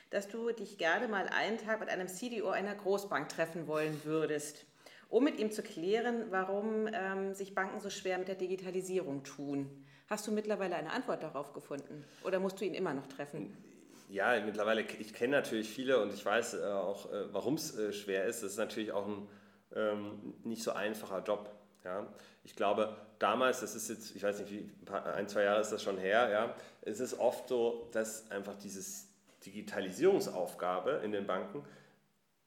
[0.10, 4.66] dass du dich gerne mal einen Tag mit einem CDO einer Großbank treffen wollen würdest,
[5.12, 9.70] um mit ihm zu klären, warum ähm, sich Banken so schwer mit der Digitalisierung tun.
[10.08, 13.56] Hast du mittlerweile eine Antwort darauf gefunden oder musst du ihn immer noch treffen?
[14.10, 17.94] Ja, mittlerweile, ich kenne natürlich viele und ich weiß äh, auch, äh, warum es äh,
[17.94, 18.38] schwer ist.
[18.38, 19.28] Es ist natürlich auch ein
[19.76, 21.50] ähm, nicht so einfacher Job.
[21.84, 22.08] Ja?
[22.44, 24.70] Ich glaube, damals, das ist jetzt, ich weiß nicht, wie,
[25.16, 29.08] ein, zwei Jahre ist das schon her, ja, es ist oft so, dass einfach dieses
[29.46, 31.64] Digitalisierungsaufgabe in den Banken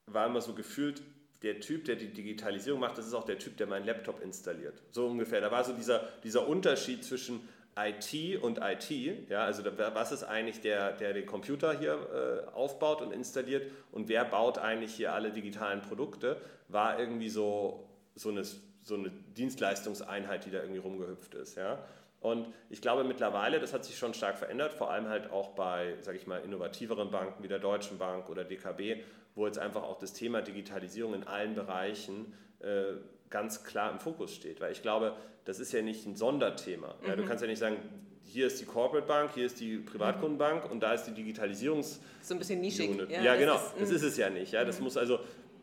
[0.06, 1.02] war immer so gefühlt,
[1.44, 4.82] der Typ, der die Digitalisierung macht, das ist auch der Typ, der meinen Laptop installiert.
[4.90, 5.40] So ungefähr.
[5.40, 8.90] Da war so dieser, dieser Unterschied zwischen IT und IT.
[9.28, 14.08] Ja, also was ist eigentlich der, der den Computer hier äh, aufbaut und installiert und
[14.08, 20.46] wer baut eigentlich hier alle digitalen Produkte, war irgendwie so, so, eine, so eine Dienstleistungseinheit,
[20.46, 21.56] die da irgendwie rumgehüpft ist.
[21.56, 21.84] Ja.
[22.20, 25.96] Und ich glaube mittlerweile, das hat sich schon stark verändert, vor allem halt auch bei,
[26.00, 29.02] sage ich mal, innovativeren Banken wie der Deutschen Bank oder DKB,
[29.34, 32.94] wo jetzt einfach auch das Thema Digitalisierung in allen Bereichen äh,
[33.30, 34.60] ganz klar im Fokus steht.
[34.60, 36.94] Weil ich glaube, das ist ja nicht ein Sonderthema.
[37.00, 37.08] Mhm.
[37.08, 37.26] Ja, du mhm.
[37.26, 37.76] kannst ja nicht sagen,
[38.22, 40.72] hier ist die Corporate Bank, hier ist die Privatkundenbank mhm.
[40.72, 42.00] und da ist die Digitalisierungs...
[42.22, 42.96] So ein bisschen nischig.
[43.10, 43.56] Ja, ja genau.
[43.56, 44.52] Ist, das ist es ja nicht.
[44.52, 44.84] Ja, das mhm.
[44.84, 45.20] muss also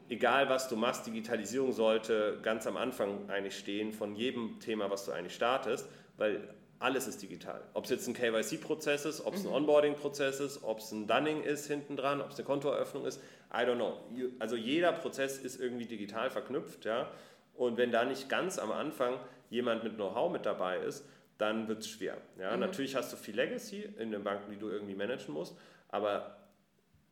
[0.09, 5.05] egal was du machst, Digitalisierung sollte ganz am Anfang eigentlich stehen von jedem Thema, was
[5.05, 5.87] du eigentlich startest
[6.21, 6.39] weil
[6.81, 7.61] alles ist digital.
[7.73, 9.55] Ob es jetzt ein KYC-Prozess ist, ob es ein mhm.
[9.55, 13.21] Onboarding-Prozess ist, ob es ein Dunning ist hinten dran, ob es eine Kontoeröffnung ist,
[13.53, 13.97] I don't know.
[14.39, 17.11] Also jeder Prozess ist irgendwie digital verknüpft, ja.
[17.55, 19.19] Und wenn da nicht ganz am Anfang
[19.49, 21.05] jemand mit Know-how mit dabei ist,
[21.37, 22.17] dann wird es schwer.
[22.39, 22.53] Ja?
[22.53, 22.61] Mhm.
[22.61, 25.55] Natürlich hast du viel Legacy in den Banken, die du irgendwie managen musst,
[25.89, 26.37] aber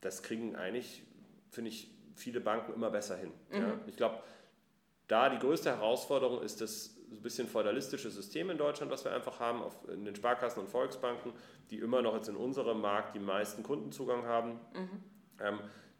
[0.01, 1.03] das kriegen eigentlich,
[1.51, 3.31] finde ich, viele Banken immer besser hin.
[3.51, 3.55] Mhm.
[3.55, 3.79] Ja?
[3.87, 4.19] Ich glaube,
[5.07, 9.39] da die größte Herausforderung ist das ein bisschen feudalistische System in Deutschland, was wir einfach
[9.39, 11.33] haben, auf, in den Sparkassen und Volksbanken,
[11.69, 15.03] die immer noch jetzt in unserem Markt die meisten Kundenzugang haben, mhm.
[15.39, 15.59] ähm,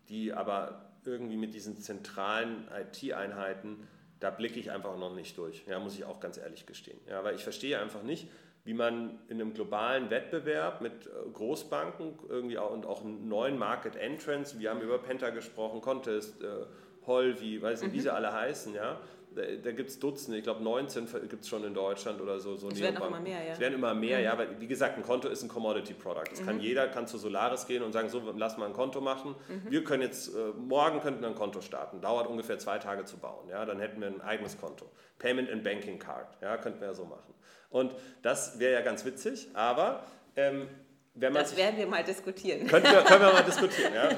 [0.10, 3.88] die aber irgendwie mit diesen zentralen IT-Einheiten,
[4.20, 7.00] da blicke ich einfach noch nicht durch, ja, muss ich auch ganz ehrlich gestehen.
[7.08, 8.28] Ja, weil ich verstehe einfach nicht,
[8.66, 13.96] wie man in einem globalen Wettbewerb mit äh, Großbanken irgendwie auch, und auch neuen Market
[13.96, 16.66] Entrants, wir haben über Penta gesprochen, Contest, äh,
[17.08, 17.96] Holvi, weiß nicht, mhm.
[17.96, 19.00] wie sie alle heißen, ja,
[19.36, 22.56] da, gibt es Dutzende, ich glaube 19 gibt es schon in Deutschland oder so.
[22.56, 23.54] so es werden auch immer mehr, ja.
[23.54, 24.24] Es werden immer mehr, mhm.
[24.24, 26.32] ja, weil wie gesagt, ein Konto ist ein Commodity-Product.
[26.32, 26.46] Das mhm.
[26.46, 29.36] kann jeder, kann zu Solaris gehen und sagen, so, lass mal ein Konto machen.
[29.48, 29.72] Mhm.
[29.72, 32.02] Wir können jetzt, äh, morgen könnten wir ein Konto starten.
[32.02, 34.90] Dauert ungefähr zwei Tage zu bauen, ja, dann hätten wir ein eigenes Konto.
[35.20, 37.34] Payment and Banking Card, ja, könnten wir ja so machen.
[37.70, 40.04] Und das wäre ja ganz witzig, aber...
[40.36, 40.68] Ähm,
[41.16, 42.66] das werden wir mal diskutieren.
[42.68, 44.10] Können wir, können wir mal diskutieren, ja.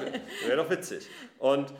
[0.46, 1.08] Wäre doch witzig.
[1.38, 1.72] Und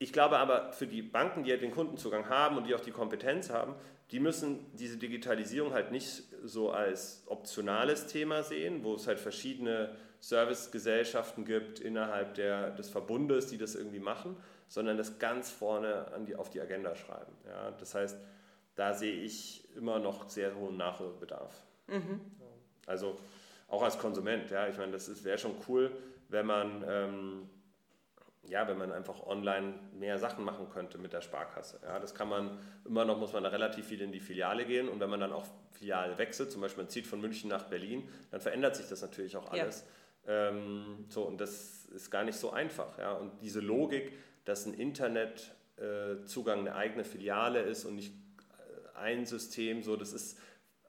[0.00, 2.90] ich glaube aber, für die Banken, die ja den Kundenzugang haben und die auch die
[2.90, 3.74] Kompetenz haben,
[4.10, 9.94] die müssen diese Digitalisierung halt nicht so als optionales Thema sehen, wo es halt verschiedene
[10.20, 14.36] Servicegesellschaften gibt innerhalb der, des Verbundes, die das irgendwie machen,
[14.68, 17.32] sondern das ganz vorne an die, auf die Agenda schreiben.
[17.46, 18.18] Ja, das heißt,
[18.76, 21.54] da sehe ich immer noch sehr hohen Nachholbedarf.
[21.88, 22.22] Mhm.
[22.86, 23.18] Also
[23.68, 25.90] auch als Konsument, ja, ich meine, das wäre schon cool,
[26.30, 27.50] wenn man ähm,
[28.50, 31.80] ja, wenn man einfach online mehr Sachen machen könnte mit der Sparkasse.
[31.82, 34.88] Ja, das kann man, immer noch muss man da relativ viel in die Filiale gehen
[34.88, 38.08] und wenn man dann auch Filiale wechselt, zum Beispiel man zieht von München nach Berlin,
[38.30, 39.86] dann verändert sich das natürlich auch alles.
[40.26, 40.48] Ja.
[40.48, 42.98] Ähm, so, und das ist gar nicht so einfach.
[42.98, 43.12] Ja?
[43.12, 44.12] Und diese Logik,
[44.44, 50.12] dass ein Internetzugang äh, eine eigene Filiale ist und nicht äh, ein System, so, das
[50.12, 50.38] ist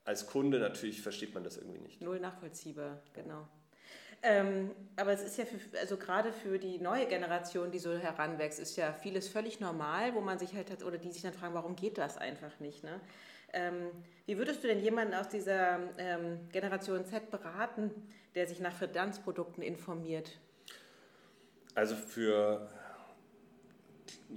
[0.03, 2.01] als Kunde natürlich, versteht man das irgendwie nicht.
[2.01, 3.47] Null nachvollziehbar, genau.
[4.23, 8.59] Ähm, aber es ist ja, für, also gerade für die neue Generation, die so heranwächst,
[8.59, 11.55] ist ja vieles völlig normal, wo man sich halt hat, oder die sich dann fragen,
[11.55, 12.83] warum geht das einfach nicht?
[12.83, 13.01] Ne?
[13.53, 13.89] Ähm,
[14.27, 17.91] wie würdest du denn jemanden aus dieser ähm, Generation Z beraten,
[18.35, 20.39] der sich nach Finanzprodukten informiert?
[21.73, 22.69] Also für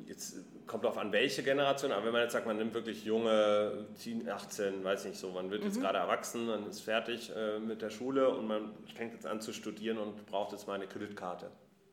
[0.07, 3.87] jetzt kommt auch an welche Generation, aber wenn man jetzt sagt, man nimmt wirklich junge,
[4.29, 5.69] 18, weiß nicht so, man wird mhm.
[5.69, 9.41] jetzt gerade erwachsen, man ist fertig äh, mit der Schule und man fängt jetzt an
[9.41, 11.51] zu studieren und braucht jetzt mal eine Kreditkarte,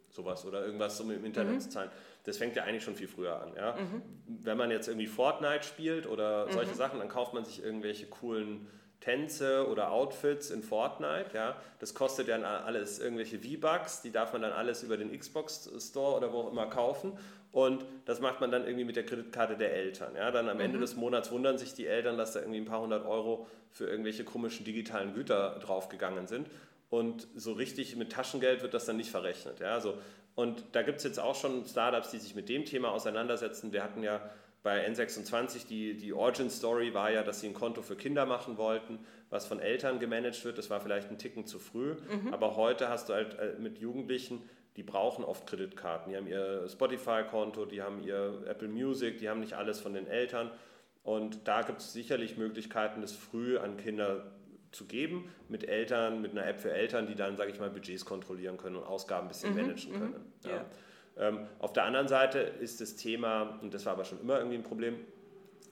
[0.09, 1.59] sowas oder irgendwas so im Internet mhm.
[1.59, 1.89] zu zahlen.
[2.23, 3.53] Das fängt ja eigentlich schon viel früher an.
[3.55, 3.73] Ja?
[3.73, 4.01] Mhm.
[4.27, 6.77] Wenn man jetzt irgendwie Fortnite spielt oder solche mhm.
[6.77, 8.67] Sachen, dann kauft man sich irgendwelche coolen
[9.01, 14.43] Tänze oder Outfits in Fortnite, ja, das kostet dann alles irgendwelche V-Bucks, die darf man
[14.43, 17.17] dann alles über den Xbox Store oder wo auch immer kaufen
[17.51, 20.15] und das macht man dann irgendwie mit der Kreditkarte der Eltern.
[20.15, 20.31] Ja?
[20.31, 20.63] Dann am mhm.
[20.63, 23.87] Ende des Monats wundern sich die Eltern, dass da irgendwie ein paar hundert Euro für
[23.87, 26.47] irgendwelche komischen digitalen Güter draufgegangen sind.
[26.89, 29.59] Und so richtig mit Taschengeld wird das dann nicht verrechnet.
[29.59, 29.73] Ja?
[29.73, 29.97] Also,
[30.35, 33.73] und da gibt es jetzt auch schon Startups, die sich mit dem Thema auseinandersetzen.
[33.73, 34.21] Wir hatten ja
[34.63, 38.57] bei N26 die, die Origin Story war ja, dass sie ein Konto für Kinder machen
[38.57, 38.99] wollten,
[39.29, 40.57] was von Eltern gemanagt wird.
[40.57, 41.95] Das war vielleicht ein Ticken zu früh.
[41.95, 42.33] Mhm.
[42.33, 44.41] Aber heute hast du halt äh, mit Jugendlichen
[44.77, 46.11] die brauchen oft Kreditkarten.
[46.11, 50.07] Die haben ihr Spotify-Konto, die haben ihr Apple Music, die haben nicht alles von den
[50.07, 50.51] Eltern.
[51.03, 54.31] Und da gibt es sicherlich Möglichkeiten, das früh an Kinder
[54.71, 58.05] zu geben, mit Eltern, mit einer App für Eltern, die dann, sage ich mal, Budgets
[58.05, 59.99] kontrollieren können und Ausgaben ein bisschen mhm, managen mhm.
[59.99, 60.33] können.
[60.45, 60.51] Ja.
[60.51, 60.65] Ja.
[61.17, 64.57] Ähm, auf der anderen Seite ist das Thema, und das war aber schon immer irgendwie
[64.57, 64.95] ein Problem,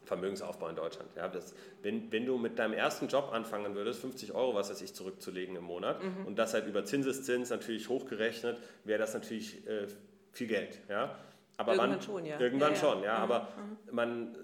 [0.09, 1.09] Vermögensaufbau in Deutschland.
[1.15, 1.53] Ja, das,
[1.83, 5.55] wenn, wenn du mit deinem ersten Job anfangen würdest, 50 Euro, was weiß ich, zurückzulegen
[5.55, 6.25] im Monat mhm.
[6.25, 9.85] und das halt über Zinseszins natürlich hochgerechnet, wäre das natürlich äh,
[10.31, 10.79] viel Geld.
[10.89, 11.15] Ja?
[11.57, 12.39] Aber irgendwann man, schon, ja.
[12.39, 13.17] Irgendwann ja, schon, ja.
[13.17, 13.23] Mhm.
[13.23, 13.95] Aber mhm.
[13.95, 14.37] man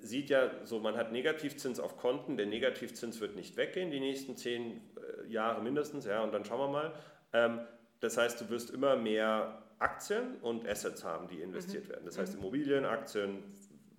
[0.00, 4.36] sieht ja so, man hat Negativzins auf Konten, der Negativzins wird nicht weggehen, die nächsten
[4.36, 4.80] zehn
[5.26, 6.92] äh, Jahre mindestens, ja, und dann schauen wir mal.
[7.32, 7.60] Ähm,
[7.98, 11.90] das heißt, du wirst immer mehr Aktien und Assets haben, die investiert mhm.
[11.90, 12.02] werden.
[12.04, 12.40] Das heißt mhm.
[12.40, 13.42] Immobilien, Aktien,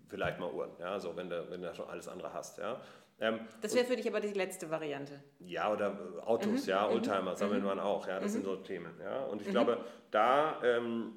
[0.10, 2.80] vielleicht mal Uhren, ja, so wenn du, wenn du schon alles andere hast, ja.
[3.22, 5.22] Ähm, das wäre für dich aber die letzte Variante.
[5.39, 6.70] Ja, oder Autos, mhm.
[6.70, 6.93] ja, mhm.
[6.93, 7.36] Oldtimer mhm.
[7.36, 8.34] sammeln man auch, ja, das mhm.
[8.34, 9.24] sind so Themen, ja.
[9.26, 9.51] Und ich mhm.
[9.51, 11.14] glaube, da ähm,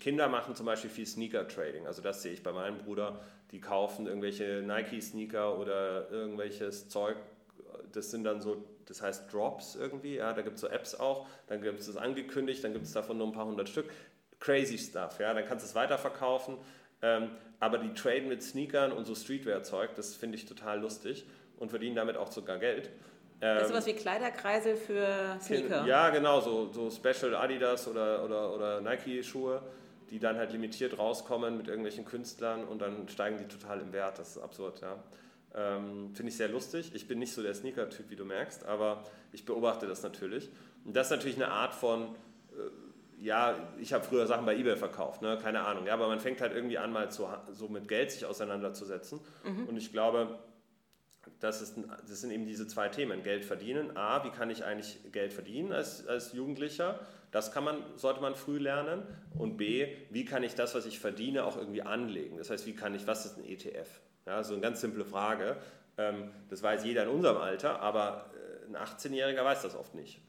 [0.00, 3.20] Kinder machen zum Beispiel viel Sneaker-Trading, also das sehe ich bei meinem Bruder,
[3.50, 7.16] die kaufen irgendwelche Nike-Sneaker oder irgendwelches Zeug,
[7.92, 11.26] das sind dann so, das heißt Drops irgendwie, ja, da gibt es so Apps auch,
[11.46, 13.90] dann gibt es das angekündigt, dann gibt es davon nur ein paar hundert Stück,
[14.40, 16.58] crazy stuff, ja, dann kannst du es weiterverkaufen,
[17.60, 21.26] aber die traden mit Sneakern und so Streetwear-Zeug, das finde ich total lustig
[21.58, 22.90] und verdienen damit auch sogar Geld.
[23.40, 25.84] Ähm, das ist sowas wie Kleiderkreisel für Sneaker.
[25.86, 29.62] Ja, genau, so, so Special Adidas oder, oder, oder Nike-Schuhe,
[30.10, 34.18] die dann halt limitiert rauskommen mit irgendwelchen Künstlern und dann steigen die total im Wert.
[34.18, 35.02] Das ist absurd, ja.
[35.54, 36.92] Ähm, Finde ich sehr lustig.
[36.94, 40.48] Ich bin nicht so der Sneaker-Typ, wie du merkst, aber ich beobachte das natürlich.
[40.84, 42.54] Und das ist natürlich eine Art von äh,
[43.22, 45.38] ja, ich habe früher Sachen bei eBay verkauft, ne?
[45.40, 45.86] keine Ahnung.
[45.86, 49.20] Ja, aber man fängt halt irgendwie an, mal zu, so mit Geld sich auseinanderzusetzen.
[49.44, 49.68] Mhm.
[49.68, 50.40] Und ich glaube,
[51.38, 51.76] das, ist,
[52.08, 53.22] das sind eben diese zwei Themen.
[53.22, 53.96] Geld verdienen.
[53.96, 56.98] A, wie kann ich eigentlich Geld verdienen als, als Jugendlicher?
[57.30, 59.04] Das kann man, sollte man früh lernen.
[59.38, 62.38] Und B, wie kann ich das, was ich verdiene, auch irgendwie anlegen?
[62.38, 63.88] Das heißt, wie kann ich, was ist ein ETF?
[64.26, 65.56] Ja, so eine ganz simple Frage.
[65.96, 70.20] Ähm, das weiß jeder in unserem Alter, aber äh, ein 18-Jähriger weiß das oft nicht.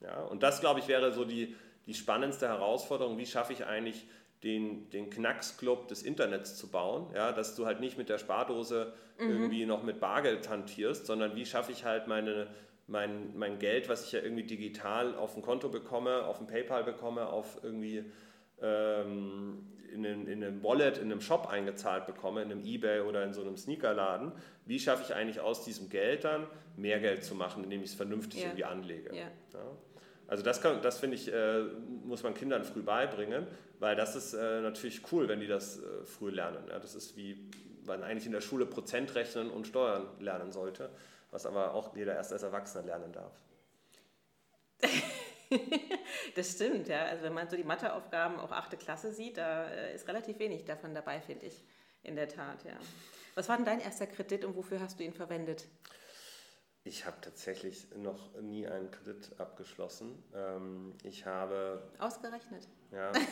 [0.00, 0.20] Ja?
[0.20, 1.56] Und das, glaube ich, wäre so die,
[1.86, 3.18] die spannendste Herausforderung.
[3.18, 4.06] Wie schaffe ich eigentlich
[4.42, 8.92] den, den Knacksclub des Internets zu bauen, ja, dass du halt nicht mit der Spardose
[9.18, 9.30] mhm.
[9.30, 12.48] irgendwie noch mit Bargeld hantierst, sondern wie schaffe ich halt meine,
[12.86, 16.82] mein, mein Geld, was ich ja irgendwie digital auf ein Konto bekomme, auf ein PayPal
[16.82, 18.04] bekomme, auf irgendwie
[18.60, 23.22] ähm, in, in, in einem Wallet, in einem Shop eingezahlt bekomme, in einem Ebay oder
[23.24, 24.32] in so einem Sneakerladen,
[24.66, 26.46] wie schaffe ich eigentlich aus diesem Geld dann
[26.76, 28.46] mehr Geld zu machen, indem ich es vernünftig ja.
[28.46, 29.14] irgendwie anlege.
[29.14, 29.30] Ja.
[29.52, 29.76] Ja.
[30.32, 31.60] Also das, das finde ich, äh,
[32.04, 33.46] muss man Kindern früh beibringen,
[33.80, 36.66] weil das ist äh, natürlich cool, wenn die das äh, früh lernen.
[36.70, 37.50] Ja, das ist wie
[37.84, 40.88] man eigentlich in der Schule Prozent rechnen und Steuern lernen sollte,
[41.32, 43.34] was aber auch jeder erst als Erwachsener lernen darf.
[46.34, 47.04] das stimmt, ja.
[47.04, 50.64] Also wenn man so die Matheaufgaben auch achte Klasse sieht, da äh, ist relativ wenig
[50.64, 51.62] davon dabei, finde ich.
[52.04, 52.78] In der Tat, ja.
[53.34, 55.66] Was war denn dein erster Kredit und wofür hast du ihn verwendet?
[56.84, 60.20] Ich habe tatsächlich noch nie einen Kredit abgeschlossen.
[60.34, 61.80] Ähm, ich habe.
[61.98, 62.68] Ausgerechnet.
[62.90, 63.12] Ja.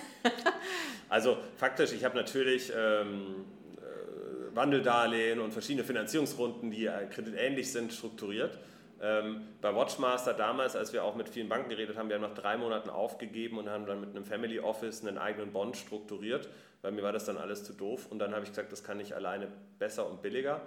[1.08, 3.44] Also faktisch, ich habe natürlich ähm,
[3.78, 8.56] äh, Wandeldarlehen und verschiedene Finanzierungsrunden, die äh, kreditähnlich sind, strukturiert.
[9.02, 12.34] Ähm, bei Watchmaster damals, als wir auch mit vielen Banken geredet haben, wir haben nach
[12.34, 16.48] drei Monaten aufgegeben und haben dann mit einem Family Office einen eigenen Bond strukturiert,
[16.82, 18.06] weil mir war das dann alles zu doof.
[18.08, 19.48] Und dann habe ich gesagt, das kann ich alleine
[19.80, 20.60] besser und billiger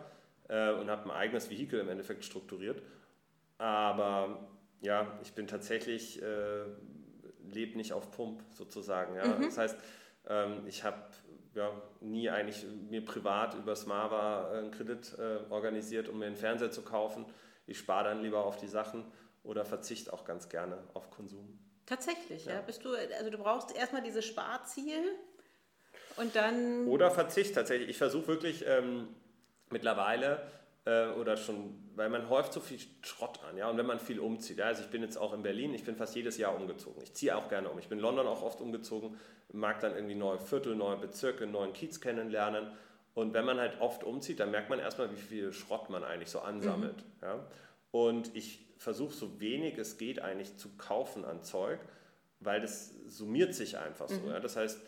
[0.54, 2.82] äh, und habe ein eigenes Vehikel im Endeffekt strukturiert.
[3.58, 4.48] Aber
[4.82, 6.66] ja, ich bin tatsächlich, äh,
[7.44, 9.16] lebe nicht auf Pump sozusagen.
[9.16, 9.26] Ja?
[9.26, 9.42] Mhm.
[9.44, 9.78] Das heißt,
[10.28, 11.02] ähm, ich habe
[11.56, 11.72] ja,
[12.02, 16.84] nie eigentlich mir privat über Smava einen Kredit äh, organisiert, um mir einen Fernseher zu
[16.84, 17.26] kaufen.
[17.66, 19.06] Ich spare dann lieber auf die Sachen
[19.44, 21.60] oder verzichte auch ganz gerne auf Konsum.
[21.86, 22.54] Tatsächlich, ja.
[22.54, 22.62] ja.
[22.62, 25.04] Bist du, also du brauchst erstmal dieses Sparziel
[26.16, 26.88] und dann.
[26.88, 27.90] Oder Verzicht tatsächlich.
[27.90, 29.10] Ich versuche wirklich, ähm,
[29.74, 30.42] mittlerweile
[30.86, 34.20] äh, oder schon, weil man häuft so viel Schrott an, ja, und wenn man viel
[34.20, 37.02] umzieht, ja, also ich bin jetzt auch in Berlin, ich bin fast jedes Jahr umgezogen.
[37.04, 37.80] Ich ziehe auch gerne um.
[37.80, 39.18] Ich bin in London auch oft umgezogen,
[39.52, 42.68] mag dann irgendwie neue Viertel, neue Bezirke, neuen Kiez kennenlernen.
[43.14, 46.30] Und wenn man halt oft umzieht, dann merkt man erstmal, wie viel Schrott man eigentlich
[46.30, 46.98] so ansammelt.
[46.98, 47.04] Mhm.
[47.22, 47.40] Ja?
[47.92, 51.80] Und ich versuche so wenig es geht eigentlich zu kaufen an Zeug,
[52.40, 54.22] weil das summiert sich einfach so.
[54.22, 54.30] Mhm.
[54.30, 54.40] Ja?
[54.40, 54.82] Das heißt,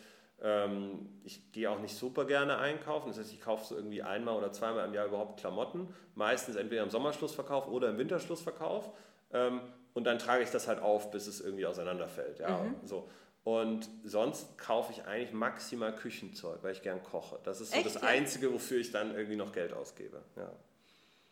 [1.23, 3.07] ich gehe auch nicht super gerne einkaufen.
[3.07, 5.93] Das heißt, ich kaufe so irgendwie einmal oder zweimal im Jahr überhaupt Klamotten.
[6.13, 8.91] Meistens entweder im Sommerschlussverkauf oder im Winterschlussverkauf.
[9.31, 9.61] Ähm,
[9.93, 12.39] und dann trage ich das halt auf, bis es irgendwie auseinanderfällt.
[12.39, 12.75] Ja, mhm.
[12.83, 13.09] so.
[13.45, 17.39] Und sonst kaufe ich eigentlich maximal Küchenzeug, weil ich gern koche.
[17.43, 18.03] Das ist so Echt, das?
[18.03, 20.21] Einzige, wofür ich dann irgendwie noch Geld ausgebe.
[20.35, 20.51] Ja.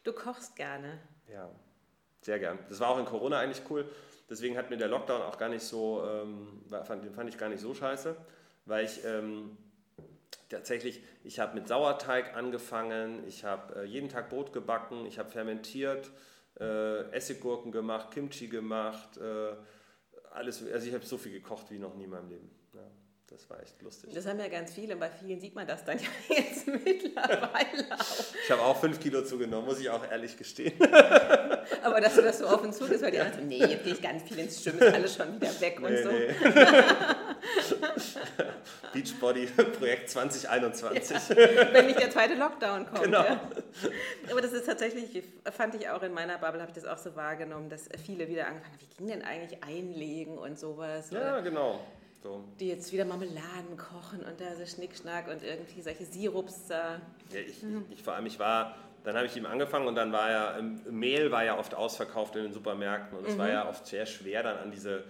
[0.04, 1.00] Du kochst gerne.
[1.32, 1.50] Ja,
[2.22, 2.60] sehr gern.
[2.70, 3.90] Das war auch in Corona eigentlich cool.
[4.30, 7.50] Deswegen hat mir der Lockdown auch gar nicht so, ähm, fand, den fand ich gar
[7.50, 8.16] nicht so scheiße
[8.66, 9.58] weil ich ähm,
[10.50, 15.30] tatsächlich, ich habe mit Sauerteig angefangen, ich habe äh, jeden Tag Brot gebacken, ich habe
[15.30, 16.12] fermentiert,
[16.60, 19.56] äh, Essiggurken gemacht, Kimchi gemacht, äh,
[20.32, 22.50] alles, also ich habe so viel gekocht wie noch nie in meinem Leben.
[22.74, 22.82] Ja,
[23.28, 24.12] das war echt lustig.
[24.14, 27.92] Das haben ja ganz viele und bei vielen sieht man das dann ja jetzt mittlerweile
[27.92, 28.36] auch.
[28.44, 30.74] Ich habe auch fünf Kilo zugenommen, muss ich auch ehrlich gestehen.
[31.84, 34.02] Aber dass du das so offen zugibst, weil die anderen so, nee, jetzt gehe ich
[34.02, 36.12] ganz viel ins Schwimmen, ist alles schon wieder weg nee, und so.
[36.12, 36.28] Nee.
[38.94, 39.48] Beachbody
[39.78, 41.30] Projekt 2021.
[41.30, 43.04] Ja, wenn nicht der zweite Lockdown kommt.
[43.04, 43.24] Genau.
[43.24, 43.40] Ja.
[44.32, 47.16] Aber das ist tatsächlich, fand ich auch in meiner Bubble, habe ich das auch so
[47.16, 51.10] wahrgenommen, dass viele wieder angefangen haben, wie ging denn eigentlich einlegen und sowas.
[51.12, 51.80] Ja, genau.
[52.22, 52.42] So.
[52.60, 57.02] Die jetzt wieder Marmeladen kochen und da so Schnickschnack und irgendwie solche Sirups da.
[57.32, 57.86] Ja, ich, mhm.
[57.90, 61.32] ich, vor allem, ich war, dann habe ich ihm angefangen und dann war ja, Mehl
[61.32, 63.40] war ja oft ausverkauft in den Supermärkten und es mhm.
[63.40, 65.04] war ja oft sehr schwer dann an diese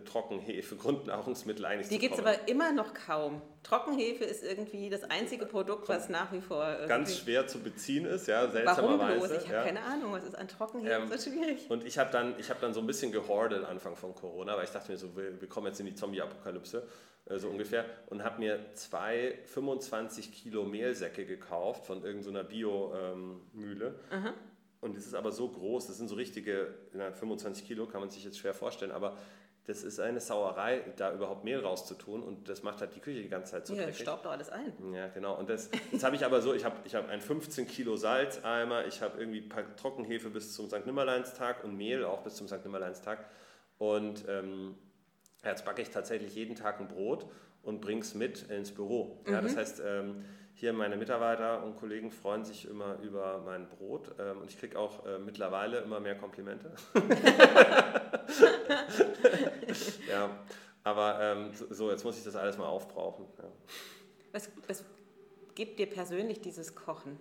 [0.00, 3.42] Trockenhefe, Grundnahrungsmittel eigentlich Die gibt es aber immer noch kaum.
[3.62, 8.26] Trockenhefe ist irgendwie das einzige Produkt, was nach wie vor ganz schwer zu beziehen ist,
[8.26, 8.98] ja, seltsamerweise.
[8.98, 9.30] Warum bloß?
[9.42, 9.64] Ich habe ja.
[9.64, 11.70] keine Ahnung, was ist an Trockenhefe ähm, so schwierig?
[11.70, 14.70] Und ich habe dann, hab dann so ein bisschen gehordet Anfang von Corona, weil ich
[14.70, 16.88] dachte mir so, wir, wir kommen jetzt in die Zombie-Apokalypse,
[17.26, 23.94] äh, so ungefähr, und habe mir zwei 25 Kilo Mehlsäcke gekauft von irgendeiner Bio-Mühle.
[24.10, 24.32] Ähm,
[24.80, 28.24] und es ist aber so groß, das sind so richtige, 25 Kilo kann man sich
[28.24, 29.16] jetzt schwer vorstellen, aber
[29.66, 33.28] das ist eine Sauerei, da überhaupt Mehl rauszutun und das macht halt die Küche die
[33.28, 34.00] ganze Zeit so ja, dreckig.
[34.00, 34.72] Ja, staubt doch alles ein.
[34.92, 35.38] Ja, genau.
[35.38, 38.86] Und das, das habe ich aber so, ich habe ich hab einen 15 Kilo Salzeimer,
[38.86, 40.84] ich habe irgendwie ein paar Trockenhefe bis zum St.
[40.84, 42.64] Nimmerleinstag und Mehl auch bis zum St.
[42.64, 43.24] Nimmerleinstag
[43.78, 44.74] und ähm,
[45.44, 47.26] jetzt backe ich tatsächlich jeden Tag ein Brot
[47.62, 49.22] und bringe es mit ins Büro.
[49.28, 49.44] Ja, mhm.
[49.44, 50.24] Das heißt, ähm,
[50.54, 54.78] hier meine Mitarbeiter und Kollegen freuen sich immer über mein Brot ähm, und ich kriege
[54.78, 56.72] auch äh, mittlerweile immer mehr Komplimente.
[60.08, 60.30] ja,
[60.84, 63.26] aber ähm, so, jetzt muss ich das alles mal aufbrauchen.
[63.38, 63.44] Ja.
[64.32, 64.84] Was, was
[65.54, 67.18] gibt dir persönlich dieses Kochen?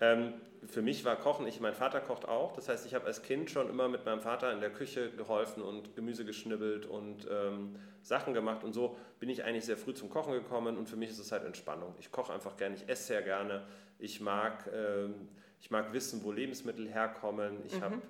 [0.00, 0.34] Ähm,
[0.66, 2.52] für mich war Kochen, ich, mein Vater kocht auch.
[2.52, 5.62] Das heißt, ich habe als Kind schon immer mit meinem Vater in der Küche geholfen
[5.62, 8.62] und Gemüse geschnibbelt und ähm, Sachen gemacht.
[8.62, 10.76] Und so bin ich eigentlich sehr früh zum Kochen gekommen.
[10.76, 11.94] Und für mich ist es halt Entspannung.
[11.98, 13.66] Ich koche einfach gerne, ich esse sehr gerne.
[13.98, 15.28] Ich mag, ähm,
[15.60, 17.64] ich mag wissen, wo Lebensmittel herkommen.
[17.64, 17.82] Ich mhm.
[17.82, 18.02] habe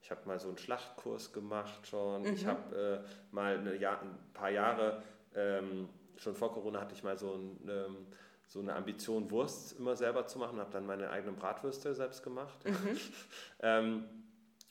[0.00, 2.22] ich hab mal so einen Schlachtkurs gemacht schon.
[2.22, 2.34] Mhm.
[2.34, 5.02] Ich habe äh, mal Jahr, ein paar Jahre,
[5.34, 8.06] ähm, schon vor Corona hatte ich mal so ein ähm,
[8.46, 12.64] so eine Ambition, Wurst immer selber zu machen, habe dann meine eigenen Bratwürste selbst gemacht.
[12.64, 12.98] Mhm.
[13.62, 14.04] ähm,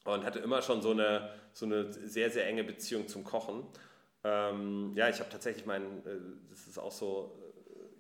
[0.06, 3.64] und hatte immer schon so eine, so eine sehr, sehr enge Beziehung zum Kochen.
[4.23, 6.19] Ähm, ja, ich habe tatsächlich meinen, äh,
[6.49, 7.38] das ist auch so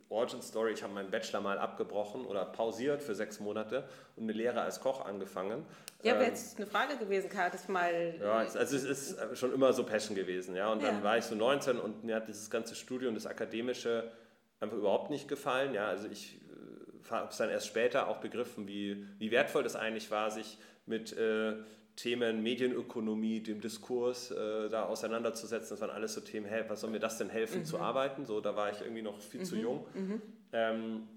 [0.09, 4.23] äh, Origin Story, ich habe meinen Bachelor mal abgebrochen oder pausiert für sechs Monate und
[4.23, 5.65] eine Lehre als Koch angefangen.
[6.03, 8.15] Ja, wäre ähm, jetzt eine Frage gewesen, Karl, das mal...
[8.19, 10.71] Ja, also es ist schon immer so Passion gewesen, ja.
[10.71, 11.03] Und dann ja.
[11.03, 14.11] war ich so 19 und mir hat dieses ganze Studium, das Akademische,
[14.59, 15.73] einfach überhaupt nicht gefallen.
[15.73, 19.75] Ja, also ich äh, habe es dann erst später auch begriffen, wie, wie wertvoll das
[19.75, 21.55] eigentlich war, sich mit äh,
[21.95, 25.69] Themen Medienökonomie, dem Diskurs äh, da auseinanderzusetzen.
[25.69, 27.65] Das waren alles so Themen, hey, was soll mir das denn helfen mhm.
[27.65, 28.25] zu arbeiten?
[28.25, 29.45] So, da war ich irgendwie noch viel mhm.
[29.45, 29.85] zu jung.
[29.93, 30.21] Mhm.
[30.51, 31.07] Ähm,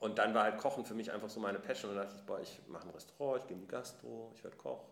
[0.00, 1.92] und dann war halt Kochen für mich einfach so meine Passion.
[1.92, 4.42] Und da dachte ich, boah, ich mache ein Restaurant, ich gehe in die Gastro, ich
[4.42, 4.84] werde Koch.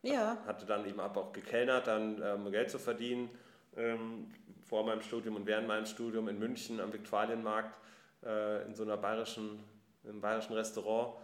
[0.00, 0.38] Ja.
[0.46, 3.28] Hatte dann eben auch gekellnert, dann ähm, Geld zu verdienen
[3.76, 4.30] ähm,
[4.64, 7.74] vor meinem Studium und während meinem Studium in München am Viktualienmarkt
[8.24, 9.60] äh, in so einer bayerischen,
[10.04, 11.14] einem bayerischen Restaurant.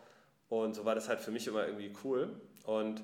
[0.49, 2.31] Und so war das halt für mich immer irgendwie cool.
[2.65, 3.03] Und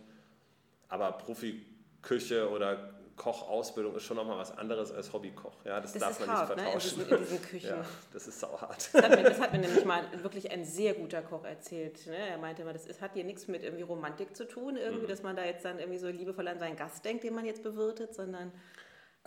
[0.88, 5.64] aber Profiküche oder Kochausbildung ist schon nochmal was anderes als Hobbykoch.
[5.64, 6.98] Ja, das, das darf man hart, nicht vertauschen.
[6.98, 7.04] Ne?
[7.04, 7.68] In, diesen, in diesen Küchen.
[7.76, 8.90] Ja, das ist sauhart.
[8.92, 12.06] Das hat, mir, das hat mir nämlich mal wirklich ein sehr guter Koch erzählt.
[12.06, 12.16] Ne?
[12.16, 15.08] Er meinte immer, das ist, hat hier nichts mit irgendwie Romantik zu tun, irgendwie, mhm.
[15.08, 17.62] dass man da jetzt dann irgendwie so liebevoll an seinen Gast denkt, den man jetzt
[17.62, 18.52] bewirtet, sondern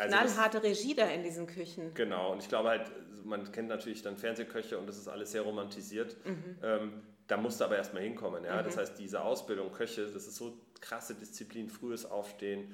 [0.02, 1.94] also Knallharte Regie da in diesen Küchen.
[1.94, 2.92] Genau, und ich glaube halt,
[3.24, 6.16] man kennt natürlich dann Fernsehköche und das ist alles sehr romantisiert.
[6.26, 6.58] Mhm.
[6.64, 6.94] Ähm,
[7.28, 8.44] da musst du aber erstmal hinkommen.
[8.44, 8.62] Ja?
[8.62, 8.66] Mhm.
[8.66, 12.72] Das heißt, diese Ausbildung Köche, das ist so krasse Disziplin, frühes Aufstehen.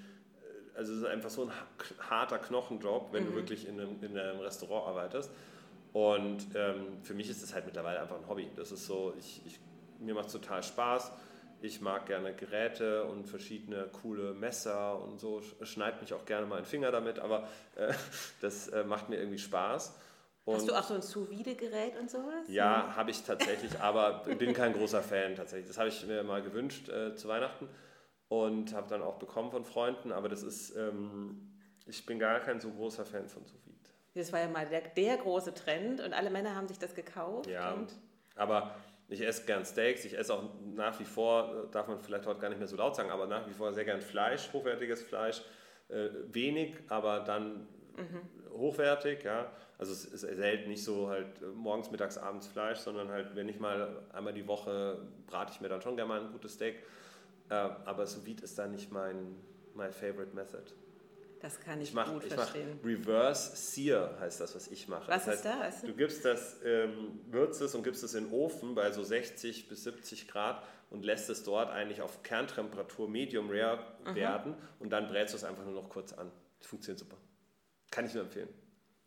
[0.75, 1.51] Äh, also es ist einfach so ein
[2.09, 3.27] harter Knochenjob, wenn mhm.
[3.29, 5.31] du wirklich in einem, in einem Restaurant arbeitest.
[5.93, 8.49] Und ähm, für mich ist das halt mittlerweile einfach ein Hobby.
[8.55, 9.59] Das ist so, ich, ich
[9.99, 11.11] mir macht es total Spaß.
[11.61, 15.41] Ich mag gerne Geräte und verschiedene coole Messer und so.
[15.63, 17.93] Schneid mich auch gerne mal einen Finger damit, aber äh,
[18.41, 19.95] das äh, macht mir irgendwie Spaß.
[20.45, 22.47] Und Hast du auch so ein Sous-Vide-Gerät und sowas?
[22.47, 25.67] Ja, habe ich tatsächlich, aber bin kein großer Fan tatsächlich.
[25.67, 27.67] Das habe ich mir mal gewünscht äh, zu Weihnachten
[28.29, 31.51] und habe dann auch bekommen von Freunden, aber das ist, ähm,
[31.85, 33.77] ich bin gar kein so großer Fan von Sous-Vide.
[34.15, 37.47] Das war ja mal der, der, große Trend und alle Männer haben sich das gekauft.
[37.47, 37.85] Ja,
[38.35, 38.73] aber
[39.09, 40.43] ich esse gern Steaks, ich esse auch
[40.75, 43.47] nach wie vor, darf man vielleicht heute gar nicht mehr so laut sagen, aber nach
[43.47, 45.41] wie vor sehr gern Fleisch, hochwertiges Fleisch.
[45.89, 48.51] Äh, wenig, aber dann mhm.
[48.51, 49.49] hochwertig, ja.
[49.77, 53.59] Also es ist selten nicht so halt morgens, mittags, abends Fleisch, sondern halt, wenn ich
[53.59, 56.83] mal einmal die Woche brate ich mir dann schon gerne mal ein gutes Steak.
[57.49, 59.37] Äh, aber sous vide ist da nicht mein,
[59.75, 60.63] my favorite method.
[61.41, 62.79] Das kann ich, ich mach, gut ich verstehen.
[62.83, 65.07] Reverse Sear heißt das, was ich mache.
[65.07, 65.81] Was das ist das?
[65.81, 69.69] Du gibst das, ähm, würzt es und gibst es in den Ofen bei so 60
[69.69, 74.15] bis 70 Grad und lässt es dort eigentlich auf Kerntemperatur Medium Rare mhm.
[74.15, 76.31] werden und dann brätst du es einfach nur noch kurz an.
[76.59, 77.17] Das funktioniert super.
[77.91, 78.49] Kann ich nur empfehlen.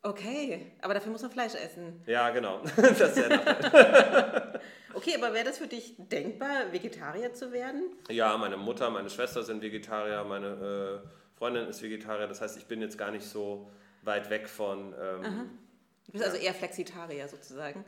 [0.03, 2.01] Okay, aber dafür muss man Fleisch essen.
[2.07, 2.61] Ja, genau.
[2.75, 4.59] das ist ja
[4.93, 7.91] Okay, aber wäre das für dich denkbar, Vegetarier zu werden?
[8.09, 11.01] Ja, meine Mutter, meine Schwester sind Vegetarier, meine...
[11.03, 13.67] Äh, Freundin ist Vegetarier, das heißt, ich bin jetzt gar nicht so
[14.03, 14.93] weit weg von.
[14.93, 15.49] Ähm,
[16.05, 16.29] du bist ja.
[16.29, 17.83] also eher Flexitarier sozusagen.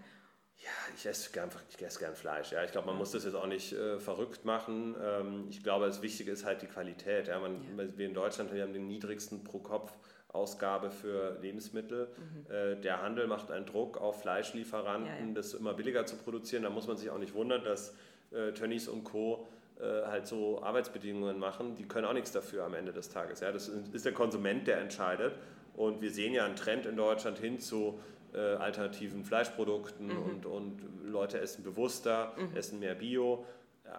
[0.57, 2.51] Ja, ich esse gern, ich esse gern Fleisch.
[2.51, 2.63] Ja.
[2.63, 4.95] Ich glaube, man muss das jetzt auch nicht äh, verrückt machen.
[4.99, 7.27] Ähm, ich glaube, das Wichtige ist halt die Qualität.
[7.27, 7.39] Ja.
[7.39, 7.95] Man, ja.
[7.95, 12.07] Wir in Deutschland wir haben den niedrigsten Pro-Kopf-Ausgabe für Lebensmittel.
[12.07, 12.51] Mhm.
[12.51, 16.63] Äh, der Handel macht einen Druck auf Fleischlieferanten, ja, das immer billiger zu produzieren.
[16.63, 17.93] Da muss man sich auch nicht wundern, dass
[18.31, 19.47] äh, Tönnies und Co
[19.83, 23.39] halt so Arbeitsbedingungen machen, die können auch nichts dafür am Ende des Tages.
[23.41, 23.51] Ja?
[23.51, 25.33] Das ist der Konsument, der entscheidet.
[25.75, 27.99] Und wir sehen ja einen Trend in Deutschland hin zu
[28.33, 30.23] äh, alternativen Fleischprodukten mhm.
[30.23, 32.55] und, und Leute essen bewusster, mhm.
[32.55, 33.45] essen mehr Bio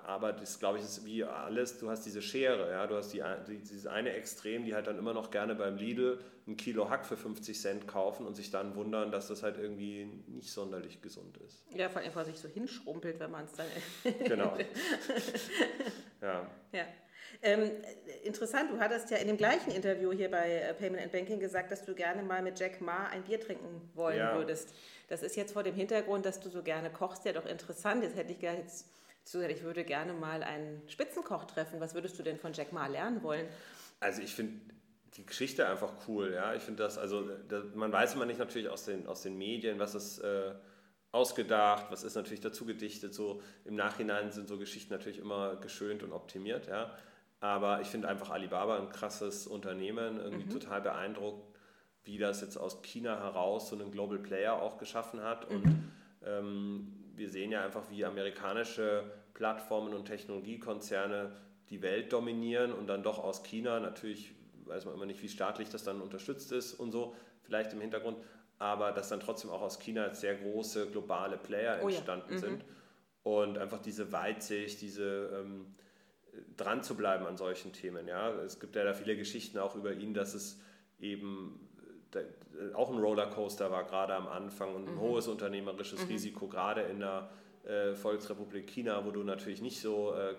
[0.06, 3.22] aber das, glaube ich, ist wie alles, du hast diese Schere, ja, du hast die,
[3.46, 7.06] die, dieses eine Extrem, die halt dann immer noch gerne beim Lidl ein Kilo Hack
[7.06, 11.38] für 50 Cent kaufen und sich dann wundern, dass das halt irgendwie nicht sonderlich gesund
[11.38, 11.64] ist.
[11.74, 13.66] Ja, vor allem, weil sich so hinschrumpelt, wenn man es dann...
[14.24, 14.56] genau.
[16.20, 16.46] ja.
[16.72, 16.84] ja.
[17.42, 17.70] Ähm,
[18.22, 21.70] interessant, du hattest ja in dem gleichen Interview hier bei äh, Payment and Banking gesagt,
[21.70, 24.34] dass du gerne mal mit Jack Ma ein Bier trinken wollen ja.
[24.36, 24.74] würdest.
[25.08, 28.02] Das ist jetzt vor dem Hintergrund, dass du so gerne kochst, ja doch interessant.
[28.02, 28.86] Jetzt hätte ich gerne jetzt
[29.32, 31.80] ich würde gerne mal einen Spitzenkoch treffen.
[31.80, 33.46] Was würdest du denn von Jack Ma lernen wollen?
[34.00, 34.60] Also ich finde
[35.16, 36.32] die Geschichte einfach cool.
[36.34, 39.38] Ja, ich finde das, also das, man weiß immer nicht natürlich aus den, aus den
[39.38, 40.54] Medien, was es äh,
[41.12, 43.14] ausgedacht, was ist natürlich dazu gedichtet.
[43.14, 46.92] So im Nachhinein sind so Geschichten natürlich immer geschönt und optimiert, ja.
[47.40, 50.50] Aber ich finde einfach Alibaba ein krasses Unternehmen, irgendwie mhm.
[50.50, 51.44] total beeindruckt,
[52.02, 55.50] wie das jetzt aus China heraus so einen Global Player auch geschaffen hat.
[55.50, 55.56] Mhm.
[55.56, 55.92] Und
[56.24, 59.04] ähm, wir sehen ja einfach, wie amerikanische
[59.34, 61.32] Plattformen und Technologiekonzerne
[61.70, 64.32] die Welt dominieren und dann doch aus China, natürlich
[64.66, 68.18] weiß man immer nicht, wie staatlich das dann unterstützt ist und so, vielleicht im Hintergrund,
[68.58, 72.36] aber dass dann trotzdem auch aus China sehr große globale Player entstanden oh ja.
[72.36, 72.40] mhm.
[72.40, 72.64] sind
[73.22, 75.74] und einfach diese Weitsicht, diese ähm,
[76.56, 78.06] dran zu bleiben an solchen Themen.
[78.06, 78.30] Ja?
[78.40, 80.60] Es gibt ja da viele Geschichten auch über ihn, dass es
[80.98, 81.68] eben
[82.74, 85.00] auch ein Rollercoaster war, gerade am Anfang und ein mhm.
[85.00, 86.08] hohes unternehmerisches mhm.
[86.08, 87.30] Risiko, gerade in der
[87.64, 90.34] äh, Volksrepublik China, wo du natürlich nicht so äh,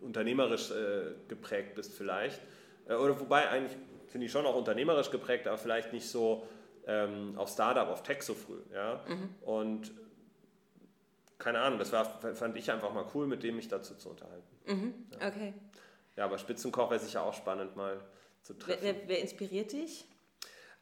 [0.00, 2.40] unternehmerisch äh, geprägt bist vielleicht.
[2.88, 3.76] Äh, oder wobei eigentlich
[4.06, 6.46] finde ich schon auch unternehmerisch geprägt, aber vielleicht nicht so
[6.86, 8.60] ähm, auf Startup, auf Tech so früh.
[8.72, 9.04] Ja?
[9.08, 9.28] Mhm.
[9.42, 9.92] Und
[11.38, 12.04] keine Ahnung, das war,
[12.34, 14.56] fand ich einfach mal cool, mit dem mich dazu zu unterhalten.
[14.66, 14.94] Mhm.
[15.20, 15.28] Ja.
[15.28, 15.54] Okay.
[16.16, 18.00] Ja, aber Spitzenkoch wäre sicher auch spannend mal
[18.42, 18.78] zu treffen.
[18.82, 20.06] Wer, wer, wer inspiriert dich?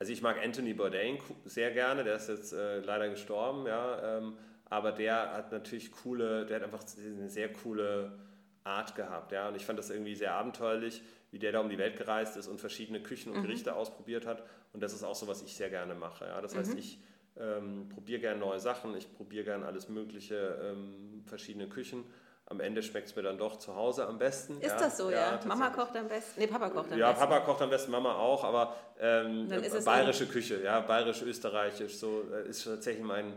[0.02, 4.36] Also ich mag Anthony Bourdain sehr gerne, der ist jetzt äh, leider gestorben, ja, ähm,
[4.64, 8.18] aber der hat natürlich coole, der hat einfach eine sehr coole
[8.64, 11.78] Art gehabt, ja, und ich fand das irgendwie sehr abenteuerlich, wie der da um die
[11.78, 13.42] Welt gereist ist und verschiedene Küchen und mhm.
[13.42, 14.42] Gerichte ausprobiert hat
[14.72, 16.58] und das ist auch so, was ich sehr gerne mache, ja, das mhm.
[16.58, 16.98] heißt, ich
[17.36, 22.02] ähm, probiere gerne neue Sachen, ich probiere gerne alles mögliche, ähm, verschiedene Küchen
[22.47, 24.60] am Ende schmeckt es mir dann doch zu Hause am besten.
[24.60, 25.36] Ist ja, das so, ja?
[25.36, 25.40] ja?
[25.47, 26.40] Mama kocht am besten?
[26.40, 27.23] Nee, Papa kocht am ja, besten.
[27.23, 29.48] Ja, Papa kocht am besten, Mama auch, aber ähm,
[29.85, 33.32] bayerische Küche, ja, bayerisch-österreichisch, so äh, ist tatsächlich mein,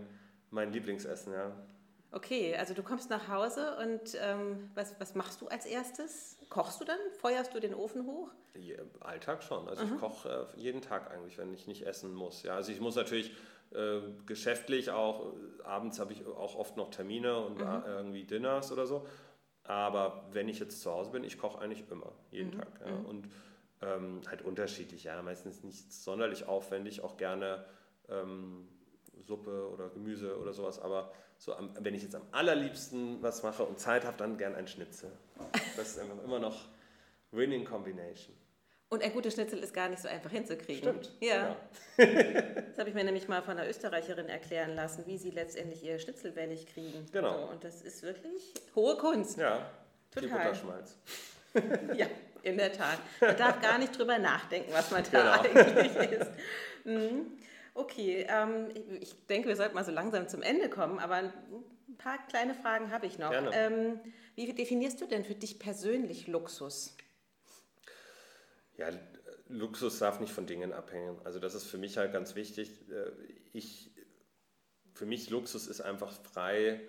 [0.50, 1.52] mein Lieblingsessen, ja.
[2.12, 6.38] Okay, also du kommst nach Hause und ähm, was, was machst du als erstes?
[6.50, 7.00] Kochst du dann?
[7.20, 8.32] Feuerst du den Ofen hoch?
[8.58, 9.68] Ja, Alltag schon.
[9.68, 9.96] Also mhm.
[9.96, 12.44] ich koche äh, jeden Tag eigentlich, wenn ich nicht essen muss.
[12.44, 13.36] Ja, also ich muss natürlich
[13.74, 15.34] äh, geschäftlich auch,
[15.64, 17.84] abends habe ich auch oft noch Termine und mhm.
[17.86, 19.06] irgendwie Dinners oder so.
[19.64, 22.60] Aber wenn ich jetzt zu Hause bin, ich koche eigentlich immer, jeden mhm.
[22.60, 22.80] Tag.
[22.86, 22.92] Ja.
[22.92, 23.06] Mhm.
[23.06, 23.30] Und
[23.82, 27.66] ähm, halt unterschiedlich, ja, meistens nicht sonderlich aufwendig, auch gerne
[28.10, 28.68] ähm,
[29.26, 33.64] Suppe oder Gemüse oder sowas, aber so am, wenn ich jetzt am allerliebsten was mache
[33.64, 35.12] und Zeit habe, dann gern ein Schnitzel.
[35.76, 36.68] Das ist einfach immer noch
[37.32, 38.36] Winning Combination.
[38.90, 40.84] Und ein gutes Schnitzel ist gar nicht so einfach hinzukriegen.
[40.84, 41.12] Stimmt.
[41.20, 41.58] Ja.
[41.98, 42.06] ja.
[42.68, 45.98] das habe ich mir nämlich mal von einer Österreicherin erklären lassen, wie sie letztendlich ihr
[46.00, 47.06] Schnitzel wellig kriegen.
[47.12, 47.48] Genau.
[47.48, 49.38] So, und das ist wirklich hohe Kunst.
[49.38, 49.70] Ja.
[50.12, 50.30] Total.
[50.30, 50.98] Viel Butterschmalz.
[51.98, 52.08] ja,
[52.44, 53.00] in der Tat.
[53.20, 55.62] Man darf gar nicht drüber nachdenken, was man da genau.
[55.62, 56.32] eigentlich ist.
[56.84, 57.38] Mhm.
[57.74, 58.70] Okay, ähm,
[59.02, 61.34] ich denke, wir sollten mal so langsam zum Ende kommen, aber ein
[61.98, 63.34] paar kleine Fragen habe ich noch.
[63.52, 64.00] Ähm,
[64.36, 66.96] wie definierst du denn für dich persönlich Luxus?
[68.78, 68.90] Ja,
[69.48, 71.18] Luxus darf nicht von Dingen abhängen.
[71.24, 72.70] Also das ist für mich halt ganz wichtig.
[72.90, 73.12] Äh,
[73.54, 73.92] ich,
[74.94, 76.82] für mich Luxus ist einfach frei,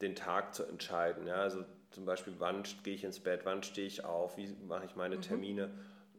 [0.00, 1.26] den Tag zu entscheiden.
[1.26, 4.86] Ja, also zum Beispiel, wann gehe ich ins Bett, wann stehe ich auf, wie mache
[4.86, 5.22] ich meine mhm.
[5.22, 5.70] Termine.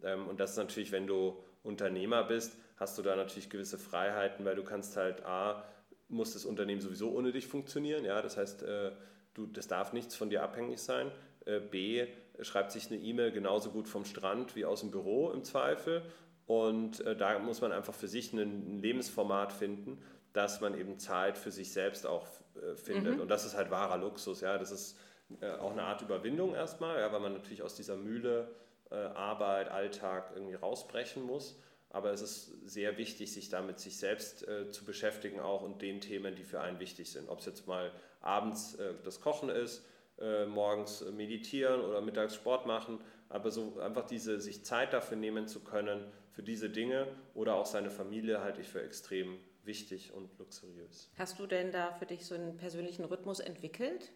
[0.01, 0.27] Mhm.
[0.27, 4.55] Und das ist natürlich, wenn du Unternehmer bist, hast du da natürlich gewisse Freiheiten, weil
[4.55, 5.63] du kannst halt A,
[6.09, 8.03] muss das Unternehmen sowieso ohne dich funktionieren.
[8.03, 8.91] Ja, das heißt, äh,
[9.33, 11.11] du, das darf nichts von dir abhängig sein.
[11.45, 12.07] Äh, B,
[12.41, 16.03] schreibt sich eine E-Mail genauso gut vom Strand wie aus dem Büro im Zweifel.
[16.45, 20.01] Und äh, da muss man einfach für sich ein, Lebensformat finden,
[20.33, 23.15] dass man eben Zeit für sich selbst auch äh, findet.
[23.15, 23.21] Mhm.
[23.21, 24.41] Und das ist halt wahrer Luxus.
[24.41, 24.57] Ja?
[24.57, 24.97] Das ist
[25.41, 27.11] äh, auch eine Art Überwindung erstmal, ja?
[27.13, 28.53] weil man natürlich aus dieser Mühle
[28.89, 31.59] äh, Arbeit, Alltag irgendwie rausbrechen muss.
[31.89, 36.01] Aber es ist sehr wichtig, sich damit sich selbst äh, zu beschäftigen auch und den
[36.01, 37.29] Themen, die für einen wichtig sind.
[37.29, 39.85] Ob es jetzt mal abends äh, das Kochen ist,
[40.19, 42.99] äh, morgens meditieren oder mittags Sport machen,
[43.29, 47.65] aber so einfach diese, sich Zeit dafür nehmen zu können, für diese Dinge oder auch
[47.65, 51.11] seine Familie halte ich für extrem wichtig und luxuriös.
[51.17, 54.11] Hast du denn da für dich so einen persönlichen Rhythmus entwickelt?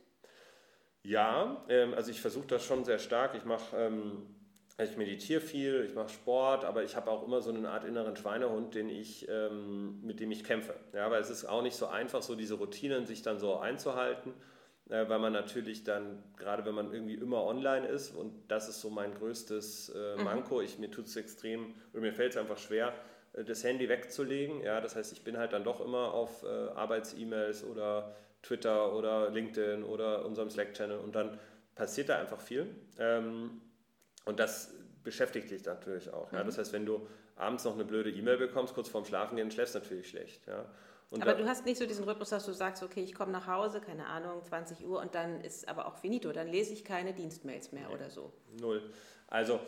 [1.03, 3.35] Ja, ähm, also ich versuche das schon sehr stark.
[3.35, 4.35] Ich mache, ähm,
[4.81, 8.15] ich meditiere viel, ich mache Sport, aber ich habe auch immer so eine Art inneren
[8.17, 10.75] Schweinehund, den ich, ähm, mit dem ich kämpfe.
[10.93, 14.33] Ja, weil es ist auch nicht so einfach, so diese Routinen sich dann so einzuhalten.
[14.89, 18.79] Äh, weil man natürlich dann, gerade wenn man irgendwie immer online ist, und das ist
[18.79, 20.23] so mein größtes äh, mhm.
[20.23, 22.93] Manko, ich, mir tut es extrem, oder mir fällt es einfach schwer,
[23.33, 24.61] äh, das Handy wegzulegen.
[24.61, 29.29] Ja, das heißt, ich bin halt dann doch immer auf äh, Arbeits-E-Mails oder Twitter oder
[29.29, 31.37] LinkedIn oder unserem Slack-Channel und dann
[31.75, 32.67] passiert da einfach viel.
[32.97, 33.61] Ähm,
[34.25, 34.73] und das
[35.03, 36.31] beschäftigt dich natürlich auch.
[36.31, 36.37] Mhm.
[36.37, 36.43] Ja?
[36.45, 39.79] Das heißt, wenn du abends noch eine blöde E-Mail bekommst, kurz vorm Schlafengehen, schläfst du
[39.79, 40.47] natürlich schlecht.
[40.47, 40.65] Ja?
[41.09, 43.47] Und aber du hast nicht so diesen Rhythmus, dass du sagst, okay, ich komme nach
[43.47, 47.13] Hause, keine Ahnung, 20 Uhr und dann ist aber auch finito, dann lese ich keine
[47.13, 48.33] Dienstmails mehr nee, oder so.
[48.59, 48.91] Null.
[49.27, 49.61] Also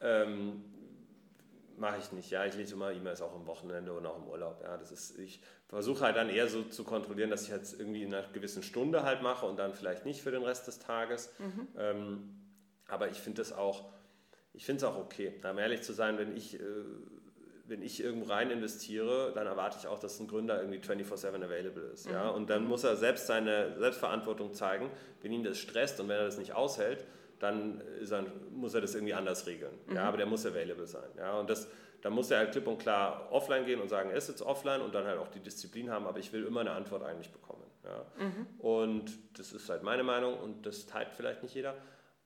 [0.00, 0.62] ähm,
[1.76, 2.44] Mache ich nicht, ja.
[2.44, 4.60] Ich lese immer E-Mails auch am Wochenende und auch im Urlaub.
[4.62, 8.02] Ja, das ist, ich versuche halt dann eher so zu kontrollieren, dass ich jetzt irgendwie
[8.02, 11.32] in einer gewissen Stunde halt mache und dann vielleicht nicht für den Rest des Tages.
[11.38, 11.68] Mhm.
[11.76, 12.40] Ähm,
[12.86, 13.90] aber ich finde das auch,
[14.52, 16.64] ich finde es auch okay, um ehrlich zu sein, wenn ich, äh,
[17.66, 21.84] wenn ich irgendwo rein investiere, dann erwarte ich auch, dass ein Gründer irgendwie 24-7 available
[21.92, 22.06] ist.
[22.06, 22.12] Mhm.
[22.12, 22.28] Ja?
[22.28, 24.90] Und dann muss er selbst seine Selbstverantwortung zeigen,
[25.22, 27.04] wenn ihn das stresst und wenn er das nicht aushält,
[27.38, 29.74] dann, er, muss er das irgendwie anders regeln.
[29.86, 29.96] Mhm.
[29.96, 31.08] Ja, aber der muss available sein.
[31.16, 31.68] Ja, und das,
[32.02, 34.82] dann muss er halt klipp und klar offline gehen und sagen, er ist jetzt offline
[34.82, 37.64] und dann halt auch die Disziplin haben, aber ich will immer eine Antwort eigentlich bekommen.
[37.84, 38.24] Ja.
[38.24, 38.46] Mhm.
[38.58, 41.74] Und das ist halt meine Meinung und das teilt vielleicht nicht jeder.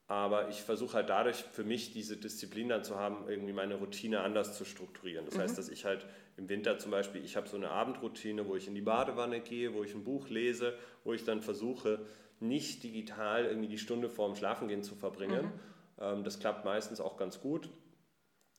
[0.09, 4.21] Aber ich versuche halt dadurch für mich diese Disziplin dann zu haben, irgendwie meine Routine
[4.21, 5.27] anders zu strukturieren.
[5.27, 5.41] Das mhm.
[5.41, 6.07] heißt, dass ich halt
[6.39, 9.75] im Winter zum Beispiel, ich habe so eine Abendroutine, wo ich in die Badewanne gehe,
[9.75, 10.73] wo ich ein Buch lese,
[11.05, 12.01] wo ich dann versuche,
[12.41, 15.45] nicht digital irgendwie die Stunde vorm Schlafengehen zu verbringen.
[15.45, 15.53] Mhm.
[16.01, 17.69] Ähm, das klappt meistens auch ganz gut.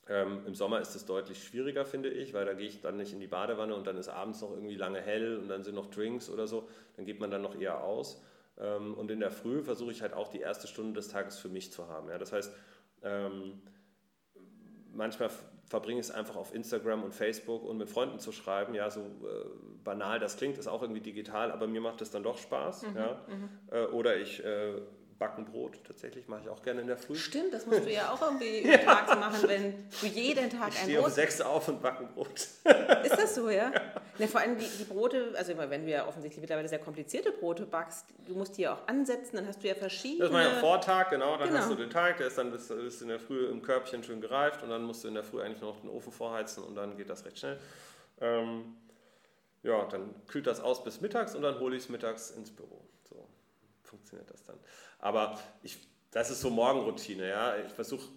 [0.08, 3.14] Ähm, Im Sommer ist es deutlich schwieriger, finde ich, weil da gehe ich dann nicht
[3.14, 5.90] in die Badewanne und dann ist abends noch irgendwie lange hell und dann sind noch
[5.90, 6.68] Drinks oder so.
[6.96, 8.22] Dann geht man dann noch eher aus.
[8.60, 11.50] Ähm, und in der Früh versuche ich halt auch die erste Stunde des Tages für
[11.50, 12.10] mich zu haben.
[12.10, 12.18] Ja?
[12.18, 12.54] Das heißt,
[13.04, 13.62] ähm,
[14.94, 15.30] manchmal
[15.66, 18.74] verbringe ich es einfach auf Instagram und Facebook und mit Freunden zu schreiben.
[18.74, 19.46] Ja, so äh,
[19.84, 22.84] banal das klingt, ist auch irgendwie digital, aber mir macht es dann doch Spaß.
[22.84, 23.22] Mhm, ja?
[23.28, 23.50] Mhm.
[23.72, 24.82] Äh, oder ich äh,
[25.20, 27.16] backen Brot, tatsächlich mache ich auch gerne in der Früh.
[27.16, 28.78] Stimmt, das musst du ja auch irgendwie ja.
[28.78, 30.90] Tag machen, wenn du jeden Tag ich ein Brot...
[30.90, 32.30] Ich um sechs auf und backen Brot.
[33.04, 33.70] Ist das so, ja?
[34.18, 37.66] ja vor allem die, die, Brote, also wenn du ja offensichtlich mittlerweile sehr komplizierte Brote
[37.66, 40.30] backst, du musst die ja auch ansetzen, dann hast du ja verschiedene...
[40.30, 41.60] Das ist mein Vortag, genau, dann genau.
[41.60, 44.22] hast du den Teig, der ist dann bis, bis in der Früh im Körbchen schön
[44.22, 46.96] gereift und dann musst du in der Früh eigentlich noch den Ofen vorheizen und dann
[46.96, 47.60] geht das recht schnell.
[48.22, 48.78] Ähm,
[49.64, 52.89] ja, dann kühlt das aus bis mittags und dann hole ich es mittags ins Büro.
[53.90, 54.58] Funktioniert das dann.
[55.00, 55.78] Aber ich,
[56.12, 57.28] das ist so Morgenroutine.
[57.28, 57.58] Ja?
[57.58, 58.10] Ich versuche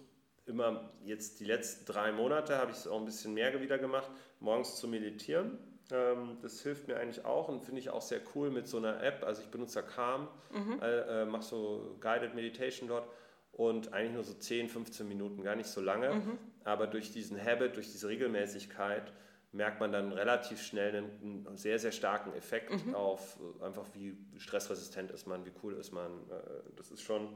[0.45, 4.09] immer, jetzt die letzten drei Monate habe ich es auch ein bisschen mehr wieder gemacht,
[4.39, 5.57] morgens zu meditieren.
[5.91, 9.01] Ähm, das hilft mir eigentlich auch und finde ich auch sehr cool mit so einer
[9.01, 9.23] App.
[9.23, 10.79] Also ich benutze da Calm, mhm.
[10.81, 13.07] äh, mache so Guided Meditation dort
[13.51, 16.13] und eigentlich nur so 10, 15 Minuten, gar nicht so lange.
[16.13, 16.37] Mhm.
[16.63, 19.13] Aber durch diesen Habit, durch diese Regelmäßigkeit
[19.53, 22.95] merkt man dann relativ schnell einen, einen sehr, sehr starken Effekt mhm.
[22.95, 26.11] auf äh, einfach wie stressresistent ist man, wie cool ist man.
[26.29, 27.29] Äh, das ist schon,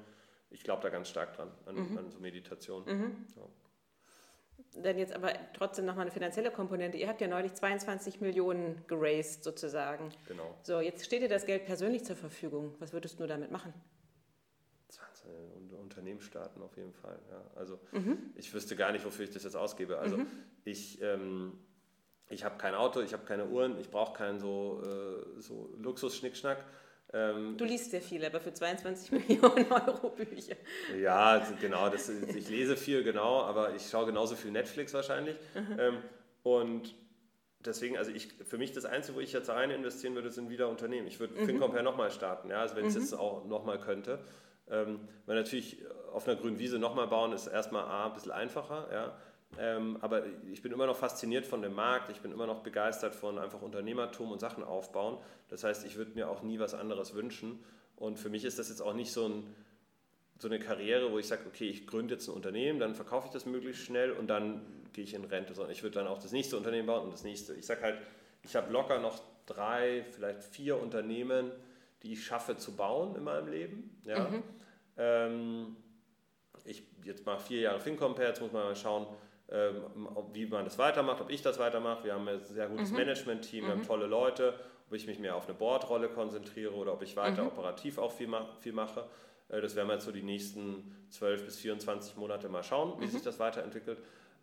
[0.49, 1.97] ich glaube da ganz stark dran, an, mhm.
[1.97, 2.83] an so Meditation.
[2.85, 3.25] Mhm.
[3.35, 4.81] Ja.
[4.81, 6.97] Dann jetzt aber trotzdem nochmal eine finanzielle Komponente.
[6.97, 10.11] Ihr habt ja neulich 22 Millionen geraced sozusagen.
[10.27, 10.57] Genau.
[10.63, 12.75] So, jetzt steht dir das Geld persönlich zur Verfügung.
[12.79, 13.73] Was würdest du damit machen?
[15.97, 17.19] Unternehmen starten auf jeden Fall.
[17.31, 17.43] Ja.
[17.55, 18.31] Also mhm.
[18.35, 19.97] ich wüsste gar nicht, wofür ich das jetzt ausgebe.
[19.97, 20.27] Also mhm.
[20.63, 21.57] ich ähm,
[22.29, 26.63] ich habe kein Auto, ich habe keine Uhren, ich brauche keinen so, äh, so Luxus-Schnickschnack.
[27.13, 30.55] Ähm, du liest sehr viel, aber für 22 Millionen Euro Bücher.
[30.99, 35.37] Ja, genau, das, ich lese viel, genau, aber ich schaue genauso viel Netflix wahrscheinlich.
[35.55, 35.79] Mhm.
[35.79, 35.97] Ähm,
[36.43, 36.95] und
[37.59, 40.67] deswegen, also ich, für mich das Einzige, wo ich jetzt rein investieren würde, sind wieder
[40.67, 41.07] Unternehmen.
[41.07, 41.45] Ich würde mhm.
[41.45, 43.01] FinCompare nochmal starten, ja, also wenn ich es mhm.
[43.01, 44.19] jetzt auch nochmal könnte.
[44.69, 45.77] Ähm, weil natürlich
[46.11, 49.17] auf einer grünen Wiese nochmal bauen ist erstmal A, ein bisschen einfacher, ja.
[49.57, 53.15] Ähm, aber ich bin immer noch fasziniert von dem Markt, ich bin immer noch begeistert
[53.15, 55.17] von einfach Unternehmertum und Sachen aufbauen.
[55.47, 57.63] Das heißt, ich würde mir auch nie was anderes wünschen.
[57.95, 59.55] Und für mich ist das jetzt auch nicht so, ein,
[60.37, 63.33] so eine Karriere, wo ich sage, okay, ich gründe jetzt ein Unternehmen, dann verkaufe ich
[63.33, 64.61] das möglichst schnell und dann
[64.93, 67.23] gehe ich in Rente, sondern ich würde dann auch das nächste Unternehmen bauen und das
[67.23, 67.55] nächste.
[67.55, 67.97] Ich sage halt,
[68.43, 71.51] ich habe locker noch drei, vielleicht vier Unternehmen,
[72.03, 73.99] die ich schaffe zu bauen in meinem Leben.
[74.03, 74.29] Ja.
[74.29, 74.43] Mhm.
[74.97, 75.77] Ähm,
[76.65, 79.07] ich jetzt mal vier Jahre FinCompare, jetzt muss man mal schauen,
[80.33, 82.03] wie man das weitermacht, ob ich das weitermache.
[82.03, 82.97] Wir haben ein sehr gutes mhm.
[82.97, 83.87] Management-Team, wir haben mhm.
[83.87, 84.53] tolle Leute,
[84.87, 87.49] ob ich mich mehr auf eine Bordrolle konzentriere oder ob ich weiter mhm.
[87.49, 88.29] operativ auch viel,
[88.59, 89.05] viel mache.
[89.49, 93.05] Äh, das werden wir jetzt so die nächsten 12 bis 24 Monate mal schauen, wie
[93.05, 93.09] mhm.
[93.09, 93.99] sich das weiterentwickelt.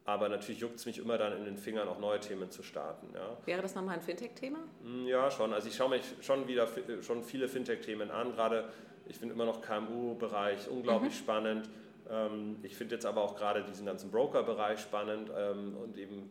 [0.07, 3.09] Aber natürlich juckt es mich immer dann in den Fingern, auch neue Themen zu starten.
[3.15, 3.39] Ja.
[3.47, 4.59] Wäre das nochmal ein Fintech-Thema?
[4.83, 5.55] Mm, ja, schon.
[5.55, 6.69] Also ich schaue mich schon wieder
[7.01, 8.33] schon viele Fintech-Themen an.
[8.33, 8.69] Gerade
[9.07, 11.19] ich finde immer noch KMU-Bereich unglaublich mhm.
[11.19, 11.71] spannend.
[12.11, 16.31] Ähm, ich finde jetzt aber auch gerade diesen ganzen Broker-Bereich spannend ähm, und eben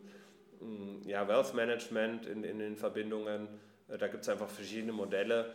[0.60, 3.48] mm, ja, Wealth Management in, in den Verbindungen.
[3.88, 5.54] Äh, da gibt es einfach verschiedene Modelle,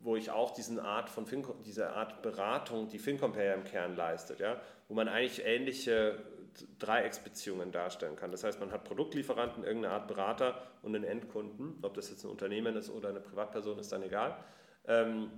[0.00, 4.40] wo ich auch diesen Art von fin diese Art Beratung, die FinCompare im Kern leistet,
[4.40, 6.18] ja, wo man eigentlich ähnliche
[6.78, 8.30] Dreiecksbeziehungen darstellen kann.
[8.30, 12.30] Das heißt, man hat Produktlieferanten, irgendeine Art Berater und einen Endkunden, ob das jetzt ein
[12.30, 14.36] Unternehmen ist oder eine Privatperson, ist dann egal.
[14.86, 15.30] Ähm,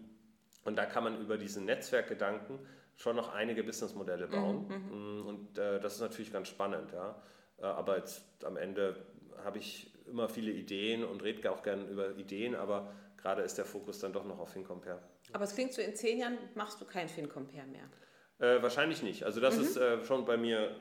[0.65, 2.59] und da kann man über diesen Netzwerkgedanken
[2.99, 4.69] schon noch einige Businessmodelle mhm, bauen.
[4.69, 5.27] Mhm.
[5.27, 6.93] Und äh, das ist natürlich ganz spannend.
[6.93, 7.23] Ja.
[7.59, 8.97] Äh, aber jetzt am Ende
[9.45, 13.65] habe ich immer viele Ideen und rede auch gerne über Ideen, aber gerade ist der
[13.65, 15.01] Fokus dann doch noch auf FinCompare.
[15.33, 17.89] Aber es klingt so, in zehn Jahren machst du kein FinCompare mehr.
[18.41, 19.25] Äh, wahrscheinlich nicht.
[19.25, 19.63] Also das mhm.
[19.63, 20.75] ist äh, schon bei mir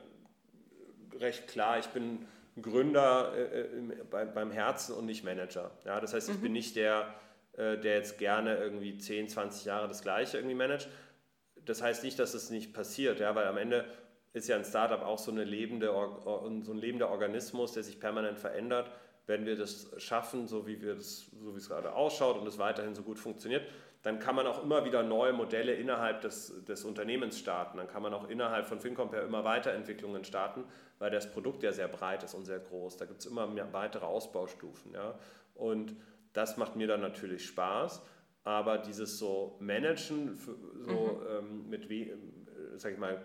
[1.20, 2.26] recht klar, ich bin
[2.60, 5.70] Gründer äh, äh bei, beim Herzen und nicht Manager.
[5.84, 6.42] Ja, das heißt, ich mhm.
[6.42, 7.14] bin nicht der,
[7.52, 10.88] äh, der jetzt gerne irgendwie 10, 20 Jahre das Gleiche irgendwie managt.
[11.68, 13.84] Das heißt nicht, dass es nicht passiert, ja, weil am Ende
[14.32, 15.88] ist ja ein Startup auch so, eine lebende,
[16.62, 18.90] so ein lebender Organismus, der sich permanent verändert.
[19.26, 22.58] Wenn wir das schaffen, so wie, wir das, so wie es gerade ausschaut und es
[22.58, 23.66] weiterhin so gut funktioniert,
[24.02, 27.78] dann kann man auch immer wieder neue Modelle innerhalb des, des Unternehmens starten.
[27.78, 30.64] Dann kann man auch innerhalb von FinCompare immer Weiterentwicklungen starten,
[30.98, 32.96] weil das Produkt ja sehr breit ist und sehr groß.
[32.96, 34.94] Da gibt es immer mehr weitere Ausbaustufen.
[34.94, 35.18] Ja?
[35.54, 35.96] Und
[36.32, 38.00] das macht mir dann natürlich Spaß.
[38.44, 40.36] Aber dieses so Managen,
[40.86, 41.26] so mhm.
[41.30, 42.12] ähm, mit, wie,
[42.76, 43.22] sag ich mal,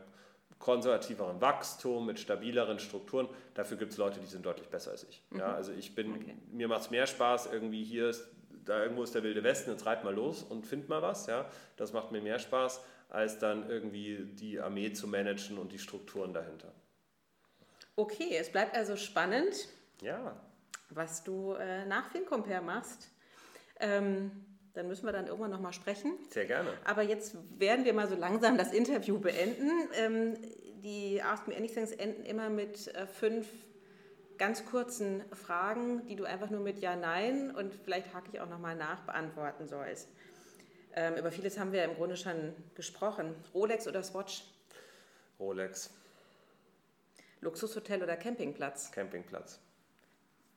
[0.59, 5.21] konservativeren Wachstum, mit stabileren Strukturen, dafür gibt es Leute, die sind deutlich besser als ich.
[5.29, 5.39] Mhm.
[5.39, 6.37] Ja, also ich bin, okay.
[6.51, 8.33] mir macht es mehr Spaß, irgendwie hier ist
[8.65, 11.27] da irgendwo ist der wilde Westen, jetzt reit mal los und find mal was.
[11.27, 11.49] Ja?
[11.77, 16.33] Das macht mir mehr Spaß, als dann irgendwie die Armee zu managen und die Strukturen
[16.33, 16.71] dahinter.
[17.95, 19.67] Okay, es bleibt also spannend,
[20.01, 20.35] ja.
[20.89, 23.11] was du äh, nach FinCompare machst.
[23.79, 26.13] Ähm, dann müssen wir dann irgendwann nochmal sprechen.
[26.29, 26.73] Sehr gerne.
[26.83, 29.71] Aber jetzt werden wir mal so langsam das Interview beenden.
[29.95, 30.37] Ähm,
[30.83, 33.47] die Ask Me Anythings enden immer mit äh, fünf
[34.37, 38.49] ganz kurzen Fragen, die du einfach nur mit Ja, Nein und vielleicht hake ich auch
[38.49, 40.09] nochmal nach beantworten sollst.
[40.95, 43.35] Ähm, über vieles haben wir im Grunde schon gesprochen.
[43.53, 44.43] Rolex oder Swatch?
[45.39, 45.91] Rolex.
[47.41, 48.91] Luxushotel oder Campingplatz?
[48.91, 49.59] Campingplatz.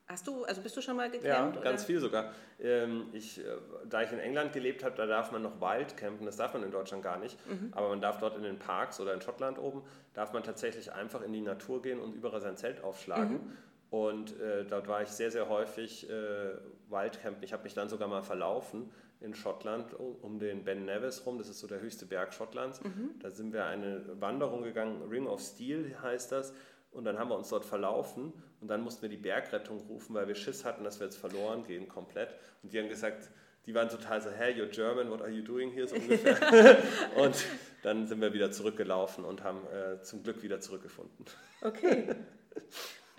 [0.07, 1.57] Hast du, also bist du schon mal gecampt?
[1.57, 1.87] Ja, ganz oder?
[1.87, 2.33] viel sogar.
[2.61, 3.43] Ähm, ich, äh,
[3.89, 6.63] da ich in England gelebt habe, da darf man noch wild campen, das darf man
[6.63, 7.37] in Deutschland gar nicht.
[7.45, 7.73] Mhm.
[7.73, 11.21] Aber man darf dort in den Parks oder in Schottland oben, darf man tatsächlich einfach
[11.21, 13.33] in die Natur gehen und überall sein Zelt aufschlagen.
[13.33, 13.57] Mhm.
[13.89, 16.53] Und äh, dort war ich sehr, sehr häufig äh,
[16.89, 17.43] Wildcampen.
[17.43, 18.89] Ich habe mich dann sogar mal verlaufen
[19.19, 21.37] in Schottland um den Ben Nevis rum.
[21.37, 22.81] Das ist so der höchste Berg Schottlands.
[22.81, 23.11] Mhm.
[23.19, 26.53] Da sind wir eine Wanderung gegangen, Ring of Steel heißt das.
[26.97, 30.27] Und dann haben wir uns dort verlaufen und dann mussten wir die Bergrettung rufen, weil
[30.27, 32.33] wir Schiss hatten, dass wir jetzt verloren gehen komplett.
[32.63, 33.29] Und die haben gesagt,
[33.67, 35.87] die waren total so, hey, you're German, what are you doing here?
[35.87, 36.81] So ungefähr.
[37.15, 37.45] und
[37.83, 41.25] dann sind wir wieder zurückgelaufen und haben äh, zum Glück wieder zurückgefunden.
[41.61, 42.15] Okay.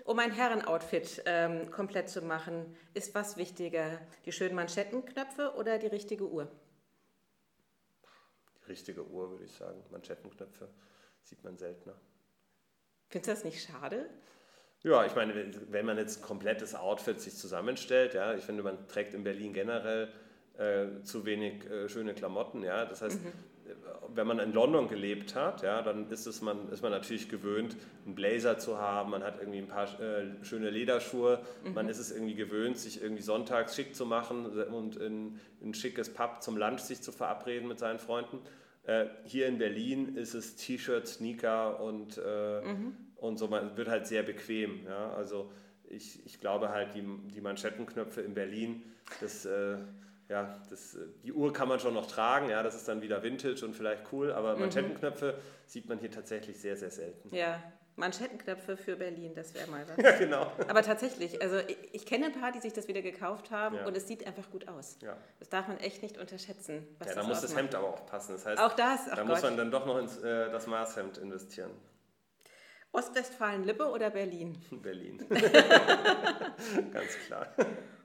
[0.03, 4.01] Um ein Herrenoutfit ähm, komplett zu machen, ist was wichtiger?
[4.25, 6.47] Die schönen Manschettenknöpfe oder die richtige Uhr?
[8.63, 9.83] Die richtige Uhr, würde ich sagen.
[9.91, 10.67] Manschettenknöpfe
[11.21, 11.93] sieht man seltener.
[13.09, 14.05] Findest du das nicht schade?
[14.83, 15.33] Ja, ich meine,
[15.69, 19.53] wenn man jetzt ein komplettes Outfit sich zusammenstellt, ja, ich finde, man trägt in Berlin
[19.53, 20.09] generell
[20.57, 22.85] äh, zu wenig äh, schöne Klamotten, ja.
[22.85, 23.33] Das heißt, mhm
[24.15, 27.75] wenn man in London gelebt hat, ja, dann ist, es man, ist man natürlich gewöhnt,
[28.05, 31.73] einen Blazer zu haben, man hat irgendwie ein paar äh, schöne Lederschuhe, mhm.
[31.73, 35.73] man ist es irgendwie gewöhnt, sich irgendwie sonntags schick zu machen und in, in ein
[35.73, 38.39] schickes Pub zum Lunch sich zu verabreden mit seinen Freunden.
[38.89, 42.97] Äh, hier in Berlin ist es T-Shirt, Sneaker und, äh, mhm.
[43.17, 44.83] und so, man wird halt sehr bequem.
[44.87, 45.11] Ja?
[45.13, 45.51] Also
[45.87, 48.81] ich, ich glaube halt, die, die Manschettenknöpfe in Berlin,
[49.21, 49.77] das äh,
[50.27, 53.63] ja, das, die Uhr kann man schon noch tragen, ja, das ist dann wieder Vintage
[53.63, 54.61] und vielleicht cool, aber mhm.
[54.61, 57.35] Manschettenknöpfe sieht man hier tatsächlich sehr, sehr selten.
[57.35, 57.61] Ja,
[57.99, 60.03] Manschettenknöpfe für Berlin, das wäre mal was.
[60.03, 60.51] Ja, genau.
[60.67, 63.85] Aber tatsächlich, also ich, ich, kenne ein paar, die sich das wieder gekauft haben ja.
[63.85, 64.97] und es sieht einfach gut aus.
[65.01, 65.17] Ja.
[65.39, 66.87] Das darf man echt nicht unterschätzen.
[67.05, 68.33] ja, da muss das Hemd aber auch passen.
[68.33, 69.27] Das heißt, auch das, da Gott.
[69.27, 71.71] muss man dann doch noch ins äh, das Maßhemd investieren.
[72.91, 74.57] Ostwestfalen-Lippe oder Berlin?
[74.71, 75.23] Berlin.
[76.91, 77.47] Ganz klar.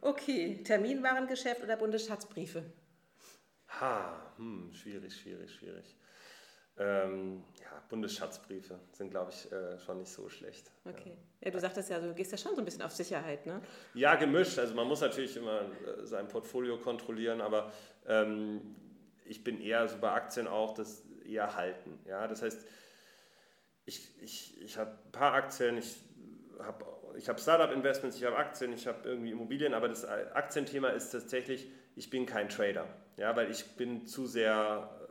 [0.01, 2.65] Okay, Terminwarengeschäft oder Bundesschatzbriefe?
[3.81, 5.97] Ha, hm, schwierig, schwierig, schwierig.
[6.77, 10.71] Ähm, ja, Bundesschatzbriefe sind, glaube ich, äh, schon nicht so schlecht.
[10.85, 11.17] Okay.
[11.41, 11.47] Ja.
[11.47, 13.61] ja, du sagtest ja, du gehst ja schon so ein bisschen auf Sicherheit, ne?
[13.95, 14.59] Ja, gemischt.
[14.59, 17.73] Also man muss natürlich immer äh, sein Portfolio kontrollieren, aber
[18.07, 18.75] ähm,
[19.25, 21.99] ich bin eher so bei Aktien auch das eher halten.
[22.07, 22.67] Ja, das heißt,
[23.87, 25.97] ich, ich, ich habe ein paar Aktien, ich
[26.59, 26.85] habe
[27.17, 31.71] ich hab Startup-Investments, ich habe Aktien, ich habe irgendwie Immobilien, aber das Aktienthema ist tatsächlich,
[31.97, 32.87] ich bin kein Trader,
[33.17, 35.04] ja, weil ich bin zu sehr äh,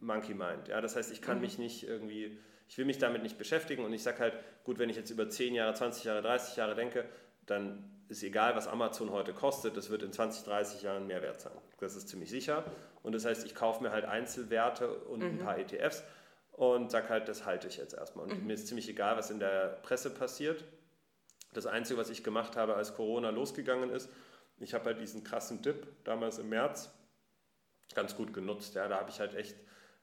[0.00, 0.68] Monkey Mind.
[0.68, 1.42] Ja, das heißt, ich kann mhm.
[1.42, 4.90] mich nicht irgendwie, ich will mich damit nicht beschäftigen und ich sage halt, gut, wenn
[4.90, 7.04] ich jetzt über 10 Jahre, 20 Jahre, 30 Jahre denke,
[7.46, 11.40] dann ist egal, was Amazon heute kostet, das wird in 20, 30 Jahren mehr wert
[11.40, 11.52] sein.
[11.78, 12.64] Das ist ziemlich sicher.
[13.02, 15.26] Und das heißt, ich kaufe mir halt Einzelwerte und mhm.
[15.26, 16.02] ein paar ETFs
[16.52, 18.26] und sage halt, das halte ich jetzt erstmal.
[18.26, 18.46] Und mhm.
[18.46, 20.64] mir ist ziemlich egal, was in der Presse passiert.
[21.52, 24.10] Das Einzige, was ich gemacht habe, als Corona losgegangen ist,
[24.58, 26.92] ich habe halt diesen krassen Dip damals im März
[27.94, 28.74] ganz gut genutzt.
[28.74, 29.56] Ja, da habe ich halt echt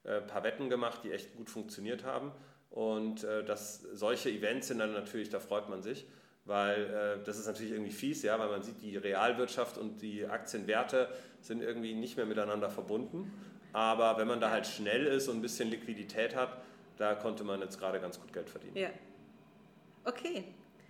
[0.08, 2.32] äh, paar Wetten gemacht, die echt gut funktioniert haben.
[2.70, 6.08] Und äh, das, solche Events sind dann natürlich, da freut man sich,
[6.46, 10.26] weil äh, das ist natürlich irgendwie fies, ja, weil man sieht, die Realwirtschaft und die
[10.26, 11.10] Aktienwerte
[11.42, 13.32] sind irgendwie nicht mehr miteinander verbunden.
[13.74, 16.58] Aber wenn man da halt schnell ist und ein bisschen Liquidität hat,
[16.98, 18.78] da konnte man jetzt gerade ganz gut Geld verdienen.
[18.78, 18.90] Ja.
[20.04, 20.46] Okay.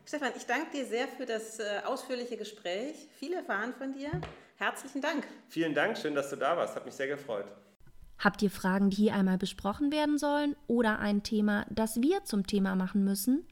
[0.06, 2.96] Stefan, ich danke dir sehr für das äh, ausführliche Gespräch.
[3.20, 4.10] Viel erfahren von dir.
[4.56, 5.28] Herzlichen Dank.
[5.50, 6.76] Vielen Dank, schön, dass du da warst.
[6.76, 7.46] Hat mich sehr gefreut.
[8.20, 12.48] Habt ihr Fragen, die hier einmal besprochen werden sollen oder ein Thema, das wir zum
[12.48, 13.46] Thema machen müssen?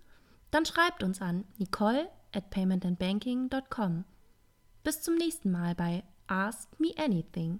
[0.52, 4.06] Dann schreibt uns an nicole at paymentandbanking.com.
[4.84, 7.60] Bis zum nächsten Mal bei Ask Me Anything.